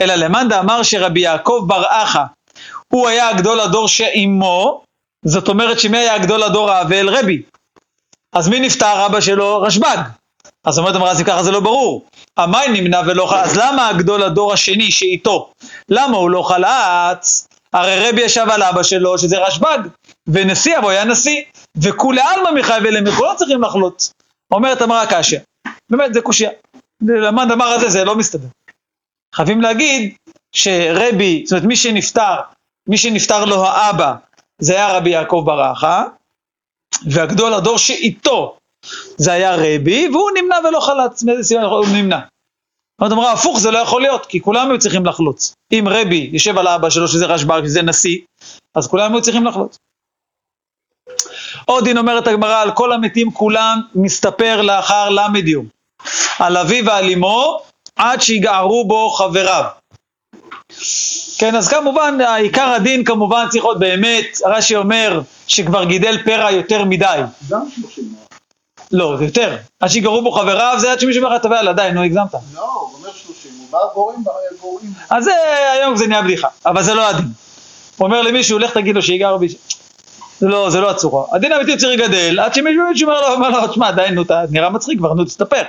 אלא 0.00 0.14
למאן 0.14 0.48
דאמר 0.48 0.82
שרבי 0.82 1.20
יעקב 1.20 1.64
בר 1.66 1.82
אחא 1.88 2.22
הוא 2.92 3.08
היה 3.08 3.32
גדול 3.32 3.60
הדור 3.60 3.88
שעימו, 3.88 4.82
זאת 5.26 5.48
אומרת 5.48 5.80
שמי 5.80 5.98
היה 5.98 6.18
גדול 6.18 6.42
הדור 6.42 6.70
האבל? 6.70 7.08
רבי. 7.08 7.42
אז 8.32 8.48
מי 8.48 8.60
נפטר? 8.60 9.06
אבא 9.06 9.20
שלו? 9.20 9.62
רשב"ג. 9.62 9.98
אז 10.64 10.78
אומרת 10.78 10.94
המראה, 10.94 11.10
אז 11.10 11.20
אם 11.20 11.24
ככה 11.24 11.42
זה 11.42 11.50
לא 11.50 11.60
ברור. 11.60 12.06
המאי 12.36 12.80
נמנע 12.80 13.00
ולא 13.06 13.26
חלץ, 13.26 13.50
אז 13.50 13.56
למה 13.56 13.92
גדול 13.98 14.22
הדור 14.22 14.52
השני 14.52 14.90
שאיתו? 14.90 15.52
למה 15.88 16.16
הוא 16.16 16.30
לא 16.30 16.42
חלץ? 16.42 17.48
הרי 17.72 18.08
רבי 18.08 18.22
ישב 18.22 18.46
על 18.50 18.62
אבא 18.62 18.82
שלו, 18.82 19.18
שזה 19.18 19.38
רשב"ג, 19.38 19.78
ונשיא 20.26 20.78
אבו 20.78 20.90
היה 20.90 21.04
נשיא, 21.04 21.42
וכולי 21.82 22.20
עלמא 22.20 22.60
מחייב 22.60 22.86
אליהם, 22.86 23.04
לא 23.04 23.32
צריכים 23.36 23.62
לחלוץ. 23.62 24.12
אומרת 24.50 24.82
המראה 24.82 25.06
קשיא. 25.06 25.38
באמת, 25.90 26.14
זה 26.14 26.20
קושייה. 26.20 26.50
למד 27.00 27.52
אמר 27.52 27.66
הזה, 27.66 27.88
זה 27.88 28.04
לא 28.04 28.16
מסתדר. 28.16 28.48
חייבים 29.34 29.60
להגיד 29.60 30.14
שרבי, 30.52 31.42
זאת 31.46 31.52
אומרת 31.52 31.64
מי 31.64 31.76
שנפטר, 31.76 32.36
מי 32.88 32.96
שנפטר 32.96 33.44
לו 33.44 33.66
האבא, 33.66 34.14
זה 34.58 34.72
היה 34.72 34.96
רבי 34.96 35.10
יעקב 35.10 35.42
בר 35.46 35.72
אחא, 35.72 36.02
והגדול 37.10 37.54
הדור 37.54 37.78
שאיתו 37.78 38.58
זה 39.16 39.32
היה 39.32 39.54
רבי, 39.54 40.08
והוא 40.08 40.30
נמנע 40.34 40.56
ולא 40.68 40.80
חלץ, 40.80 41.22
מאיזה 41.22 41.42
סיבה 41.42 41.62
הוא 41.62 41.86
נמנע? 41.94 42.18
זאת 43.00 43.12
אמרה, 43.12 43.32
הפוך 43.32 43.60
זה 43.60 43.70
לא 43.70 43.78
יכול 43.78 44.02
להיות, 44.02 44.26
כי 44.26 44.40
כולם 44.40 44.70
היו 44.70 44.78
צריכים 44.78 45.06
לחלוץ. 45.06 45.54
אם 45.72 45.84
רבי 45.90 46.30
יושב 46.32 46.58
על 46.58 46.66
האבא 46.66 46.90
שלו, 46.90 47.08
שזה 47.08 47.26
רשב"ג, 47.26 47.62
שזה 47.64 47.82
נשיא, 47.82 48.18
אז 48.74 48.86
כולם 48.86 49.12
היו 49.12 49.22
צריכים 49.22 49.44
לחלוץ. 49.44 49.78
עוד 51.64 51.84
דין 51.84 51.98
אומרת 51.98 52.26
הגמרא, 52.26 52.62
על 52.62 52.70
כל 52.74 52.92
המתים 52.92 53.30
כולם 53.30 53.80
מסתפר 53.94 54.62
לאחר 54.62 55.08
למד 55.08 55.48
יום. 55.48 55.66
על 56.38 56.56
אביו 56.56 56.86
ועל 56.86 57.10
אמו, 57.10 57.62
עד 57.96 58.20
שיגערו 58.20 58.84
בו 58.88 59.10
חבריו. 59.10 59.64
כן, 61.38 61.54
אז 61.56 61.68
כמובן, 61.68 62.18
עיקר 62.36 62.68
הדין 62.68 63.04
כמובן 63.04 63.46
צריך 63.50 63.64
להיות 63.64 63.78
באמת, 63.78 64.38
רש"י 64.46 64.76
אומר 64.76 65.20
שכבר 65.46 65.84
גידל 65.84 66.18
פרע 66.24 66.50
יותר 66.50 66.84
מדי. 66.84 67.20
גם 67.50 67.60
שלושים. 67.76 68.14
לא, 68.92 69.16
זה 69.18 69.24
יותר. 69.24 69.56
עד 69.80 69.88
שיגערו 69.88 70.22
בו 70.22 70.32
חבריו, 70.32 70.74
זה 70.78 70.92
עד 70.92 71.00
שמישהו 71.00 71.24
אומר 71.24 71.36
לך, 71.36 71.42
תבע 71.42 71.58
על 71.58 71.68
עדיין, 71.68 71.94
נו, 71.94 72.02
הגזמת. 72.02 72.34
לא, 72.34 72.40
הוא 72.60 72.98
אומר 72.98 73.08
שלושים, 73.12 73.50
הוא 73.58 73.66
בא 73.70 73.78
גורים, 73.94 74.24
גורים. 74.60 74.90
אז 75.10 75.24
זה, 75.24 75.32
היום 75.72 75.96
זה 75.96 76.06
נהיה 76.06 76.22
בדיחה, 76.22 76.48
אבל 76.66 76.82
זה 76.82 76.94
לא 76.94 77.08
הדין. 77.08 77.28
הוא 77.96 78.06
אומר 78.06 78.22
למישהו, 78.22 78.58
לך 78.58 78.72
תגיד 78.72 78.94
לו 78.94 79.02
שיגע 79.02 79.36
בי... 79.36 79.48
זה 80.40 80.48
לא, 80.48 80.70
זה 80.70 80.80
לא 80.80 80.90
הצורה. 80.90 81.24
הדין 81.32 81.52
האמיתי 81.52 81.76
צריך 81.76 82.00
לגדל, 82.00 82.40
עד 82.40 82.54
שמישהו 82.54 83.08
אומר 83.08 83.20
לו, 83.20 83.34
אומר 83.34 83.50
לו, 83.50 83.68
תשמע, 83.68 83.90
די, 83.90 84.10
נו, 84.12 84.22
אתה 84.22 84.42
נראה 84.50 84.70
מצחיק 84.70 84.98
כבר, 84.98 85.14
נו, 85.14 85.24
תסתפר. 85.24 85.62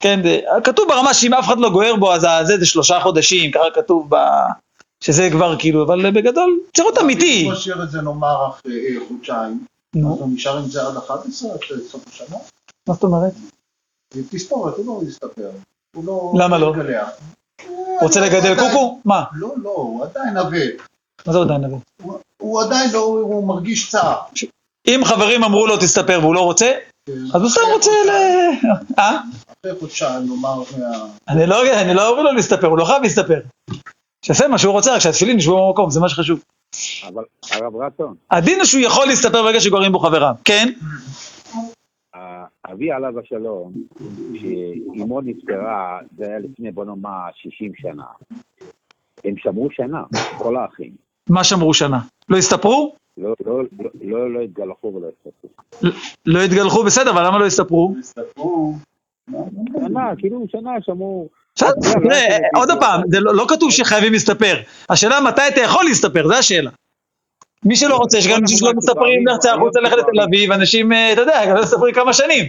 כן, 0.00 0.20
זה, 0.22 0.40
כתוב 0.64 0.88
ברמה 0.88 1.14
שאם 1.14 1.34
אף 1.34 1.44
אחד 1.44 1.58
לא 1.58 1.70
גוער 1.70 1.96
בו, 1.96 2.12
אז 2.12 2.20
זה, 2.46 2.58
זה 2.58 2.66
שלושה 2.66 3.00
חודשים, 3.00 3.50
ככה 3.52 3.64
כתוב 3.74 4.06
ב... 4.08 4.16
שזה 5.04 5.28
כבר 5.32 5.56
כאילו, 5.58 5.84
אבל 5.84 6.10
בגדול, 6.10 6.58
צריך 6.74 6.86
להיות 6.86 6.98
אמיתי. 6.98 7.44
הוא 7.44 7.52
משאיר 7.52 7.82
את 7.82 7.90
זה 7.90 8.00
נאמר 8.02 8.48
אחרי 8.48 8.72
אה, 8.72 9.00
חודשיים, 9.08 9.64
אז 9.96 10.00
הוא 10.02 10.28
נשאר 10.34 10.58
עם 10.58 10.64
זה 10.68 10.86
עד 10.86 10.96
11, 10.96 11.50
עד 11.52 11.58
סוף 11.90 12.04
השנה. 12.08 12.36
מה 12.88 12.94
זאת 12.94 13.02
אומרת? 13.02 13.32
תספורת, 14.30 14.74
הוא 14.76 14.86
לא 14.86 15.08
יסתפר. 15.08 15.50
הוא 15.96 16.04
לא... 16.06 16.32
למה 16.44 16.58
לא? 16.58 16.72
יגלח. 16.76 17.08
רוצה 18.02 18.20
לגדל 18.20 18.54
קוקו? 18.58 19.00
מה? 19.04 19.24
לא, 19.34 19.48
לא, 19.62 19.70
הוא 19.70 20.04
עדיין 20.04 20.36
עבד. 20.36 20.68
מה 21.26 21.32
זה 21.32 21.38
עדיין 21.38 21.60
נביא? 21.60 21.76
הוא- 22.02 22.18
הוא 22.38 22.62
עדיין 22.62 22.90
לא, 22.92 22.98
הוא 22.98 23.46
מרגיש 23.48 23.90
צער. 23.90 24.16
אם 24.88 25.00
חברים 25.04 25.44
אמרו 25.44 25.66
לו 25.66 25.76
תסתפר 25.76 26.18
והוא 26.22 26.34
לא 26.34 26.40
רוצה, 26.40 26.72
אז 27.34 27.42
הוא 27.42 27.50
סתם 27.50 27.60
רוצה 27.72 27.90
ל... 28.06 28.10
אה? 28.98 29.18
חודשיים, 29.80 30.26
נאמר. 30.26 30.62
אני 31.28 31.46
לא, 31.46 31.80
אני 31.82 31.94
לא 31.94 32.08
אומר 32.08 32.22
לו 32.22 32.32
להסתפר, 32.32 32.66
הוא 32.66 32.78
לא 32.78 32.84
חייב 32.84 33.02
להסתפר. 33.02 33.40
שיעשה 34.24 34.48
מה 34.48 34.58
שהוא 34.58 34.72
רוצה, 34.72 34.94
רק 34.94 34.98
שהתפילין 34.98 35.38
ישבו 35.38 35.68
במקום, 35.68 35.90
זה 35.90 36.00
מה 36.00 36.08
שחשוב. 36.08 36.44
אבל 37.08 37.24
הרב 37.50 37.76
רצון, 37.76 38.14
הדין 38.30 38.56
הוא 38.56 38.64
שהוא 38.64 38.80
יכול 38.80 39.06
להסתפר 39.06 39.42
ברגע 39.42 39.60
שגוררים 39.60 39.92
בו 39.92 39.98
חבריו, 39.98 40.34
כן? 40.44 40.72
אבי 42.72 42.92
עליו 42.92 43.18
השלום, 43.18 43.72
שאימו 44.34 45.20
נפטרה, 45.20 45.98
זה 46.18 46.24
היה 46.24 46.38
לפני 46.38 46.70
בוא 46.70 46.84
נאמר 46.84 47.28
60 47.34 47.72
שנה. 47.76 48.04
הם 49.24 49.34
שמרו 49.36 49.68
שנה, 49.70 50.02
כל 50.38 50.56
האחים. 50.56 50.90
מה 51.30 51.44
שמרו 51.44 51.74
שנה? 51.74 52.00
לא 52.28 52.36
הסתפרו? 52.36 52.94
לא, 53.18 53.34
לא, 53.46 53.62
לא, 53.78 53.90
לא, 54.00 54.34
לא 54.34 54.40
התגלחו 54.40 54.92
ולא 54.94 55.08
התחתנו. 55.08 55.90
לא 56.26 56.40
התגלחו, 56.40 56.84
בסדר, 56.84 57.10
אבל 57.10 57.26
למה 57.26 57.38
לא 57.38 57.46
הסתפרו? 57.46 57.94
הסתפרו. 57.98 58.74
שנה, 59.86 60.10
כאילו 60.18 60.46
שנה. 60.48 60.70
בסדר, 61.56 61.70
תראה, 62.02 62.38
עוד 62.56 62.68
פעם, 62.80 63.02
זה 63.10 63.20
לא 63.20 63.34
לא 63.34 63.46
כתוב 63.48 63.70
שחייבים 63.70 64.12
להסתפר. 64.12 64.56
השאלה 64.90 65.20
מתי 65.20 65.42
אתה 65.48 65.60
יכול 65.60 65.84
להסתפר, 65.84 66.28
זו 66.28 66.34
השאלה. 66.34 66.70
מי 67.64 67.76
שלא 67.76 67.96
רוצה, 67.96 68.18
יש 68.18 68.26
גם 68.28 68.38
אנשים 68.40 68.58
שלא 68.58 68.72
מסתפרים, 68.76 69.26
לצאת 69.26 69.54
החוצה 69.56 69.80
ללכת 69.80 69.96
לתל 69.96 70.20
אביב, 70.20 70.52
אנשים, 70.52 70.92
אה, 70.92 71.12
אתה 71.12 71.20
יודע, 71.20 71.46
גם 71.46 71.56
לא 71.56 71.62
מסתפרים 71.62 71.94
כמה 71.94 72.12
שנים. 72.12 72.44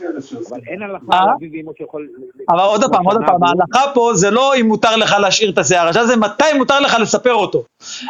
אבל 0.00 0.60
אין 0.66 0.82
אה? 0.82 0.86
הלכה 0.86 1.32
שיכול... 1.78 2.08
אבל 2.48 2.60
עוד 2.60 2.84
פעם, 2.92 3.06
עוד 3.06 3.16
פעם, 3.26 3.44
ההלכה 3.44 3.94
פה 3.94 4.10
זה 4.14 4.30
לא 4.30 4.54
אם 4.60 4.66
מותר 4.66 4.96
לך 4.96 5.12
להשאיר 5.20 5.50
את 5.50 5.58
השיער, 5.58 5.88
עכשיו 5.88 6.06
זה 6.06 6.16
מתי 6.16 6.44
מותר 6.58 6.80
לך 6.80 6.96
לספר 7.00 7.34
אותו. 7.34 7.64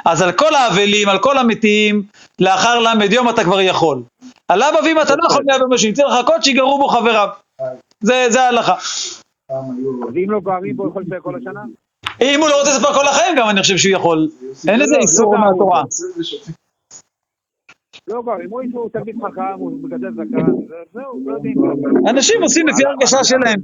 אז 0.04 0.22
על 0.22 0.32
כל 0.32 0.54
האבלים, 0.54 1.08
על 1.08 1.18
כל 1.18 1.38
המתים, 1.38 2.02
לאחר 2.40 2.78
ל"ד 2.78 3.12
יום 3.12 3.28
אתה 3.28 3.44
כבר 3.44 3.60
יכול. 3.60 4.02
על 4.48 4.62
אבא 4.62 4.78
ואמא 4.84 5.02
אתה 5.02 5.16
לא 5.16 5.26
יכול 5.26 5.44
מיד 5.46 5.60
במשהו, 5.60 5.92
צריך 5.94 6.08
לחכות 6.08 6.44
שיגרו 6.44 6.78
בו 6.78 6.88
חבריו. 6.88 7.28
זה 8.00 8.42
ההלכה. 8.42 8.74
ואם 10.14 10.30
לא 10.30 10.40
גוערים 10.40 10.76
בו, 10.76 10.88
יכול 10.88 11.02
לספר 11.02 11.20
כל 11.22 11.34
השנה? 11.36 11.60
אם 12.20 12.40
הוא 12.40 12.48
לא 12.48 12.58
רוצה 12.58 12.70
לספר 12.70 12.92
כל 12.94 13.08
החיים 13.08 13.36
גם 13.38 13.48
אני 13.48 13.60
חושב 13.62 13.76
שהוא 13.76 13.92
יכול. 13.92 14.28
אין 14.68 14.80
לזה 14.80 14.94
לא, 14.96 15.00
איסור 15.02 15.34
לא 15.34 15.40
מהתורה. 15.40 15.82
לא 18.08 18.22
גוערים, 18.22 18.50
הוא 18.50 18.62
הוא 18.72 18.90
תלמיד 18.92 19.16
חכם, 19.16 19.42
הוא 19.58 19.78
מגדל 19.82 20.10
זקן, 20.12 20.46
זה- 20.68 20.74
זהו, 20.94 21.20
לא 21.26 21.34
יודעים. 21.34 21.54
אנשים 22.08 22.42
עושים 22.42 22.68
לפי 22.68 22.82
הרגשה 22.86 23.24
שלהם. 23.24 23.60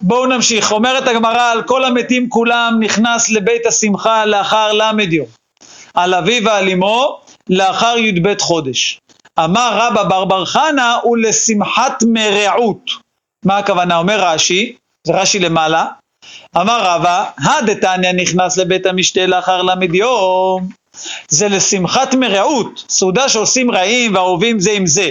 בואו 0.00 0.26
נמשיך. 0.26 0.72
אומרת 0.72 1.08
הגמרא 1.08 1.52
על 1.52 1.62
כל 1.62 1.84
המתים 1.84 2.28
כולם 2.28 2.76
נכנס 2.80 3.30
לבית 3.30 3.66
השמחה 3.66 4.26
לאחר 4.26 4.72
ל"ד 4.72 5.12
יום. 5.12 5.26
על 5.94 6.14
אביו 6.14 6.44
ועל 6.44 6.68
אמו 6.68 7.20
לאחר 7.50 7.94
י"ב 7.98 8.34
חודש. 8.40 9.00
אמר 9.38 9.78
רבא 9.80 10.02
בר 10.04 10.24
בר 10.24 10.44
חנא 10.44 10.96
ולשמחת 11.04 12.02
מרעות. 12.06 12.90
מה 13.44 13.58
הכוונה? 13.58 13.96
אומר 13.96 14.24
רש"י, 14.24 14.76
זה 15.06 15.12
רש"י 15.12 15.38
למעלה. 15.38 15.86
אמר 16.56 16.80
רבא, 16.84 17.24
הדתניא 17.38 18.12
נכנס 18.12 18.56
לבית 18.56 18.86
המשתה 18.86 19.26
לאחר 19.26 19.62
ל"ד 19.62 19.94
יום. 19.94 20.68
זה 21.28 21.48
לשמחת 21.48 22.14
מרעות, 22.14 22.84
סעודה 22.88 23.28
שעושים 23.28 23.70
רעים 23.70 24.14
ואהובים 24.14 24.60
זה 24.60 24.72
עם 24.72 24.86
זה, 24.86 25.10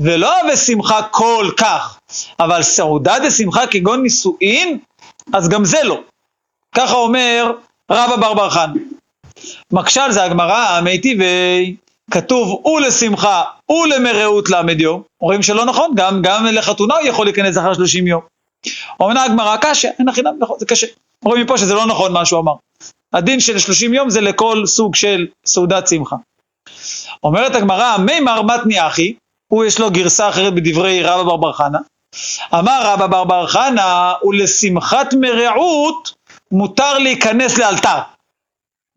ולא 0.00 0.32
בשמחה 0.52 1.02
כל 1.02 1.50
כך, 1.56 1.98
אבל 2.40 2.62
סעודה 2.62 3.18
דשמחה 3.18 3.66
כגון 3.66 4.02
נישואין, 4.02 4.78
אז 5.32 5.48
גם 5.48 5.64
זה 5.64 5.82
לא. 5.84 6.00
ככה 6.74 6.94
אומר 6.94 7.52
רבא 7.90 8.16
בר 8.16 8.34
בר 8.34 8.50
חנא. 8.50 8.80
מקשה 9.72 10.04
על 10.04 10.12
זה 10.12 10.24
הגמרא, 10.24 10.80
מיטיבי, 10.80 11.76
כתוב 12.10 12.66
ולשמחה 12.66 13.42
ולמרעות 13.70 14.50
למד 14.50 14.80
יום, 14.80 15.02
רואים 15.20 15.42
שלא 15.42 15.64
נכון, 15.64 15.90
גם, 15.96 16.22
גם 16.22 16.46
לחתונה 16.46 16.94
הוא 16.94 17.06
יכול 17.06 17.26
להיכנס 17.26 17.58
אחר 17.58 17.74
30 17.74 18.06
יום. 18.06 18.20
אומנה 19.00 19.24
הגמרא 19.24 19.56
קשה, 19.56 19.88
אין 19.98 20.08
הכי 20.08 20.22
נכון, 20.40 20.58
זה 20.58 20.66
קשה. 20.66 20.86
רואים 21.24 21.42
מפה 21.42 21.58
שזה 21.58 21.74
לא 21.74 21.86
נכון 21.86 22.12
מה 22.12 22.24
שהוא 22.24 22.40
אמר. 22.40 22.52
הדין 23.12 23.40
של 23.40 23.58
30 23.58 23.94
יום 23.94 24.10
זה 24.10 24.20
לכל 24.20 24.66
סוג 24.66 24.94
של 24.94 25.26
סעודת 25.46 25.88
שמחה. 25.88 26.16
אומרת 27.22 27.54
הגמרא, 27.54 27.96
מימר 27.96 28.42
מתני 28.42 28.86
אחי, 28.86 29.14
הוא 29.48 29.64
יש 29.64 29.80
לו 29.80 29.90
גרסה 29.90 30.28
אחרת 30.28 30.54
בדברי 30.54 31.02
רבא 31.02 31.22
בר 31.22 31.36
בר 31.36 31.52
חנה. 31.52 31.78
אמר 32.54 32.80
רבא 32.84 33.06
בר 33.06 33.24
בר 33.24 33.46
חנה, 33.46 34.12
ולשמחת 34.24 35.14
מרעות 35.14 36.14
מותר 36.52 36.98
להיכנס 36.98 37.58
לאלתר. 37.58 37.98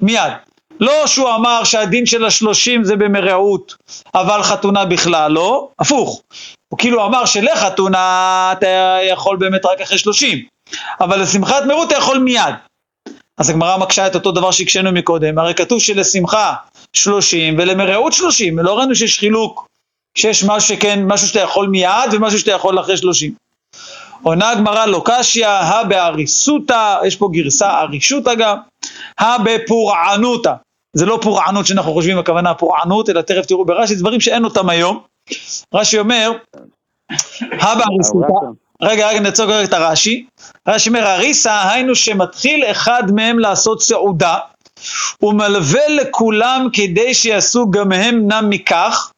מיד. 0.01 0.50
לא 0.81 1.07
שהוא 1.07 1.35
אמר 1.35 1.63
שהדין 1.63 2.05
של 2.05 2.25
השלושים 2.25 2.83
זה 2.83 2.95
במרעות, 2.95 3.75
אבל 4.15 4.43
חתונה 4.43 4.85
בכלל 4.85 5.31
לא, 5.31 5.69
הפוך. 5.79 6.21
הוא 6.69 6.77
כאילו 6.77 7.05
אמר 7.05 7.25
שלחתונה 7.25 8.49
אתה 8.57 8.97
יכול 9.09 9.37
באמת 9.37 9.65
רק 9.65 9.81
אחרי 9.81 9.97
שלושים, 9.97 10.45
אבל 10.99 11.21
לשמחת 11.21 11.63
מרעות 11.67 11.87
אתה 11.87 11.97
יכול 11.97 12.17
מיד. 12.19 12.55
אז 13.37 13.49
הגמרא 13.49 13.77
מקשה 13.77 14.07
את 14.07 14.15
אותו 14.15 14.31
דבר 14.31 14.51
שהקשינו 14.51 14.91
מקודם, 14.91 15.39
הרי 15.39 15.53
כתוב 15.53 15.79
שלשמחה 15.81 16.53
שלושים 16.93 17.55
ולמרעות 17.57 18.13
שלושים, 18.13 18.59
לא 18.59 18.77
ראינו 18.77 18.95
שיש 18.95 19.19
חילוק, 19.19 19.67
שיש 20.17 20.43
משהו 20.43 20.75
שכן, 20.75 21.03
משהו 21.07 21.27
שאתה 21.27 21.39
יכול 21.39 21.67
מיד 21.67 22.13
ומשהו 22.13 22.39
שאתה 22.39 22.51
יכול 22.51 22.79
אחרי 22.79 22.97
שלושים. 22.97 23.33
עונה 24.23 24.49
הגמרא 24.49 24.85
לא 24.85 25.01
קשיא, 25.05 25.47
הא 25.47 25.83
באריסותא, 25.83 26.97
יש 27.05 27.15
פה 27.15 27.29
גרסה 27.33 27.79
ארישותא 27.79 28.35
גם, 28.35 28.57
הא 29.19 29.37
בפורענותא. 29.37 30.53
זה 30.93 31.05
לא 31.05 31.19
פורענות 31.21 31.65
שאנחנו 31.65 31.93
חושבים, 31.93 32.17
הכוונה 32.17 32.53
פורענות, 32.53 33.09
אלא 33.09 33.21
תכף 33.21 33.45
תראו 33.45 33.65
ברש"י, 33.65 33.95
דברים 33.95 34.21
שאין 34.21 34.45
אותם 34.45 34.69
היום. 34.69 34.99
רש"י 35.73 35.99
אומר, 35.99 36.31
הא 37.51 37.75
באריסותא, 37.75 38.33
רגע, 38.81 39.07
רגע, 39.07 39.19
נעצור 39.19 39.45
רגע 39.45 39.63
את 39.63 39.73
הרש"י. 39.73 40.25
רש"י 40.67 40.89
אומר, 40.89 41.05
אריסה, 41.05 41.71
היינו 41.71 41.95
שמתחיל 41.95 42.65
אחד 42.71 43.03
מהם 43.15 43.39
לעשות 43.39 43.81
סעודה, 43.81 44.37
ומלווה 45.21 45.87
לכולם 45.87 46.67
כדי 46.73 47.13
שיעשו 47.13 47.71
גם 47.71 47.91
הם 47.91 48.31
נם 48.31 48.49
מכך, 48.49 49.11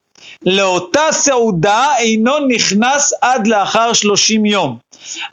לאותה 0.46 1.12
סעודה 1.12 1.88
אינו 1.98 2.40
נכנס 2.48 3.14
עד 3.22 3.48
לאחר 3.48 3.94
שלושים 3.94 4.46
יום. 4.46 4.78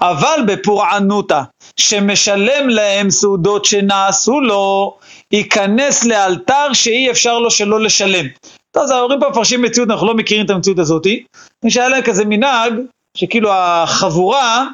אבל 0.01 0.41
בפורענותא, 0.47 1.41
שמשלם 1.77 2.69
להם 2.69 3.11
סעודות 3.11 3.65
שנעשו 3.65 4.41
לו, 4.41 4.97
ייכנס 5.33 6.05
לאלתר 6.05 6.73
שאי 6.73 7.11
אפשר 7.11 7.39
לו 7.39 7.51
שלא 7.51 7.81
לשלם. 7.81 8.27
טוב, 8.71 8.83
אז 8.83 8.91
ההורים 8.91 9.21
פה 9.21 9.29
מפרשים 9.29 9.63
מציאות, 9.63 9.91
אנחנו 9.91 10.07
לא 10.07 10.15
מכירים 10.15 10.45
את 10.45 10.51
המציאות 10.51 10.79
הזאתי. 10.79 11.25
מי 11.65 11.71
שהיה 11.71 11.89
להם 11.89 12.03
כזה 12.03 12.25
מנהג, 12.25 12.73
שכאילו 13.15 13.51
החבורה, 13.53 14.67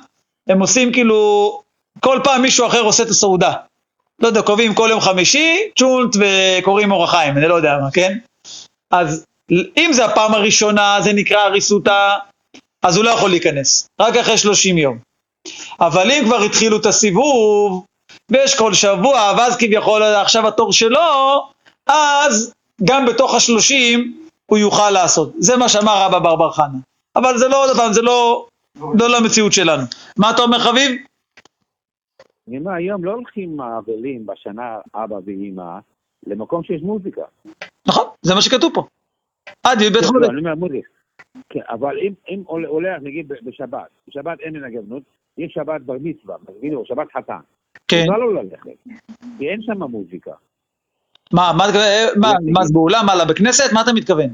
הם 0.48 0.60
עושים 0.60 0.92
כאילו, 0.92 1.60
כל 2.00 2.20
פעם 2.24 2.42
מישהו 2.42 2.66
אחר 2.66 2.80
עושה 2.80 3.02
את 3.02 3.08
הסעודה. 3.08 3.52
לא 4.20 4.28
יודע, 4.28 4.42
קובעים 4.42 4.74
כל 4.74 4.88
יום 4.90 5.00
חמישי, 5.00 5.58
צ'ונט 5.78 6.16
וקוראים 6.20 6.92
אור 6.92 7.04
החיים, 7.04 7.38
אני 7.38 7.48
לא 7.48 7.54
יודע 7.54 7.78
מה, 7.82 7.90
כן? 7.90 8.18
אז 8.90 9.24
אם 9.50 9.90
זה 9.92 10.04
הפעם 10.04 10.34
הראשונה, 10.34 10.98
זה 11.00 11.12
נקרא 11.12 11.38
הריסותא, 11.38 12.14
אז 12.82 12.96
הוא 12.96 13.04
לא 13.04 13.10
יכול 13.10 13.30
להיכנס, 13.30 13.88
רק 14.00 14.16
אחרי 14.16 14.38
30 14.38 14.78
יום. 14.78 14.98
אבל 15.80 16.10
אם 16.10 16.22
כבר 16.24 16.42
התחילו 16.42 16.76
את 16.76 16.86
הסיבוב, 16.86 17.84
ויש 18.30 18.58
כל 18.58 18.74
שבוע, 18.74 19.34
ואז 19.38 19.56
כביכול 19.56 20.02
עכשיו 20.02 20.48
התור 20.48 20.72
שלו, 20.72 21.00
אז 21.86 22.54
גם 22.84 23.06
בתוך 23.06 23.34
השלושים 23.34 24.18
הוא 24.46 24.58
יוכל 24.58 24.90
לעשות. 24.90 25.32
זה 25.38 25.56
מה 25.56 25.68
שאמר 25.68 26.06
רבא 26.06 26.18
בר 26.18 26.36
בר 26.36 26.50
חנה. 26.50 26.78
אבל 27.16 27.38
זה 27.38 27.48
לא, 27.48 27.64
עוד 27.64 27.76
פעם, 27.76 27.92
זה 27.92 28.02
לא, 28.02 28.46
לא 28.98 29.06
למציאות 29.18 29.52
שלנו. 29.52 29.82
מה 30.18 30.30
אתה 30.30 30.42
אומר 30.42 30.58
חביב? 30.58 30.90
אני 32.48 32.58
אומר, 32.58 32.72
היום 32.72 33.04
לא 33.04 33.12
הולכים 33.12 33.60
האבלים 33.60 34.26
בשנה 34.26 34.78
אבא 34.94 35.16
ואימא 35.24 35.78
למקום 36.26 36.62
שיש 36.62 36.82
מוזיקה. 36.82 37.22
נכון, 37.86 38.04
זה 38.22 38.34
מה 38.34 38.42
שכתוב 38.42 38.72
פה. 38.74 38.82
עד 39.62 39.80
י"ב 39.80 39.96
לא, 39.96 40.02
חודש. 40.02 40.28
אני 40.28 40.38
אומר 40.38 40.54
מוזיקה. 40.54 40.88
כן, 41.48 41.60
אבל 41.70 41.98
אם, 41.98 42.12
אם 42.28 42.42
הולך, 42.46 43.02
נגיד, 43.02 43.28
בשבת, 43.28 43.88
בשבת 44.08 44.40
אין 44.40 44.52
מנגנות, 44.52 45.02
יש 45.38 45.52
שבת 45.54 45.80
בר 45.80 45.96
מצווה, 46.00 46.36
או 46.74 46.86
שבת 46.86 47.06
חתן. 47.16 47.40
כן. 47.88 48.04
מותר 48.06 48.18
לו 48.18 48.32
ללכת, 48.32 48.70
כי 49.38 49.48
אין 49.48 49.62
שם 49.62 49.82
מוזיקה. 49.82 50.30
מה, 51.32 51.52
מה, 51.58 51.64
מה, 52.16 52.32
מה 52.52 52.64
זה 52.64 52.72
באולם? 52.72 53.06
מה, 53.06 53.24
בית 53.24 53.38
כנסת? 53.38 53.72
מה 53.72 53.80
אתה 53.80 53.92
מתכוון? 53.92 54.28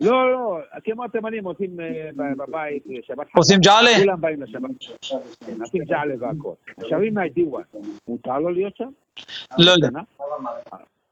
לא, 0.00 0.32
לא, 0.32 0.58
כמו 0.84 1.04
התימנים 1.04 1.44
עושים 1.44 1.80
אה, 1.80 2.10
בבית 2.36 2.82
אה, 2.90 2.96
שבת 3.06 3.26
חתן. 3.26 3.38
עושים 3.38 3.60
ג'עלה? 3.60 3.90
כולם 3.98 4.20
באים 4.20 4.42
לשבת. 4.42 4.70
עושים 5.60 5.84
ג'עלה 5.84 6.14
והכל. 6.20 6.52
שרים 6.88 7.14
מהדיוואן, 7.14 7.62
מותר 8.08 8.38
לו 8.38 8.50
להיות 8.50 8.76
שם? 8.76 8.88
לא 9.58 9.70
יודע. 9.70 9.88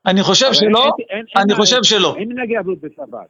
אני 0.07 0.22
חושב 0.22 0.53
שלא, 0.53 0.91
אני 1.37 1.55
חושב 1.55 1.83
שלא. 1.83 2.14
אין 2.16 2.28
מנהגי 2.28 2.59
אבלות 2.59 2.80
בשבת. 2.80 3.28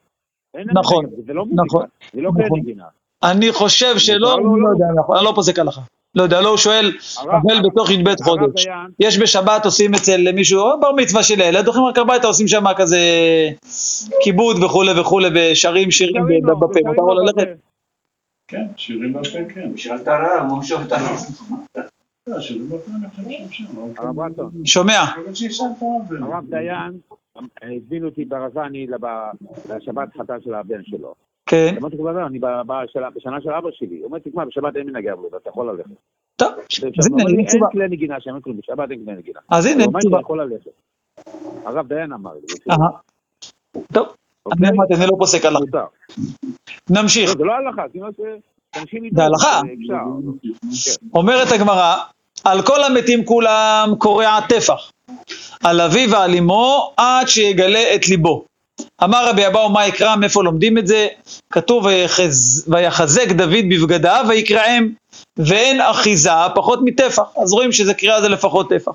נכון, 0.54 1.04
לא 1.28 1.44
נכון, 1.54 1.86
זה 2.12 2.20
לא 2.20 2.30
כלי 2.34 2.44
נכון. 2.44 2.60
נגינה. 2.60 2.84
אני 3.22 3.52
חושב 3.52 3.98
שלא, 3.98 4.18
לא, 4.18 4.34
אני 4.34 4.44
לא. 4.44 4.68
יודע, 4.68 4.86
אני 4.86 5.18
אני 5.18 5.24
לא 5.24 5.32
פוסק 5.34 5.58
הלכה. 5.58 5.80
לא 6.14 6.22
יודע, 6.22 6.40
לא, 6.40 6.48
הוא 6.48 6.56
שואל, 6.56 6.92
אבל 7.22 7.68
בתוך 7.68 7.90
י"ב 7.90 8.10
חודש. 8.22 8.66
יש 8.98 9.18
בשבת 9.18 9.64
עושים 9.64 9.94
אצל 9.94 10.32
מישהו, 10.32 10.60
או 10.60 10.80
בר 10.80 10.92
מצווה 10.92 11.22
של 11.22 11.40
ילד, 11.40 11.66
הולכים 11.66 11.84
רק 11.84 11.98
הביתה, 11.98 12.26
עושים 12.26 12.48
שם 12.48 12.64
כזה 12.76 12.98
כיבוד 14.22 14.62
וכולי 14.62 15.00
וכולי, 15.00 15.28
ושרים 15.34 15.90
שירים 15.90 16.24
בפה, 16.42 16.80
מותר 16.86 17.02
לו 17.02 17.14
ללכת? 17.14 17.48
כן, 18.48 18.66
שירים 18.76 19.12
בפה 19.12 19.38
כן. 19.54 19.76
שאלת 19.76 20.08
הרב, 20.08 20.50
הוא 20.50 20.62
שואל 20.62 20.82
את 20.82 20.92
הרב. 20.92 21.18
לא, 22.26 22.36
הרב 23.96 24.20
רטון, 24.20 24.50
שומע? 24.64 25.04
את 25.04 26.12
הרב. 26.22 26.44
דיין 26.50 26.98
אה, 27.36 27.42
הזמין 27.76 28.04
אותי 28.04 28.24
ברזני 28.24 28.86
לשבת 29.68 30.08
חתן 30.18 30.40
של 30.44 30.54
הבן 30.54 30.82
שלו. 30.84 31.14
כן. 31.46 31.74
אמרתי 31.80 31.96
לו, 31.96 32.12
"לא, 32.12 32.26
אני 32.26 32.38
בשנה 33.14 33.40
של 33.40 33.50
אבא 33.50 33.68
שלי. 33.72 33.96
הוא 33.98 34.04
אומר, 34.04 34.18
תשמע, 34.18 34.44
בשבת 34.44 34.76
אין 34.76 34.86
מנהגי 34.86 35.12
אבלות, 35.12 35.34
אתה 35.42 35.48
יכול 35.50 35.70
ללכת. 35.70 35.90
טוב, 36.36 36.48
אז 36.48 36.82
הוא 36.82 36.90
הנה, 37.04 37.08
אומר 37.10 37.24
לי, 37.24 37.30
אין 37.30 37.38
אין 37.38 37.46
תשובה. 37.46 37.66
כלי 37.72 37.88
נגינה 37.88 38.20
שם, 38.20 38.30
אין 38.34 38.40
כלום, 38.40 38.56
בשבת 38.56 38.90
אין 38.90 39.04
כלי 39.04 39.14
נגינה. 39.14 39.40
אז 39.50 39.66
הנה, 39.66 39.74
הוא 39.74 39.80
אין 39.82 39.88
אמר 39.90 39.98
לי, 39.98 40.00
תשובה. 40.00 40.16
אתה 40.16 40.24
יכול 40.24 40.42
ללכת. 40.42 40.70
הרב 41.66 41.88
דיין 41.88 42.12
אמר 42.12 42.32
לי. 42.34 42.74
טוב, 43.92 44.06
אני 44.06 44.14
אוקיי? 44.46 44.68
אמרתי, 44.68 44.94
אני 44.94 45.06
לא 45.06 45.16
פוסק 45.18 45.44
הלכה. 45.44 45.84
נמשיך. 46.90 47.30
לא, 47.30 47.34
זה 47.36 47.44
לא 47.44 47.52
הלכה, 47.52 47.82
זה 49.12 49.24
הלכה. 49.24 49.60
אפשר. 49.60 50.92
אומרת 51.14 51.48
הגמרא, 51.52 51.96
על 52.44 52.62
כל 52.62 52.82
המתים 52.84 53.24
כולם 53.24 53.88
קורע 53.98 54.40
טפח, 54.48 54.90
על 55.64 55.80
אביו 55.80 56.10
ועל 56.10 56.34
אמו 56.34 56.92
עד 56.96 57.28
שיגלה 57.28 57.94
את 57.94 58.08
ליבו. 58.08 58.44
אמר 59.04 59.28
רבי 59.28 59.46
אבאו 59.46 59.68
מה 59.68 59.86
יקרא, 59.86 60.16
מאיפה 60.16 60.44
לומדים 60.44 60.78
את 60.78 60.86
זה? 60.86 61.06
כתוב 61.52 61.84
ויחז, 61.84 62.64
ויחזק 62.68 63.28
דוד 63.28 63.64
בבגדיו 63.70 64.24
ויקרעם, 64.28 64.88
ואין 65.36 65.80
אחיזה 65.80 66.30
פחות 66.54 66.78
מטפח, 66.82 67.22
אז 67.42 67.52
רואים 67.52 67.72
שזה 67.72 67.94
קריאה 67.94 68.20
זה 68.20 68.28
לפחות 68.28 68.70
טפח. 68.70 68.92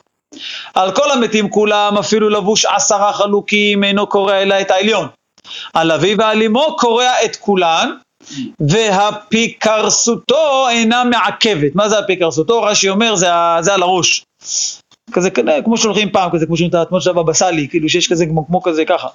על 0.73 0.91
כל 0.91 1.11
המתים 1.11 1.49
כולם 1.49 1.97
אפילו 1.97 2.29
לבוש 2.29 2.65
עשרה 2.65 3.13
חלוקים 3.13 3.83
אינו 3.83 4.07
קורע 4.07 4.41
אלא 4.41 4.61
את 4.61 4.71
העליון. 4.71 5.07
על 5.73 5.91
אביו 5.91 6.17
ועל 6.17 6.43
אמו 6.43 6.75
קורע 6.79 7.11
את 7.25 7.35
כולן, 7.35 7.91
והפיקרסותו 8.59 10.69
אינה 10.69 11.03
מעכבת. 11.03 11.75
מה 11.75 11.89
זה 11.89 11.99
הפיקרסותו? 11.99 12.61
רש"י 12.61 12.89
אומר, 12.89 13.15
זה, 13.15 13.27
זה 13.59 13.73
על 13.73 13.83
הראש. 13.83 14.23
כזה, 15.11 15.29
כזה, 15.29 15.59
כמו 15.65 15.77
שהולכים 15.77 16.11
פעם, 16.11 16.31
כזה, 16.31 16.45
כמו 16.45 16.57
שאומרים 16.57 16.79
את 16.79 16.85
התמות 16.85 17.01
של 17.01 17.09
הבבא 17.09 17.33
סאלי, 17.33 17.67
כאילו 17.69 17.89
שיש 17.89 18.11
כזה, 18.11 18.25
כמו, 18.25 18.47
כמו 18.47 18.61
כזה, 18.61 18.85
ככה. 18.85 19.07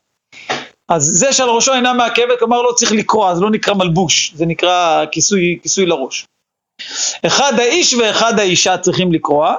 אז 0.89 1.11
זה 1.15 1.33
שעל 1.33 1.49
ראשו 1.49 1.75
אינה 1.75 1.93
מעכבת, 1.93 2.39
כלומר 2.39 2.63
לא 2.63 2.73
צריך 2.73 2.93
לקרוע, 2.93 3.35
זה 3.35 3.41
לא 3.41 3.51
נקרא 3.51 3.75
מלבוש, 3.75 4.33
זה 4.35 4.47
נקרא 4.47 5.05
כיסוי, 5.13 5.59
כיסוי 5.63 5.87
לראש. 5.87 6.27
אחד 7.27 7.53
האיש 7.59 7.95
ואחד 7.95 8.39
האישה 8.39 8.79
צריכים 8.79 9.13
לקרוע. 9.13 9.55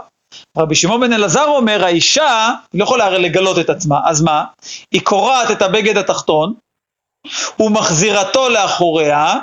רבי 0.57 0.76
שמעון 0.76 1.01
בן 1.01 1.13
אלעזר 1.13 1.45
אומר, 1.45 1.86
האישה, 1.86 2.49
לא 2.74 2.84
יכולה 2.84 3.05
הרי 3.05 3.19
לגלות 3.19 3.59
את 3.59 3.69
עצמה, 3.69 3.99
אז 4.05 4.21
מה? 4.21 4.45
היא 4.91 5.01
קורעת 5.01 5.51
את 5.51 5.61
הבגד 5.61 5.97
התחתון, 5.97 6.53
ומחזירתו 7.59 8.49
לאחוריה, 8.49 9.36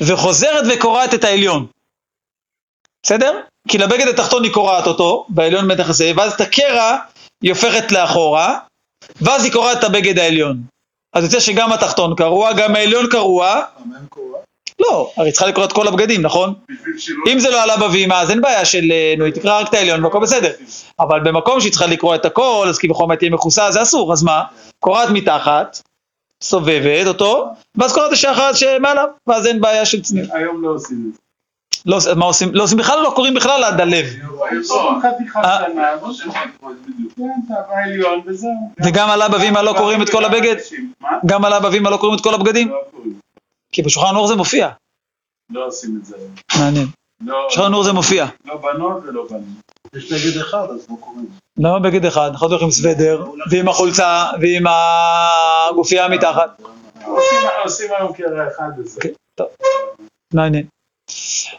וחוזרת 0.00 0.64
וקורעת 0.72 1.14
את 1.14 1.24
העליון. 1.24 1.66
בסדר? 3.02 3.40
כי 3.68 3.78
לבגד 3.78 4.08
התחתון 4.08 4.44
היא 4.44 4.52
קורעת 4.52 4.86
אותו, 4.86 5.26
בעליון 5.28 5.66
מתח 5.66 5.88
הזה, 5.88 6.12
ואז 6.16 6.32
את 6.32 6.40
הקרע 6.40 6.96
היא 7.42 7.52
הופכת 7.52 7.92
לאחורה, 7.92 8.58
ואז 9.20 9.44
היא 9.44 9.52
קורעת 9.52 9.78
את 9.78 9.84
הבגד 9.84 10.18
העליון. 10.18 10.56
אז 11.12 11.24
יוצא 11.24 11.40
שגם 11.40 11.72
התחתון 11.72 12.14
קרוע, 12.16 12.52
גם 12.52 12.76
העליון 12.76 13.06
קרוע. 13.10 13.62
לא, 14.80 15.10
הרי 15.16 15.32
צריכה 15.32 15.46
לקרוא 15.46 15.64
את 15.64 15.72
כל 15.72 15.88
הבגדים, 15.88 16.22
נכון? 16.22 16.54
אם 17.32 17.38
זה 17.38 17.50
לא 17.50 17.62
עלה 17.62 17.76
בבימה, 17.76 18.20
אז 18.20 18.30
אין 18.30 18.40
בעיה 18.40 18.64
של, 18.64 18.92
אה, 18.92 19.14
נו, 19.18 19.24
היא 19.24 19.34
תקרא 19.34 19.60
רק 19.60 19.68
את 19.68 19.74
העליון 19.74 20.04
והכל 20.04 20.20
בסדר. 20.20 20.52
אבל 21.00 21.20
במקום 21.20 21.60
שהיא 21.60 21.72
צריכה 21.72 21.86
לקרוא 21.86 22.14
את 22.14 22.24
הכל, 22.24 22.66
אז 22.68 22.78
כביכול 22.78 23.06
מה 23.06 23.16
תהיה 23.16 23.30
מכוסה, 23.30 23.70
זה 23.70 23.82
אסור, 23.82 24.12
אז 24.12 24.22
מה? 24.22 24.42
קורעת 24.80 25.08
מתחת, 25.10 25.80
סובבת 26.42 27.06
אותו, 27.06 27.48
ואז 27.74 27.92
קוראת 27.92 28.12
השחר 28.12 28.52
שמעליו, 28.52 29.08
ואז 29.26 29.46
אין 29.46 29.60
בעיה 29.60 29.86
של 29.86 30.02
צניעות. 30.02 30.30
היום 30.32 30.62
לא 30.62 30.68
עושים 30.68 31.06
את 31.08 31.14
זה. 31.14 31.23
לא, 31.86 31.98
מה 32.16 32.24
עושים? 32.24 32.54
לא 32.54 32.62
עושים 32.62 32.78
בכלל, 32.78 33.02
לא 33.02 33.12
קוראים 33.16 33.34
בכלל 33.34 33.64
עד 33.64 33.80
הלב. 33.80 34.04
אה. 34.04 34.50
לא. 34.68 34.92
כן. 36.34 36.50
וגם 38.86 39.10
על 39.10 39.22
אבא 39.22 39.36
ואמא 39.36 39.58
לא 39.58 39.74
קוראים 39.78 40.02
את 40.02 40.10
כל 40.10 40.24
הבגד? 40.24 40.56
גם 41.26 41.44
על 41.44 41.52
אבא 41.52 41.68
ואמא 41.72 41.88
לא 41.88 41.96
קוראים 41.96 42.18
את 42.18 42.24
כל 42.24 42.34
הבגדים? 42.34 42.68
לא. 42.68 42.78
כי 43.72 43.82
בשולחן 43.82 44.14
ערוך 44.14 44.28
זה 44.28 44.36
מופיע. 44.36 44.68
לא 45.50 45.66
עושים 45.66 45.98
את 46.00 46.06
זה. 46.06 46.16
מעניין. 46.58 46.86
לא- 47.26 47.46
בשולחן 47.50 47.72
ערוך 47.72 47.84
זה 47.84 47.92
מופיע. 47.92 48.26
לא 48.44 48.56
בנות 48.56 49.02
ולא 49.06 49.26
בנים. 49.30 49.54
יש 49.96 50.12
נגד 50.12 50.40
אחד, 50.40 50.66
אז 50.70 50.86
לא 50.90 50.96
קוראים. 51.00 51.26
למה 51.58 51.78
בגד 51.78 52.06
אחד? 52.06 52.28
אנחנו 52.30 52.46
הולכים 52.46 52.66
עם 52.66 52.72
סוודר, 52.72 53.24
ועם 53.50 53.68
החולצה, 53.68 54.26
ועם 54.40 54.64
הגופייה 54.66 56.08
מתחת. 56.08 56.62
עושים- 57.06 57.38
עושים 57.64 57.86
היום 57.98 58.12
קרע 58.12 58.48
אחד 58.48 58.68
וזה. 58.78 59.00
כן. 59.00 59.08
טוב. 59.34 59.46
מעניין. 60.34 60.64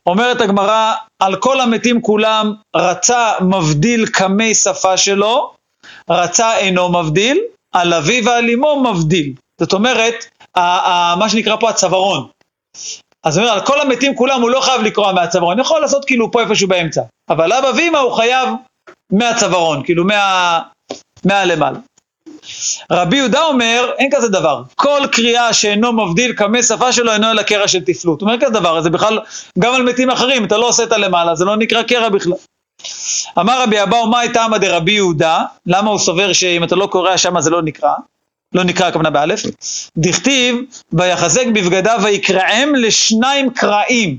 אומרת 0.06 0.42
הגמרא, 0.42 0.94
על 1.20 1.36
כל 1.36 1.62
המתים 1.62 2.02
כולם 2.02 2.54
רצה 2.76 3.32
מבדיל 3.42 4.06
קמי 4.06 4.56
שפה 4.56 4.98
שלו, 4.98 5.54
רצה 6.10 6.58
אינו 6.58 6.90
מבדיל, 6.90 7.40
על 7.76 7.94
אביו 7.94 8.26
ועל 8.26 8.50
אמו 8.50 8.84
מבדיל. 8.84 9.34
זאת 9.62 9.74
אומרת, 9.74 10.26
מה 11.18 11.26
שנקרא 11.30 11.56
פה 11.56 11.70
הצווארון. 11.70 12.28
אז 13.24 13.38
אומר, 13.38 13.50
על 13.50 13.66
כל 13.66 13.82
המתים 13.82 14.16
כולם 14.16 14.42
הוא 14.42 14.50
לא 14.50 14.62
חייב 14.62 14.82
לקרוע 14.82 15.12
מהצווארון, 15.12 15.60
יכול 15.60 15.82
לעשות 15.82 16.06
כאילו 16.06 16.32
פה 16.32 16.42
איפשהו 16.42 16.68
באמצע. 16.68 17.02
אבל 17.30 17.54
אבא 17.54 17.68
ואמא 17.78 17.98
הוא 17.98 18.16
חייב 18.16 18.50
מהצווארון, 19.12 19.84
כאילו 19.84 20.06
מה... 20.06 20.60
מהלמעלה. 21.26 21.80
רבי 22.92 23.18
יהודה 23.18 23.44
אומר, 23.44 23.92
אין 23.98 24.10
כזה 24.12 24.30
דבר. 24.30 24.62
כל 24.76 25.02
קריאה 25.12 25.54
שאינו 25.54 25.94
מבדיל 25.94 26.34
קמי 26.34 26.64
שפה 26.64 26.92
שלו 26.92 27.14
אינו 27.14 27.32
אלא 27.32 27.42
קרע 27.42 27.68
של 27.68 27.80
תפלות. 27.86 28.22
הוא 28.22 28.30
אומר 28.30 28.40
כזה 28.42 28.54
דבר, 28.54 28.82
זה 28.82 28.90
בכלל, 28.90 29.20
גם 29.60 29.74
על 29.74 29.84
מתים 29.84 30.10
אחרים, 30.10 30.46
אתה 30.46 30.58
לא 30.58 30.68
עושה 30.68 30.84
את 30.84 30.92
הלמעלה, 30.92 31.36
זה 31.36 31.46
לא 31.46 31.58
נקרא 31.58 31.82
קרע 31.82 32.10
בכלל. 32.10 32.34
אמר 33.40 33.64
רבי 33.64 33.84
אבאו, 33.84 34.08
מה 34.08 34.20
הייתה 34.20 34.44
עמא 34.44 34.58
דרבי 34.58 34.92
יהודה? 34.92 35.42
למה 35.66 35.92
הוא 35.92 36.00
סובר 36.00 36.34
שאם 36.34 36.64
אתה 36.64 36.76
לא 36.76 36.88
קורע 36.88 37.18
שם 37.18 37.42
זה 37.42 37.50
לא 37.50 37.62
נקרא? 37.62 37.94
לא 38.54 38.64
נקרא 38.64 38.88
הכוונה 38.88 39.10
באלף. 39.10 39.42
דכתיב, 39.98 40.56
ויחזק 40.94 41.46
בבגדיו 41.48 42.00
ויקרעם 42.04 42.76
לשניים 42.76 43.50
קרעים. 43.50 44.18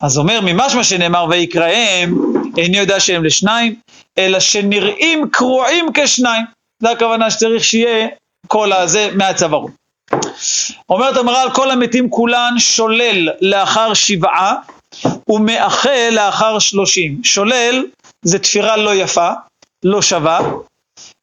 אז 0.00 0.18
אומר, 0.18 0.40
ממשמע 0.42 0.84
שנאמר 0.84 1.26
ויקרעם, 1.30 2.18
איני 2.58 2.78
יודע 2.78 3.00
שהם 3.00 3.24
לשניים, 3.24 3.74
אלא 4.18 4.40
שנראים 4.40 5.28
קרועים 5.30 5.86
כשניים. 5.94 6.44
זה 6.82 6.90
הכוונה 6.90 7.30
שצריך 7.30 7.64
שיהיה 7.64 8.08
כל 8.46 8.72
הזה 8.72 9.10
מהצווארון. 9.14 9.70
אומרת 10.88 11.16
הגמרא 11.16 11.42
על 11.42 11.50
כל 11.54 11.70
המתים 11.70 12.10
כולן 12.10 12.54
שולל 12.58 13.28
לאחר 13.40 13.94
שבעה 13.94 14.54
ומאחה 15.28 16.10
לאחר 16.10 16.58
שלושים. 16.58 17.24
שולל 17.24 17.84
זה 18.22 18.38
תפירה 18.38 18.76
לא 18.76 18.94
יפה, 18.94 19.30
לא 19.84 20.02
שווה, 20.02 20.40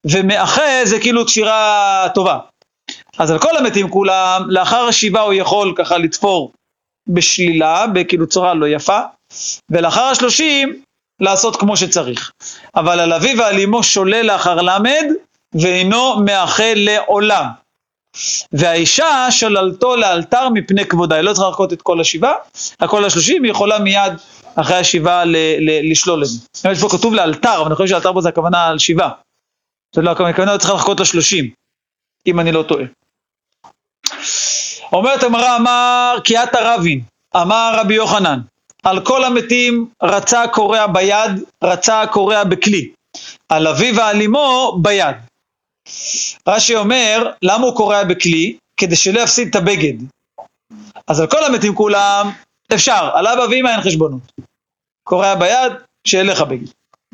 ומאחה 0.05 0.61
זה 0.83 0.99
כאילו 0.99 1.23
תפירה 1.23 2.07
טובה. 2.13 2.39
אז 3.17 3.31
על 3.31 3.39
כל 3.39 3.57
המתים 3.57 3.89
כולם, 3.89 4.43
לאחר 4.47 4.85
השבעה 4.87 5.23
הוא 5.23 5.33
יכול 5.33 5.73
ככה 5.77 5.97
לתפור 5.97 6.51
בשלילה, 7.07 7.87
בכאילו 7.87 8.27
צורה 8.27 8.53
לא 8.53 8.67
יפה, 8.67 8.99
ולאחר 9.71 10.03
השלושים 10.03 10.81
לעשות 11.19 11.55
כמו 11.55 11.77
שצריך. 11.77 12.31
אבל 12.75 12.99
על 12.99 13.13
אביו 13.13 13.37
ועל 13.37 13.59
אמו 13.59 13.83
שולל 13.83 14.21
לאחר 14.21 14.61
למד, 14.61 15.05
ואינו 15.53 16.15
מאחה 16.25 16.73
לעולם. 16.75 17.45
והאישה 18.51 19.27
שללתו 19.31 19.95
לאלתר 19.95 20.49
מפני 20.49 20.85
כבודה, 20.85 21.15
היא 21.15 21.23
לא 21.23 21.33
צריכה 21.33 21.49
לחכות 21.49 21.73
את 21.73 21.81
כל 21.81 22.01
השבעה, 22.01 22.33
הכל 22.79 23.05
השלושים, 23.05 23.43
היא 23.43 23.51
יכולה 23.51 23.79
מיד 23.79 24.13
אחרי 24.55 24.75
השבעה 24.75 25.23
לשלול 25.83 26.23
את 26.23 26.27
זה. 26.27 26.69
יש 26.71 26.81
פה 26.81 26.87
כתוב 26.91 27.13
לאלתר, 27.13 27.55
אבל 27.57 27.65
אני 27.65 27.75
חושב 27.75 27.89
שאלתר 27.89 28.13
פה 28.13 28.21
זה 28.21 28.29
הכוונה 28.29 28.67
על 28.67 28.79
שבעה. 28.79 29.09
זה 29.95 30.01
לא 30.01 30.11
הכוונה, 30.11 30.29
הכוונה 30.29 30.57
צריכה 30.57 30.73
לחכות 30.73 30.99
לשלושים, 30.99 31.49
אם 32.27 32.39
אני 32.39 32.51
לא 32.51 32.63
טועה. 32.63 32.85
אומרת 34.93 35.23
הגמרא, 35.23 35.55
אמר 35.55 36.15
קיאת 36.23 36.55
הרבין, 36.55 37.01
אמר 37.35 37.73
רבי 37.77 37.93
יוחנן, 37.93 38.39
על 38.83 39.05
כל 39.05 39.23
המתים 39.23 39.87
רצה 40.03 40.47
קורע 40.47 40.87
ביד, 40.87 41.31
רצה 41.63 42.07
קורע 42.07 42.43
בכלי. 42.43 42.91
על 43.49 43.67
אביו 43.67 43.95
ועל 43.95 44.21
אמו 44.21 44.77
ביד. 44.81 45.15
רש"י 46.47 46.75
אומר, 46.75 47.31
למה 47.41 47.65
הוא 47.65 47.75
קורע 47.75 48.03
בכלי? 48.03 48.57
כדי 48.77 48.95
שלא 48.95 49.19
יפסיד 49.19 49.47
את 49.47 49.55
הבגד. 49.55 49.93
אז 51.07 51.19
על 51.19 51.27
כל 51.27 51.43
המתים 51.43 51.75
כולם, 51.75 52.29
אפשר, 52.73 53.09
על 53.13 53.27
אבא 53.27 53.41
ואמא 53.41 53.69
אין 53.69 53.81
חשבונות. 53.81 54.21
קורע 55.03 55.35
ביד, 55.35 55.71
שיהיה 56.07 56.23
לך 56.23 56.41
בגד. 56.41 56.67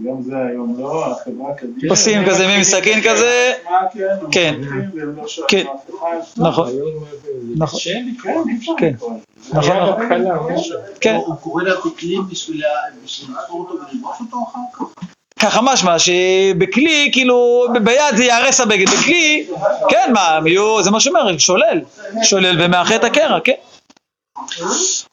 גם 0.06 0.22
זה 0.22 0.32
היום 0.50 0.76
לא, 0.80 1.12
החברה 1.12 1.56
קדימה. 1.58 1.90
עושים 1.90 2.22
כזה 2.30 2.48
מין 2.48 2.64
סכין 2.64 3.00
כזה, 3.10 3.54
מה 3.66 3.72
כן? 3.94 4.08
הם 4.22 4.32
כן. 4.32 4.56
לא 4.96 5.24
כן. 5.48 5.66
אף 5.76 5.90
אחד. 6.00 6.42
נכון, 6.44 6.68
היום 6.68 7.04
נכון. 7.58 7.80
שאין 7.80 8.16
כן, 8.24 8.34
כן. 8.78 8.94
נכון, 9.00 9.20
נכון. 9.54 10.56
כן. 11.02 11.16
הוא 11.16 11.36
קורא 11.36 11.64
לה 11.64 11.74
בכלים 11.86 12.22
בשביל 12.30 12.62
לה- 12.62 12.68
בשביל 13.04 13.36
לתפור 13.38 13.60
אותו 13.60 13.74
וללבוש 13.74 14.18
אותו 14.20 14.38
אחר 14.52 14.60
כך? 14.74 15.15
ככה 15.40 15.62
משמע 15.62 16.00
שבכלי, 16.00 17.10
כאילו, 17.14 17.68
ביד 17.84 18.16
זה 18.16 18.24
יהרס 18.24 18.60
הבגד, 18.60 18.90
בכלי, 18.90 19.48
כן, 19.90 20.12
מה, 20.14 20.40
יהיו, 20.46 20.84
זה 20.84 20.92
מה 20.92 21.00
שאומר, 21.00 21.38
שולל, 21.38 21.82
שולל 22.24 22.62
ומאחה 22.62 22.96
את 22.96 23.04
הקרע, 23.04 23.40
כן. 23.40 23.54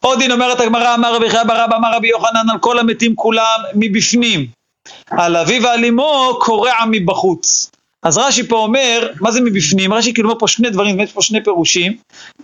עוד 0.01 0.19
דין 0.19 0.33
אומרת 0.33 0.61
הגמרא, 0.61 0.95
אמר 0.95 1.15
רבי 1.15 1.31
חייא 1.31 1.45
בר 1.45 1.65
אבא, 1.65 1.77
אמר 1.77 1.95
רבי 1.97 2.09
יוחנן, 2.09 2.51
על 2.53 2.59
כל 2.59 2.79
המתים 2.79 3.17
כולם 3.17 3.61
מבפנים, 3.75 4.47
על 5.11 5.37
אביו 5.37 5.63
ועל 5.63 5.85
אמו 5.85 6.39
קורע 6.41 6.73
מבחוץ. 6.91 7.71
אז 8.03 8.19
רש"י 8.19 8.49
פה 8.49 8.57
אומר, 8.57 9.09
מה 9.21 9.31
זה 9.31 9.41
מבפנים? 9.41 9.93
רש"י 9.93 10.15
כאילו 10.15 10.29
אומר 10.29 10.41
פה 10.41 10.49
שני 10.49 10.71
דברים, 10.71 11.01
יש 11.01 11.13
פה 11.13 11.23
שני 11.23 11.45
פירושים, 11.45 11.97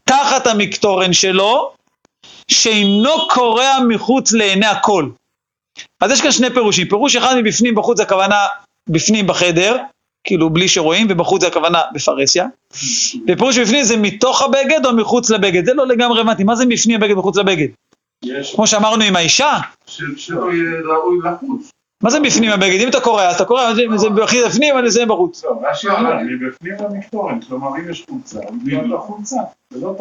תחת 0.04 0.46
המקטורן 0.46 1.12
שלו, 1.12 1.72
שאינו 2.48 3.28
קורע 3.30 3.78
מחוץ 3.88 4.32
לעיני 4.32 4.66
הכל. 4.66 5.08
אז 6.00 6.10
יש 6.10 6.20
כאן 6.20 6.30
שני 6.32 6.50
פירושים, 6.50 6.88
פירוש 6.88 7.16
אחד 7.16 7.34
מבפנים 7.36 7.74
בחוץ 7.74 7.96
זה 7.96 8.02
הכוונה 8.02 8.46
בפנים 8.88 9.26
בחדר, 9.26 9.76
כאילו 10.24 10.50
בלי 10.50 10.68
שרואים, 10.68 11.06
ובחוץ 11.10 11.40
זה 11.40 11.48
הכוונה 11.48 11.80
בפרהסיה, 11.94 12.46
ופירוש 13.28 13.58
בפנים 13.58 13.82
זה 13.84 13.96
מתוך 13.96 14.42
הבגד 14.42 14.86
או 14.86 14.92
מחוץ 14.96 15.30
לבגד, 15.30 15.64
זה 15.64 15.74
לא 15.74 15.86
לגמרי 15.86 16.20
הבנתי, 16.20 16.44
מה 16.44 16.56
זה 16.56 16.64
בפנים 16.66 16.96
הבגד 17.02 17.14
מחוץ 17.14 17.36
לבגד? 17.36 17.68
יש 18.24 18.54
כמו 18.54 18.66
שאמרנו 18.66 19.04
עם 19.04 19.16
האישה, 19.16 19.52
שלא 19.86 20.52
יהיה 20.52 20.70
ראוי 20.86 21.18
לחוץ. 21.24 21.70
מה 22.02 22.10
זה 22.10 22.20
בפנים 22.20 22.50
הבגד? 22.50 22.80
אם 22.80 22.88
אתה 22.88 23.00
קורא, 23.00 23.22
אז 23.22 23.34
אתה 23.34 23.44
קורא, 23.44 23.74
זה- 23.74 23.82
זה 23.96 24.08
הכי 24.24 24.44
בפנים, 24.44 24.78
אני 24.78 24.88
אסיים 24.88 25.08
בחוץ. 25.08 25.44
לא, 25.44 25.60
רש"י 25.70 25.88
אומר, 25.88 26.14
מבפנים 26.26 26.74
במקטורן, 26.80 27.40
כלומר 27.40 27.68
אם 27.76 27.90
יש 27.90 28.04
חולצה, 28.10 28.38
הוא 28.48 28.56
לקרוא 28.64 28.96
את 28.96 29.02
החולצה, 29.02 29.36
זה 29.72 29.80
לא 29.80 29.94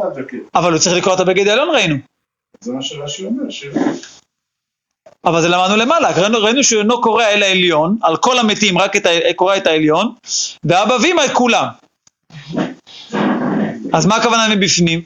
אבל 0.55 0.71
הוא 0.71 0.79
צריך 0.79 0.95
לקרוא 0.97 1.13
את 1.15 1.19
הבגד 1.19 1.47
העליון 1.47 1.69
ראינו, 1.75 1.95
זה 2.61 2.71
מה 2.73 2.81
שרש"י 2.81 3.25
אומר. 3.25 3.43
אבל 5.27 5.41
זה 5.41 5.49
למדנו 5.49 5.75
למעלה, 5.75 6.11
ראינו, 6.11 6.37
ראינו 6.41 6.63
שהוא 6.63 6.81
אינו 6.81 7.01
קורא 7.01 7.23
אל 7.23 7.43
העליון, 7.43 7.97
על 8.01 8.17
כל 8.17 8.39
המתים 8.39 8.77
רק 8.77 8.95
את 8.95 9.05
ה, 9.05 9.09
קורא 9.35 9.57
את 9.57 9.67
העליון, 9.67 10.13
ואבא 10.63 10.97
ואמא 11.03 11.21
את 11.25 11.31
כולם. 11.31 11.65
אז 13.93 14.05
מה 14.05 14.15
הכוונה 14.15 14.55
מבפנים? 14.55 15.01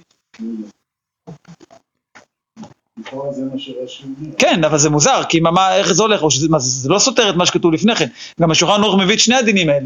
לכאורה 3.00 3.34
זה 3.34 3.42
מה 3.54 3.60
שרש"י 3.60 4.04
אומר. 4.04 4.36
כן, 4.38 4.64
אבל 4.64 4.78
זה 4.78 4.90
מוזר, 4.90 5.22
כי 5.30 5.40
מה, 5.40 5.76
איך 5.76 5.94
זה 5.94 6.04
הולך? 6.04 6.22
שזה, 6.30 6.48
מה, 6.50 6.60
זה, 6.60 6.70
זה 6.70 6.90
לא 6.90 7.00
סותר 7.00 7.30
את 7.30 7.36
מה 7.36 7.46
שכתוב 7.46 7.74
לפני 7.74 7.96
כן. 7.96 8.08
גם 8.42 8.52
השולחן 8.52 8.84
ערוך 8.84 9.00
מביא 9.02 9.16
את 9.16 9.20
שני 9.20 9.36
הדינים 9.36 9.70
האלה. 9.70 9.86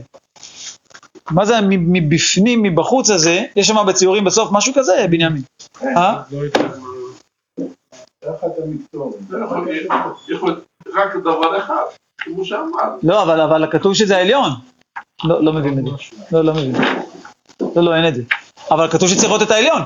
מה 1.31 1.45
זה 1.45 1.55
מבפנים, 1.61 2.63
מבחוץ 2.63 3.09
הזה? 3.09 3.43
יש 3.55 3.67
שם 3.67 3.85
בציורים 3.87 4.23
בסוף 4.23 4.49
משהו 4.51 4.73
כזה, 4.75 5.05
בנימין. 5.09 5.41
אה? 5.83 6.21
לא. 8.25 8.33
תחת. 8.33 8.47
זה 9.29 9.39
יכול 10.33 10.49
להיות- 10.49 10.65
רק 10.95 11.15
דבר 11.15 11.57
אחד, 11.57 11.83
כמו 12.17 12.45
שאמר. 12.45 12.95
לא, 13.03 13.23
אבל, 13.23 13.41
אבל 13.41 13.71
כתוב 13.71 13.93
שזה 13.93 14.17
העליון. 14.17 14.49
לא, 15.23 15.43
לא 15.43 15.53
מבין 15.53 15.79
את 15.79 15.83
זה. 15.85 15.91
לא, 16.31 16.41
לא 16.43 16.53
מבין. 16.53 16.75
לא, 17.75 17.83
לא, 17.83 17.95
אין 17.95 18.07
את 18.07 18.15
זה. 18.15 18.21
אבל 18.71 18.91
כתוב 18.91 19.09
שצריך 19.09 19.23
לראות 19.29 19.41
את 19.41 19.51
העליון. 19.51 19.81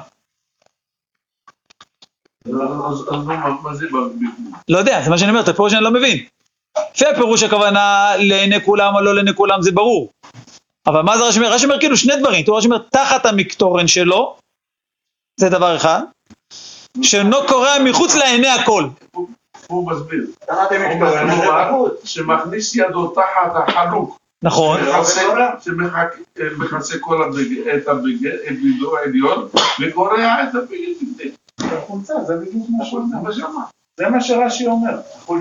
זה? 2.44 2.52
לא 4.70 4.78
יודע, 4.78 5.02
זה 5.04 5.10
מה 5.10 5.18
שאני 5.18 5.30
אומר, 5.32 5.42
את 5.42 5.48
הפירוש 5.48 5.74
אני 5.74 5.84
לא 5.84 5.92
מבין. 5.92 6.26
לפי 6.96 7.06
הפירוש 7.06 7.44
הכוונה 7.44 8.12
לעיני 8.18 8.66
כולם 8.66 8.96
או 8.96 9.02
לא 9.02 9.16
לעיני 9.16 9.34
כולם 9.36 9.62
זה 9.62 9.72
ברור. 9.72 10.12
אבל 10.88 11.02
מה 11.02 11.18
זה 11.18 11.24
רש"י 11.24 11.40
אומר? 11.40 11.54
רש"י 11.54 11.66
אומר 11.66 11.80
כאילו 11.80 11.98
שני 11.98 12.14
דברים. 12.20 12.46
רש"י 12.48 12.68
אומר 12.68 12.78
תחת 12.92 13.26
המקטורן 13.26 13.88
שלו, 13.88 14.38
זה 15.40 15.50
דבר 15.50 15.76
אחד, 15.76 16.02
שאינו 17.02 17.38
קורע 17.48 17.80
מחוץ 17.86 18.16
לעיני 18.16 18.48
הכל. 18.48 18.88
הוא 19.68 19.92
מסביר. 19.92 20.26
שמכניס 22.04 22.76
ידו 22.76 23.08
תחת 23.08 23.52
החלוק 23.68 24.20
נכון, 24.44 24.80
שמכסה 25.24 27.00
כל 27.00 27.24
הבגד, 27.24 27.68
את 27.68 27.88
הבגד, 27.88 28.34
את 28.48 28.56
בגדו 28.64 28.98
העליון, 28.98 29.48
וגורע 29.80 30.44
את 30.44 30.56
הבגד. 30.56 31.34
החולצה, 31.60 32.14
זה 32.28 32.34
בדיוק 32.36 32.66
מה. 32.70 33.64
זה 33.98 34.06
שרש"י 34.22 34.68
אומר. 34.68 34.92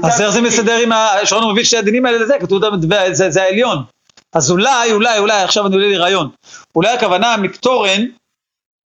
אז 0.04 0.20
איך 0.20 0.30
זה. 0.30 0.40
מסתדר 0.40 0.78
עם 0.82 0.92
ה... 0.92 1.08
שרון 1.24 1.52
מביא 1.52 1.64
שתי 1.64 1.76
הדינים 1.76 2.06
האלה 2.06 2.18
לזה, 2.18 2.34
כתוב 2.40 2.62
זה, 3.12 3.42
העליון. 3.42 3.78
אז 4.32 4.50
אולי, 4.50 4.92
אולי, 4.92 5.18
אולי, 5.18 5.42
עכשיו 5.42 5.66
אני 5.66 5.74
עולה 5.74 5.88
לי 5.88 5.96
רעיון. 5.96 6.28
אולי 6.76 6.88
הכוונה 6.88 7.36
מקטורן, 7.36 8.04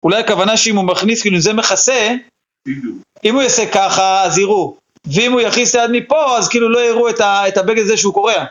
אולי 0.02 0.20
הכוונה 0.20 0.56
שאם 0.56 0.76
הוא 0.76 0.84
מכניס, 0.84 1.22
כאילו 1.22 1.40
זה 1.40 1.52
מכסה. 1.52 2.14
אם 3.24 3.34
הוא 3.34 3.42
יעשה 3.42 3.62
ככה, 3.74 4.22
אז 4.24 4.38
יראו. 4.38 4.76
ואם 5.14 5.32
הוא 5.32 5.40
יכניס 5.40 5.74
יד 5.74 5.90
מפה, 5.92 6.38
אז 6.38 6.48
כאילו 6.48 6.68
לא 6.68 6.78
יראו 6.78 7.08
את, 7.10 7.20
ה, 7.20 7.48
את 7.48 7.56
הבגד 7.56 7.82
הזה 7.82 7.96
שהוא 7.96 8.14
קורע. 8.14 8.44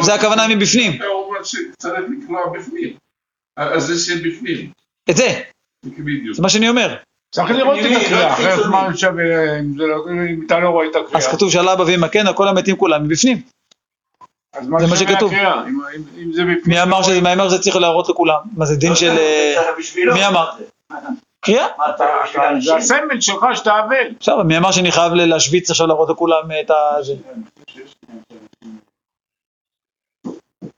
זה 0.00 0.14
הכוונה 0.14 0.48
מבפנים. 0.48 0.92
אתה 0.96 1.04
אומר 1.06 1.42
שצריך 1.44 2.04
לקרוע 2.22 2.40
בפנים. 2.58 2.96
אז 3.56 3.86
זה 3.86 3.98
שבפנים. 3.98 4.70
את 5.10 5.16
זה. 5.16 5.40
זה 6.32 6.42
מה 6.42 6.48
שאני 6.48 6.68
אומר. 6.68 6.96
צריך 7.34 7.50
לראות 7.50 7.78
את 7.78 7.84
הקריאה, 7.84 8.28
לא 8.28 8.32
אחרת. 8.32 8.66
מה 8.66 8.96
שווה 8.96 9.58
אם 9.60 9.78
לא- 9.78 10.04
אתה 10.46 10.58
לא 10.58 10.68
רואה 10.68 10.86
את 10.90 10.96
אז 10.96 11.02
הקריאה. 11.04 11.32
כתוב 11.32 11.50
שעל 11.50 11.68
אבא 11.68 11.82
ואמא 11.82 12.08
כן, 12.08 12.26
על 12.26 12.34
כל 12.34 12.48
המתים 12.48 12.76
כולם 12.76 13.04
מבפנים. 13.04 13.42
אז 14.52 14.64
זה 14.80 14.86
מה 14.86 14.96
שכתוב. 14.96 15.32
מי 16.66 16.82
אמר 16.82 17.48
שזה, 17.48 17.58
צריך 17.58 17.76
להראות 17.76 18.08
לכולם? 18.08 18.38
מה 18.56 18.66
זה 18.66 18.76
דין 18.76 18.94
של... 18.94 19.10
אה, 19.10 19.54
מי 20.14 20.26
אמר? 20.26 20.50
קריאה? 21.44 21.66
זה? 22.60 22.76
הסמל 22.76 23.20
שלך 23.20 23.46
שאתה 23.54 23.78
אבל. 23.78 24.14
עכשיו, 24.16 24.44
מי 24.44 24.56
אמר 24.58 24.72
שאני 24.72 24.92
חייב 24.92 25.12
להשוויץ 25.12 25.70
עכשיו 25.70 25.86
להראות 25.86 26.10
לכולם 26.10 26.42
את 26.64 26.70
ה... 26.70 26.74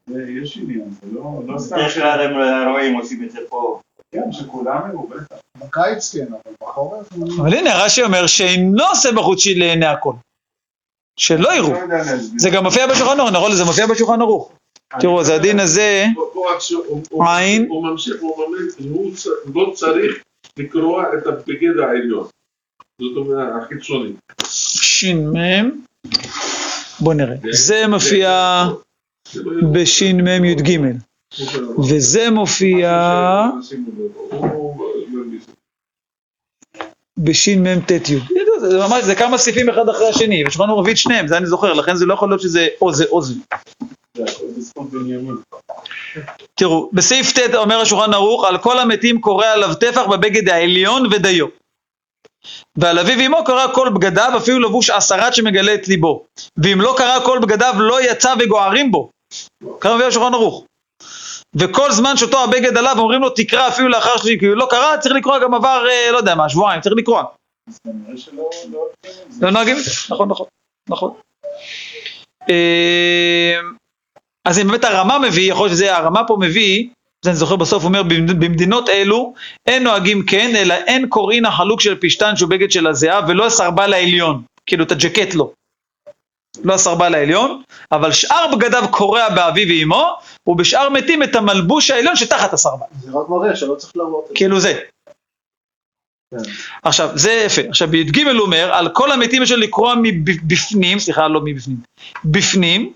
יש 0.09 0.59
עניין, 0.59 0.91
זה 0.91 1.07
לא 1.13 1.23
לא 1.47 1.59
סתם 1.59 1.77
בדרך 1.77 1.91
ש... 1.91 1.99
כלל 1.99 2.21
הם 2.21 2.33
רואים, 2.73 2.95
עושים 2.97 3.25
את 3.25 3.31
זה 3.31 3.39
פה. 3.49 3.81
כן, 4.13 4.33
שכולם 4.33 4.81
יראו, 4.91 5.07
בטח. 5.09 5.37
בקיץ 5.59 6.15
כן, 6.17 6.27
אבל 6.33 6.55
בחורף... 6.63 7.07
אבל 7.41 7.55
הנה, 7.55 7.85
רש"י 7.85 8.03
אומר 8.03 8.27
שאינו 8.27 8.85
עושה 8.85 9.13
בחוצ'י 9.13 9.55
לעיני 9.55 9.87
הכל. 9.87 10.13
שלא 11.17 11.55
יראו. 11.55 11.73
לא. 11.73 11.79
זה 12.37 12.51
גם 12.51 12.65
מופיע 12.65 12.87
בשולחן 12.87 13.21
ערוך, 13.21 13.31
נכון? 13.33 13.55
זה 13.55 13.65
מופיע 13.65 13.87
בשולחן 13.87 14.21
ערוך. 14.21 14.53
תראו, 15.01 15.21
אז 15.21 15.29
הדין 15.29 15.61
הזה, 15.61 16.07
עין. 17.29 17.67
הוא 17.69 17.85
ממשיך, 17.87 18.15
הוא 18.21 18.47
ממליץ, 18.49 18.75
הוא 18.91 19.15
צ- 19.15 19.27
לא 19.55 19.73
צריך 19.75 20.23
לקרוע 20.59 21.05
את 21.19 21.27
הבגד 21.27 21.79
העליון. 21.79 22.27
זאת 23.01 23.17
אומרת, 23.17 23.49
החיצוני. 23.63 24.13
ש"מ, 24.47 25.71
בוא 27.01 27.15
נראה. 27.15 27.37
זה 27.51 27.87
מופיע 27.89 28.65
לא 29.35 29.69
בש"מ 29.73 30.45
י"ג, 30.45 30.79
וזה 31.91 32.31
מופיע. 32.31 32.91
בש"מ 37.19 37.81
ט"י. 37.87 38.19
זה 38.61 38.79
ממש, 38.79 39.05
זה 39.05 39.15
כמה 39.15 39.39
סעיפים 39.39 39.69
אחד 39.69 39.89
אחרי 39.89 40.09
השני, 40.09 40.45
ושולחן 40.47 40.71
את 40.71 40.97
שניהם, 40.97 41.29
זה 41.29 41.37
אני 41.37 41.47
זוכר, 41.47 41.73
לכן 41.73 41.97
זה 41.97 42.07
לא 42.07 42.15
יכול 42.15 42.29
להיות 42.29 42.41
שזה 42.41 42.69
או 42.83 42.93
זה 42.93 43.05
או 43.05 43.23
זה. 43.23 43.35
תראו, 46.55 46.91
בסעיף 46.93 47.33
ט' 47.33 47.55
אומר 47.55 47.81
השולחן 47.81 48.15
ערוך, 48.15 48.45
על 48.45 48.59
כל 48.59 48.79
המתים 48.79 49.21
קורא 49.21 49.47
עליו 49.47 49.75
טפח 49.75 50.07
בבגד 50.07 50.49
העליון 50.49 51.07
ודיו. 51.11 51.47
ועל 52.77 52.99
אביו 52.99 53.19
ואמו 53.19 53.45
קרא 53.45 53.75
כל 53.75 53.89
בגדיו, 53.95 54.33
אפילו 54.37 54.59
לבוש 54.59 54.91
עשרת 54.91 55.35
שמגלה 55.35 55.75
את 55.75 55.89
ליבו. 55.89 56.25
ואם 56.57 56.81
לא 56.81 56.95
קרא 56.99 57.25
כל 57.25 57.39
בגדיו, 57.43 57.75
לא 57.79 58.03
יצא 58.03 58.35
וגוערים 58.41 58.93
בו. 58.93 59.11
ככה 59.81 59.95
מביא 59.95 60.07
השולחן 60.07 60.35
ערוך. 60.35 60.65
וכל 61.55 61.93
זמן 61.93 62.17
שאותו 62.17 62.45
הבגד 62.45 62.77
עליו, 62.77 62.99
אומרים 62.99 63.21
לו 63.21 63.31
תקרא 63.31 63.69
אפילו 63.69 63.89
לאחר 63.89 64.17
שלי, 64.17 64.39
כי 64.41 64.47
הוא 64.47 64.57
לא 64.57 64.67
קרא, 64.71 64.97
צריך 64.97 65.15
לקרוא 65.15 65.39
גם 65.39 65.55
עבר, 65.55 65.87
אה, 65.91 66.11
לא 66.13 66.17
יודע 66.17 66.35
מה, 66.35 66.49
שבועיים, 66.49 66.81
צריך 66.81 66.95
לקרוא. 66.99 67.23
לא 69.41 69.51
נוהגים 69.51 69.77
נכון, 70.11 70.29
נכון, 70.29 70.47
נכון. 70.89 71.15
אז 74.45 74.59
אם 74.59 74.67
באמת 74.67 74.85
הרמה 74.85 75.19
מביא, 75.19 75.51
יכול 75.53 75.67
להיות 75.67 75.77
שזה 75.77 75.97
הרמה 75.97 76.25
פה 76.27 76.37
מביא, 76.41 76.89
זה 77.25 77.31
אני 77.31 77.37
זוכר 77.39 77.57
בסוף, 77.57 77.83
הוא 77.83 77.89
אומר, 77.89 78.03
"במד- 78.03 78.39
במדינות 78.45 78.89
אלו 78.89 79.35
אין 79.67 79.85
נוהגים 79.85 80.23
כן, 80.27 80.57
אלא 80.57 80.75
אין 80.75 81.09
קוראין 81.09 81.45
החלוק 81.47 81.81
של 81.81 81.99
פשתן 82.01 82.37
שהוא 82.37 82.51
בגד 82.51 82.71
של 82.71 82.87
הזיעה, 82.87 83.21
ולא 83.29 83.47
הסרבל 83.47 83.93
העליון, 83.93 84.43
כאילו 84.67 84.85
את 84.85 84.93
הג'קט 84.93 85.35
לא. 85.35 85.51
לא 86.65 86.75
הסרבל 86.75 87.15
העליון, 87.15 87.63
אבל 87.93 88.13
שאר 88.13 88.57
בגדיו 88.57 88.85
קורע 88.91 89.29
באביו 89.29 89.67
ואמו, 89.69 90.17
ובשאר 90.47 90.89
מתים 90.89 91.23
את 91.23 91.35
המלבוש 91.37 91.91
העליון 91.91 92.17
שתחת 92.17 92.53
הסרבל. 92.53 92.87
זה 93.01 93.11
רק 93.11 93.29
מראה 93.29 93.57
שלא 93.57 93.75
צריך 93.75 93.93
להראות 93.97 94.25
את 94.25 94.29
זה. 94.29 94.35
כאילו 94.35 94.61
זה. 94.61 94.81
כן. 96.31 96.51
עכשיו, 96.83 97.11
זה 97.15 97.33
יפה. 97.33 97.63
עכשיו, 97.69 97.89
בי"ג 97.89 98.19
הוא 98.29 98.41
אומר, 98.41 98.71
על 98.73 98.89
כל 98.89 99.13
המתים 99.13 99.43
יש 99.43 99.51
לקרוע 99.53 99.95
מבפנים, 100.03 100.99
סליחה, 100.99 101.29
לא 101.29 101.41
מבפנים, 101.45 101.77
בפנים, 102.25 102.93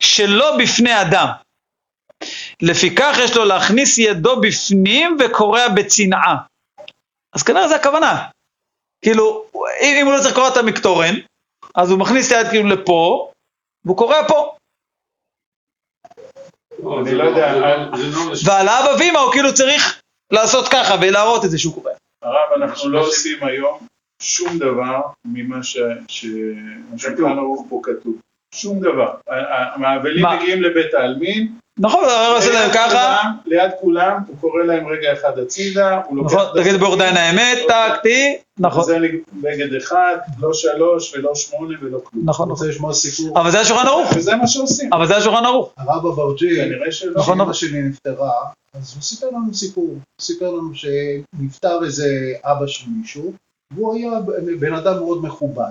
שלא 0.00 0.56
בפני 0.58 1.00
אדם. 1.00 1.26
לפיכך 2.62 3.16
יש 3.24 3.36
לו 3.36 3.44
להכניס 3.44 3.98
ידו 3.98 4.40
בפנים 4.40 5.16
וקורע 5.20 5.68
בצנעה. 5.68 6.36
אז 7.32 7.42
כנראה 7.42 7.68
זה 7.68 7.76
הכוונה. 7.76 8.28
כאילו, 9.04 9.44
אם, 9.54 9.96
אם 10.00 10.06
הוא 10.06 10.14
לא 10.14 10.18
צריך 10.20 10.32
לקרוע 10.32 10.48
את 10.48 10.56
המקטורן, 10.56 11.14
אז 11.74 11.90
הוא 11.90 11.98
מכניס 11.98 12.26
את 12.26 12.36
היד 12.36 12.46
כאילו 12.46 12.68
לפה, 12.68 13.30
והוא 13.84 13.96
קורע 13.96 14.28
פה. 14.28 14.56
לא, 16.82 17.00
אני 17.00 17.14
לא 17.14 17.24
יודע, 17.24 17.52
זה 17.96 18.06
לא. 18.06 18.20
ועל 18.44 18.68
האבא 18.68 19.02
ואמא 19.02 19.18
הוא 19.18 19.32
כאילו 19.32 19.54
צריך 19.54 20.00
לעשות 20.32 20.68
ככה 20.68 20.94
ולהראות 21.00 21.44
את 21.44 21.50
זה 21.50 21.58
שהוא 21.58 21.74
קורע. 21.74 21.92
הרב, 22.22 22.62
אנחנו 22.62 22.88
לא 22.88 23.00
עושים 23.00 23.44
היום 23.44 23.86
שום 24.22 24.58
דבר 24.58 25.00
ממה 25.24 25.62
שהשולחן 25.62 27.38
ערוך 27.38 27.66
פה 27.68 27.80
כתוב. 27.82 28.20
שום 28.54 28.80
דבר. 28.80 29.14
המאבלים? 29.74 30.24
מגיעים 30.26 30.62
לבית 30.62 30.94
העלמין, 30.94 31.48
נכון, 31.82 32.04
הרב 32.04 32.36
עושה 32.36 32.52
להם 32.52 32.70
ככה, 32.74 33.22
ליד 33.46 33.70
כולם, 33.80 34.18
הוא 34.26 34.36
קורא 34.40 34.62
להם 34.62 34.86
רגע 34.86 35.12
אחד 35.12 35.38
הצידה, 35.38 36.00
הוא 36.08 36.16
לוקח... 36.16 36.34
נכון, 36.34 36.62
תגיד 36.62 36.80
באורדיין 36.80 37.16
האמת, 37.16 37.58
טק, 37.68 38.02
טי, 38.02 38.38
נכון, 38.58 38.84
זה 38.84 38.98
בגד 39.32 39.74
אחד, 39.74 40.16
לא 40.40 40.52
שלוש 40.52 41.14
ולא 41.14 41.34
שמונה 41.34 41.74
ולא 41.80 41.98
כלום. 42.04 42.24
נכון, 42.24 42.24
נכון. 42.26 42.50
רוצה 42.50 42.66
לשמוע 42.66 42.92
סיפור. 42.92 43.40
אבל 43.40 43.50
זה 43.50 43.60
השולחן 43.60 43.86
ערוך, 43.86 44.10
וזה 44.16 44.36
מה 44.36 44.46
שעושים. 44.46 44.92
אבל 44.92 45.06
זה 45.06 45.16
השולחן 45.16 45.44
ערוך. 45.44 45.72
הרב 45.76 46.06
אברג'י, 46.06 46.56
כנראה 46.56 46.92
שלא. 46.92 47.22
כשאמא 47.22 47.42
נכון. 47.42 47.54
שלי 47.54 47.82
נפטרה, 47.82 48.32
אז 48.74 48.92
הוא 48.94 49.02
סיפר 49.02 49.26
לנו 49.26 49.54
סיפור. 49.54 49.84
הוא 49.84 49.98
סיפר 50.20 50.50
לנו 50.50 50.70
שנפטר 50.74 51.84
איזה 51.84 52.32
אבא 52.44 52.66
של 52.66 52.84
מישהו, 53.00 53.32
והוא 53.74 53.94
היה 53.94 54.10
בן 54.60 54.74
אדם 54.74 54.98
מאוד 54.98 55.24
מכובד. 55.24 55.70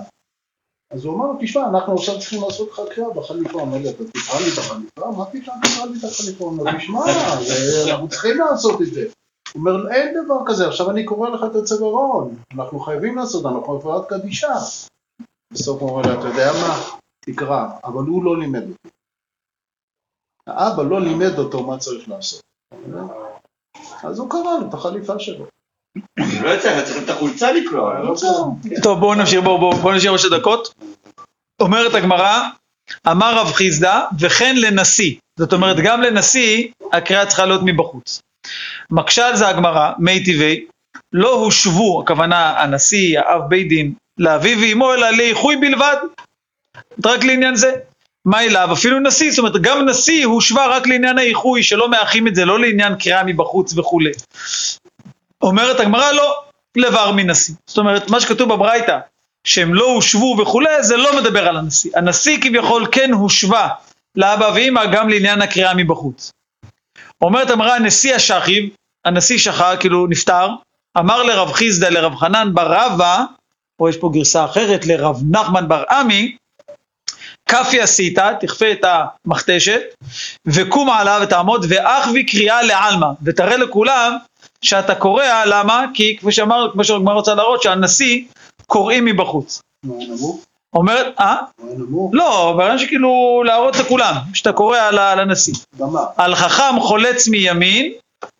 אז 0.90 1.04
הוא 1.04 1.14
אמר 1.14 1.26
לו, 1.26 1.38
תשמע, 1.40 1.68
אנחנו 1.68 1.94
עכשיו 1.94 2.20
צריכים 2.20 2.42
לעשות 2.42 2.68
קריאה 2.94 3.10
בחליפה. 3.10 3.60
הוא 3.60 3.76
אתה 3.90 4.04
תקרא 4.04 4.40
לי 4.40 4.52
את 4.52 4.58
החליפה? 4.58 5.10
מה 5.16 5.26
פתאום 5.26 5.56
תקרא 5.62 5.84
לי 5.84 5.98
את 5.98 6.04
החליפה? 6.04 6.44
הוא 6.44 6.52
אומר, 6.52 6.78
תשמע, 6.78 7.00
אנחנו 7.90 8.08
צריכים 8.08 8.36
לעשות 8.38 8.82
את 8.82 8.94
זה. 8.94 9.06
הוא 9.52 9.60
אומר, 9.60 9.92
אין 9.92 10.24
דבר 10.24 10.34
כזה, 10.46 10.68
עכשיו 10.68 10.90
אני 10.90 11.04
קורא 11.04 11.28
לך 11.28 11.40
את 11.50 11.56
הצווארון, 11.56 12.36
אנחנו 12.54 12.80
חייבים 12.80 13.16
לעשות, 13.16 13.46
אנחנו 13.46 13.80
חברת 13.80 14.08
קדישה. 14.08 14.54
בסוף 15.52 15.82
הוא 15.82 15.90
אומר 15.90 16.20
אתה 16.20 16.28
יודע 16.28 16.52
מה? 16.52 16.98
תקרא, 17.20 17.68
אבל 17.84 18.02
הוא 18.02 18.24
לא 18.24 18.38
לימד 18.38 18.62
אותי. 18.62 18.88
האבא 20.46 20.82
לא 20.82 21.00
לימד 21.00 21.38
אותו 21.38 21.62
מה 21.62 21.78
צריך 21.78 22.08
לעשות. 22.08 22.40
אז 24.04 24.18
הוא 24.18 24.30
קרא 24.30 24.58
לו 24.60 24.68
את 24.68 24.74
החליפה 24.74 25.18
שלו. 25.18 25.46
לא 26.18 26.56
צריך, 26.60 26.84
צריך 26.84 27.04
את 27.04 27.10
החולצה 27.10 27.52
לקרוע. 27.52 27.98
לא. 28.02 28.14
טוב, 28.82 29.00
בואו 29.00 29.14
נמשיך, 29.14 29.40
בואו 29.40 29.72
בואו 29.72 29.94
נשאר 29.94 30.10
עוד 30.10 30.18
שתי 30.18 30.28
דקות. 30.38 30.74
אומרת 31.60 31.94
הגמרא, 31.94 32.48
אמר 33.08 33.38
רב 33.38 33.52
חיסדא, 33.52 34.00
וכן 34.18 34.56
לנשיא. 34.56 35.14
זאת 35.38 35.52
אומרת, 35.52 35.76
גם 35.76 36.02
לנשיא, 36.02 36.68
הקריאה 36.92 37.26
צריכה 37.26 37.46
להיות 37.46 37.60
מבחוץ. 37.64 38.20
מקשה 38.90 39.28
על 39.28 39.36
זה 39.36 39.48
הגמרא, 39.48 39.90
מי 39.98 40.24
טבעי, 40.24 40.64
לא 41.12 41.34
הושבו, 41.34 42.02
הכוונה 42.02 42.62
הנשיא, 42.62 43.20
האב 43.20 43.42
בית 43.48 43.68
דין, 43.68 43.92
לאביו 44.18 44.58
ואמו, 44.60 44.94
אלא 44.94 45.10
לאיחוי 45.10 45.56
בלבד. 45.56 45.96
רק 47.06 47.24
לעניין 47.24 47.56
זה. 47.56 47.72
מה 48.24 48.44
אליו? 48.44 48.68
אפילו 48.72 49.00
נשיא, 49.00 49.30
זאת 49.30 49.38
אומרת, 49.38 49.62
גם 49.62 49.88
נשיא 49.88 50.26
הושבה 50.26 50.66
רק 50.66 50.86
לעניין 50.86 51.18
האיחוי, 51.18 51.62
שלא 51.62 51.90
מאחים 51.90 52.28
את 52.28 52.34
זה, 52.34 52.44
לא 52.44 52.60
לעניין 52.60 52.94
קריאה 52.94 53.24
מבחוץ 53.24 53.78
וכולי. 53.78 54.10
אומרת 55.42 55.80
הגמרא, 55.80 56.12
לא, 56.12 56.42
לבר 56.76 57.12
מנשיא. 57.12 57.54
זאת 57.66 57.78
אומרת, 57.78 58.10
מה 58.10 58.20
שכתוב 58.20 58.54
בברייתא, 58.54 58.98
שהם 59.44 59.74
לא 59.74 59.84
הושבו 59.84 60.36
וכולי, 60.42 60.82
זה 60.82 60.96
לא 60.96 61.20
מדבר 61.20 61.48
על 61.48 61.56
הנשיא. 61.56 61.90
הנשיא 61.96 62.38
כביכול 62.42 62.86
כן 62.92 63.12
הושבה 63.12 63.68
לאבא 64.16 64.50
ואמא 64.54 64.86
גם 64.86 65.08
לעניין 65.08 65.42
הקריאה 65.42 65.74
מבחוץ. 65.74 66.32
אומרת 67.22 67.50
הגמרא, 67.50 67.78
נשיא 67.78 68.14
השחיב, 68.14 68.70
הנשיא 69.04 69.38
שכב, 69.38 69.76
כאילו 69.80 70.06
נפטר, 70.06 70.48
אמר 70.98 71.22
לרב 71.22 71.52
חיסדא 71.52 71.88
לרב 71.88 72.16
חנן 72.16 72.50
בר 72.54 72.72
רבא, 72.72 73.24
או 73.80 73.88
יש 73.88 73.96
פה 73.96 74.10
גרסה 74.14 74.44
אחרת, 74.44 74.86
לרב 74.86 75.20
נחמן 75.30 75.68
בר 75.68 75.82
עמי, 75.90 76.36
כפי 77.48 77.80
עשית, 77.80 78.18
תכפה 78.40 78.72
את 78.72 78.84
המכתשת, 78.84 79.80
וקום 80.46 80.90
עליו 80.90 81.20
ותעמוד, 81.22 81.66
ואחבי 81.68 82.26
קריאה 82.26 82.62
לעלמא, 82.62 83.06
ותראה 83.22 83.56
לכולם 83.56 84.16
שאתה 84.64 84.94
קורע, 84.94 85.42
למה? 85.46 85.84
כי 85.94 86.16
כפי 86.20 86.32
שאמר, 86.32 86.70
כמו 86.72 86.84
שהגמרא 86.84 87.14
רוצה 87.14 87.34
להראות, 87.34 87.62
שהנשיא 87.62 88.24
קוראים 88.66 89.04
מבחוץ. 89.04 89.60
אומרת, 90.74 91.06
אה? 91.20 91.36
לא, 92.12 92.54
ברעיון 92.56 92.78
שכאילו 92.78 93.42
להראות 93.46 93.76
לכולם, 93.76 94.14
שאתה 94.34 94.52
קורא 94.52 94.78
ל- 94.78 95.14
לנשיא. 95.20 95.54
במה? 95.78 96.00
על 96.16 96.34
חכם 96.34 96.80
חולץ 96.80 97.28
מימין, 97.28 97.92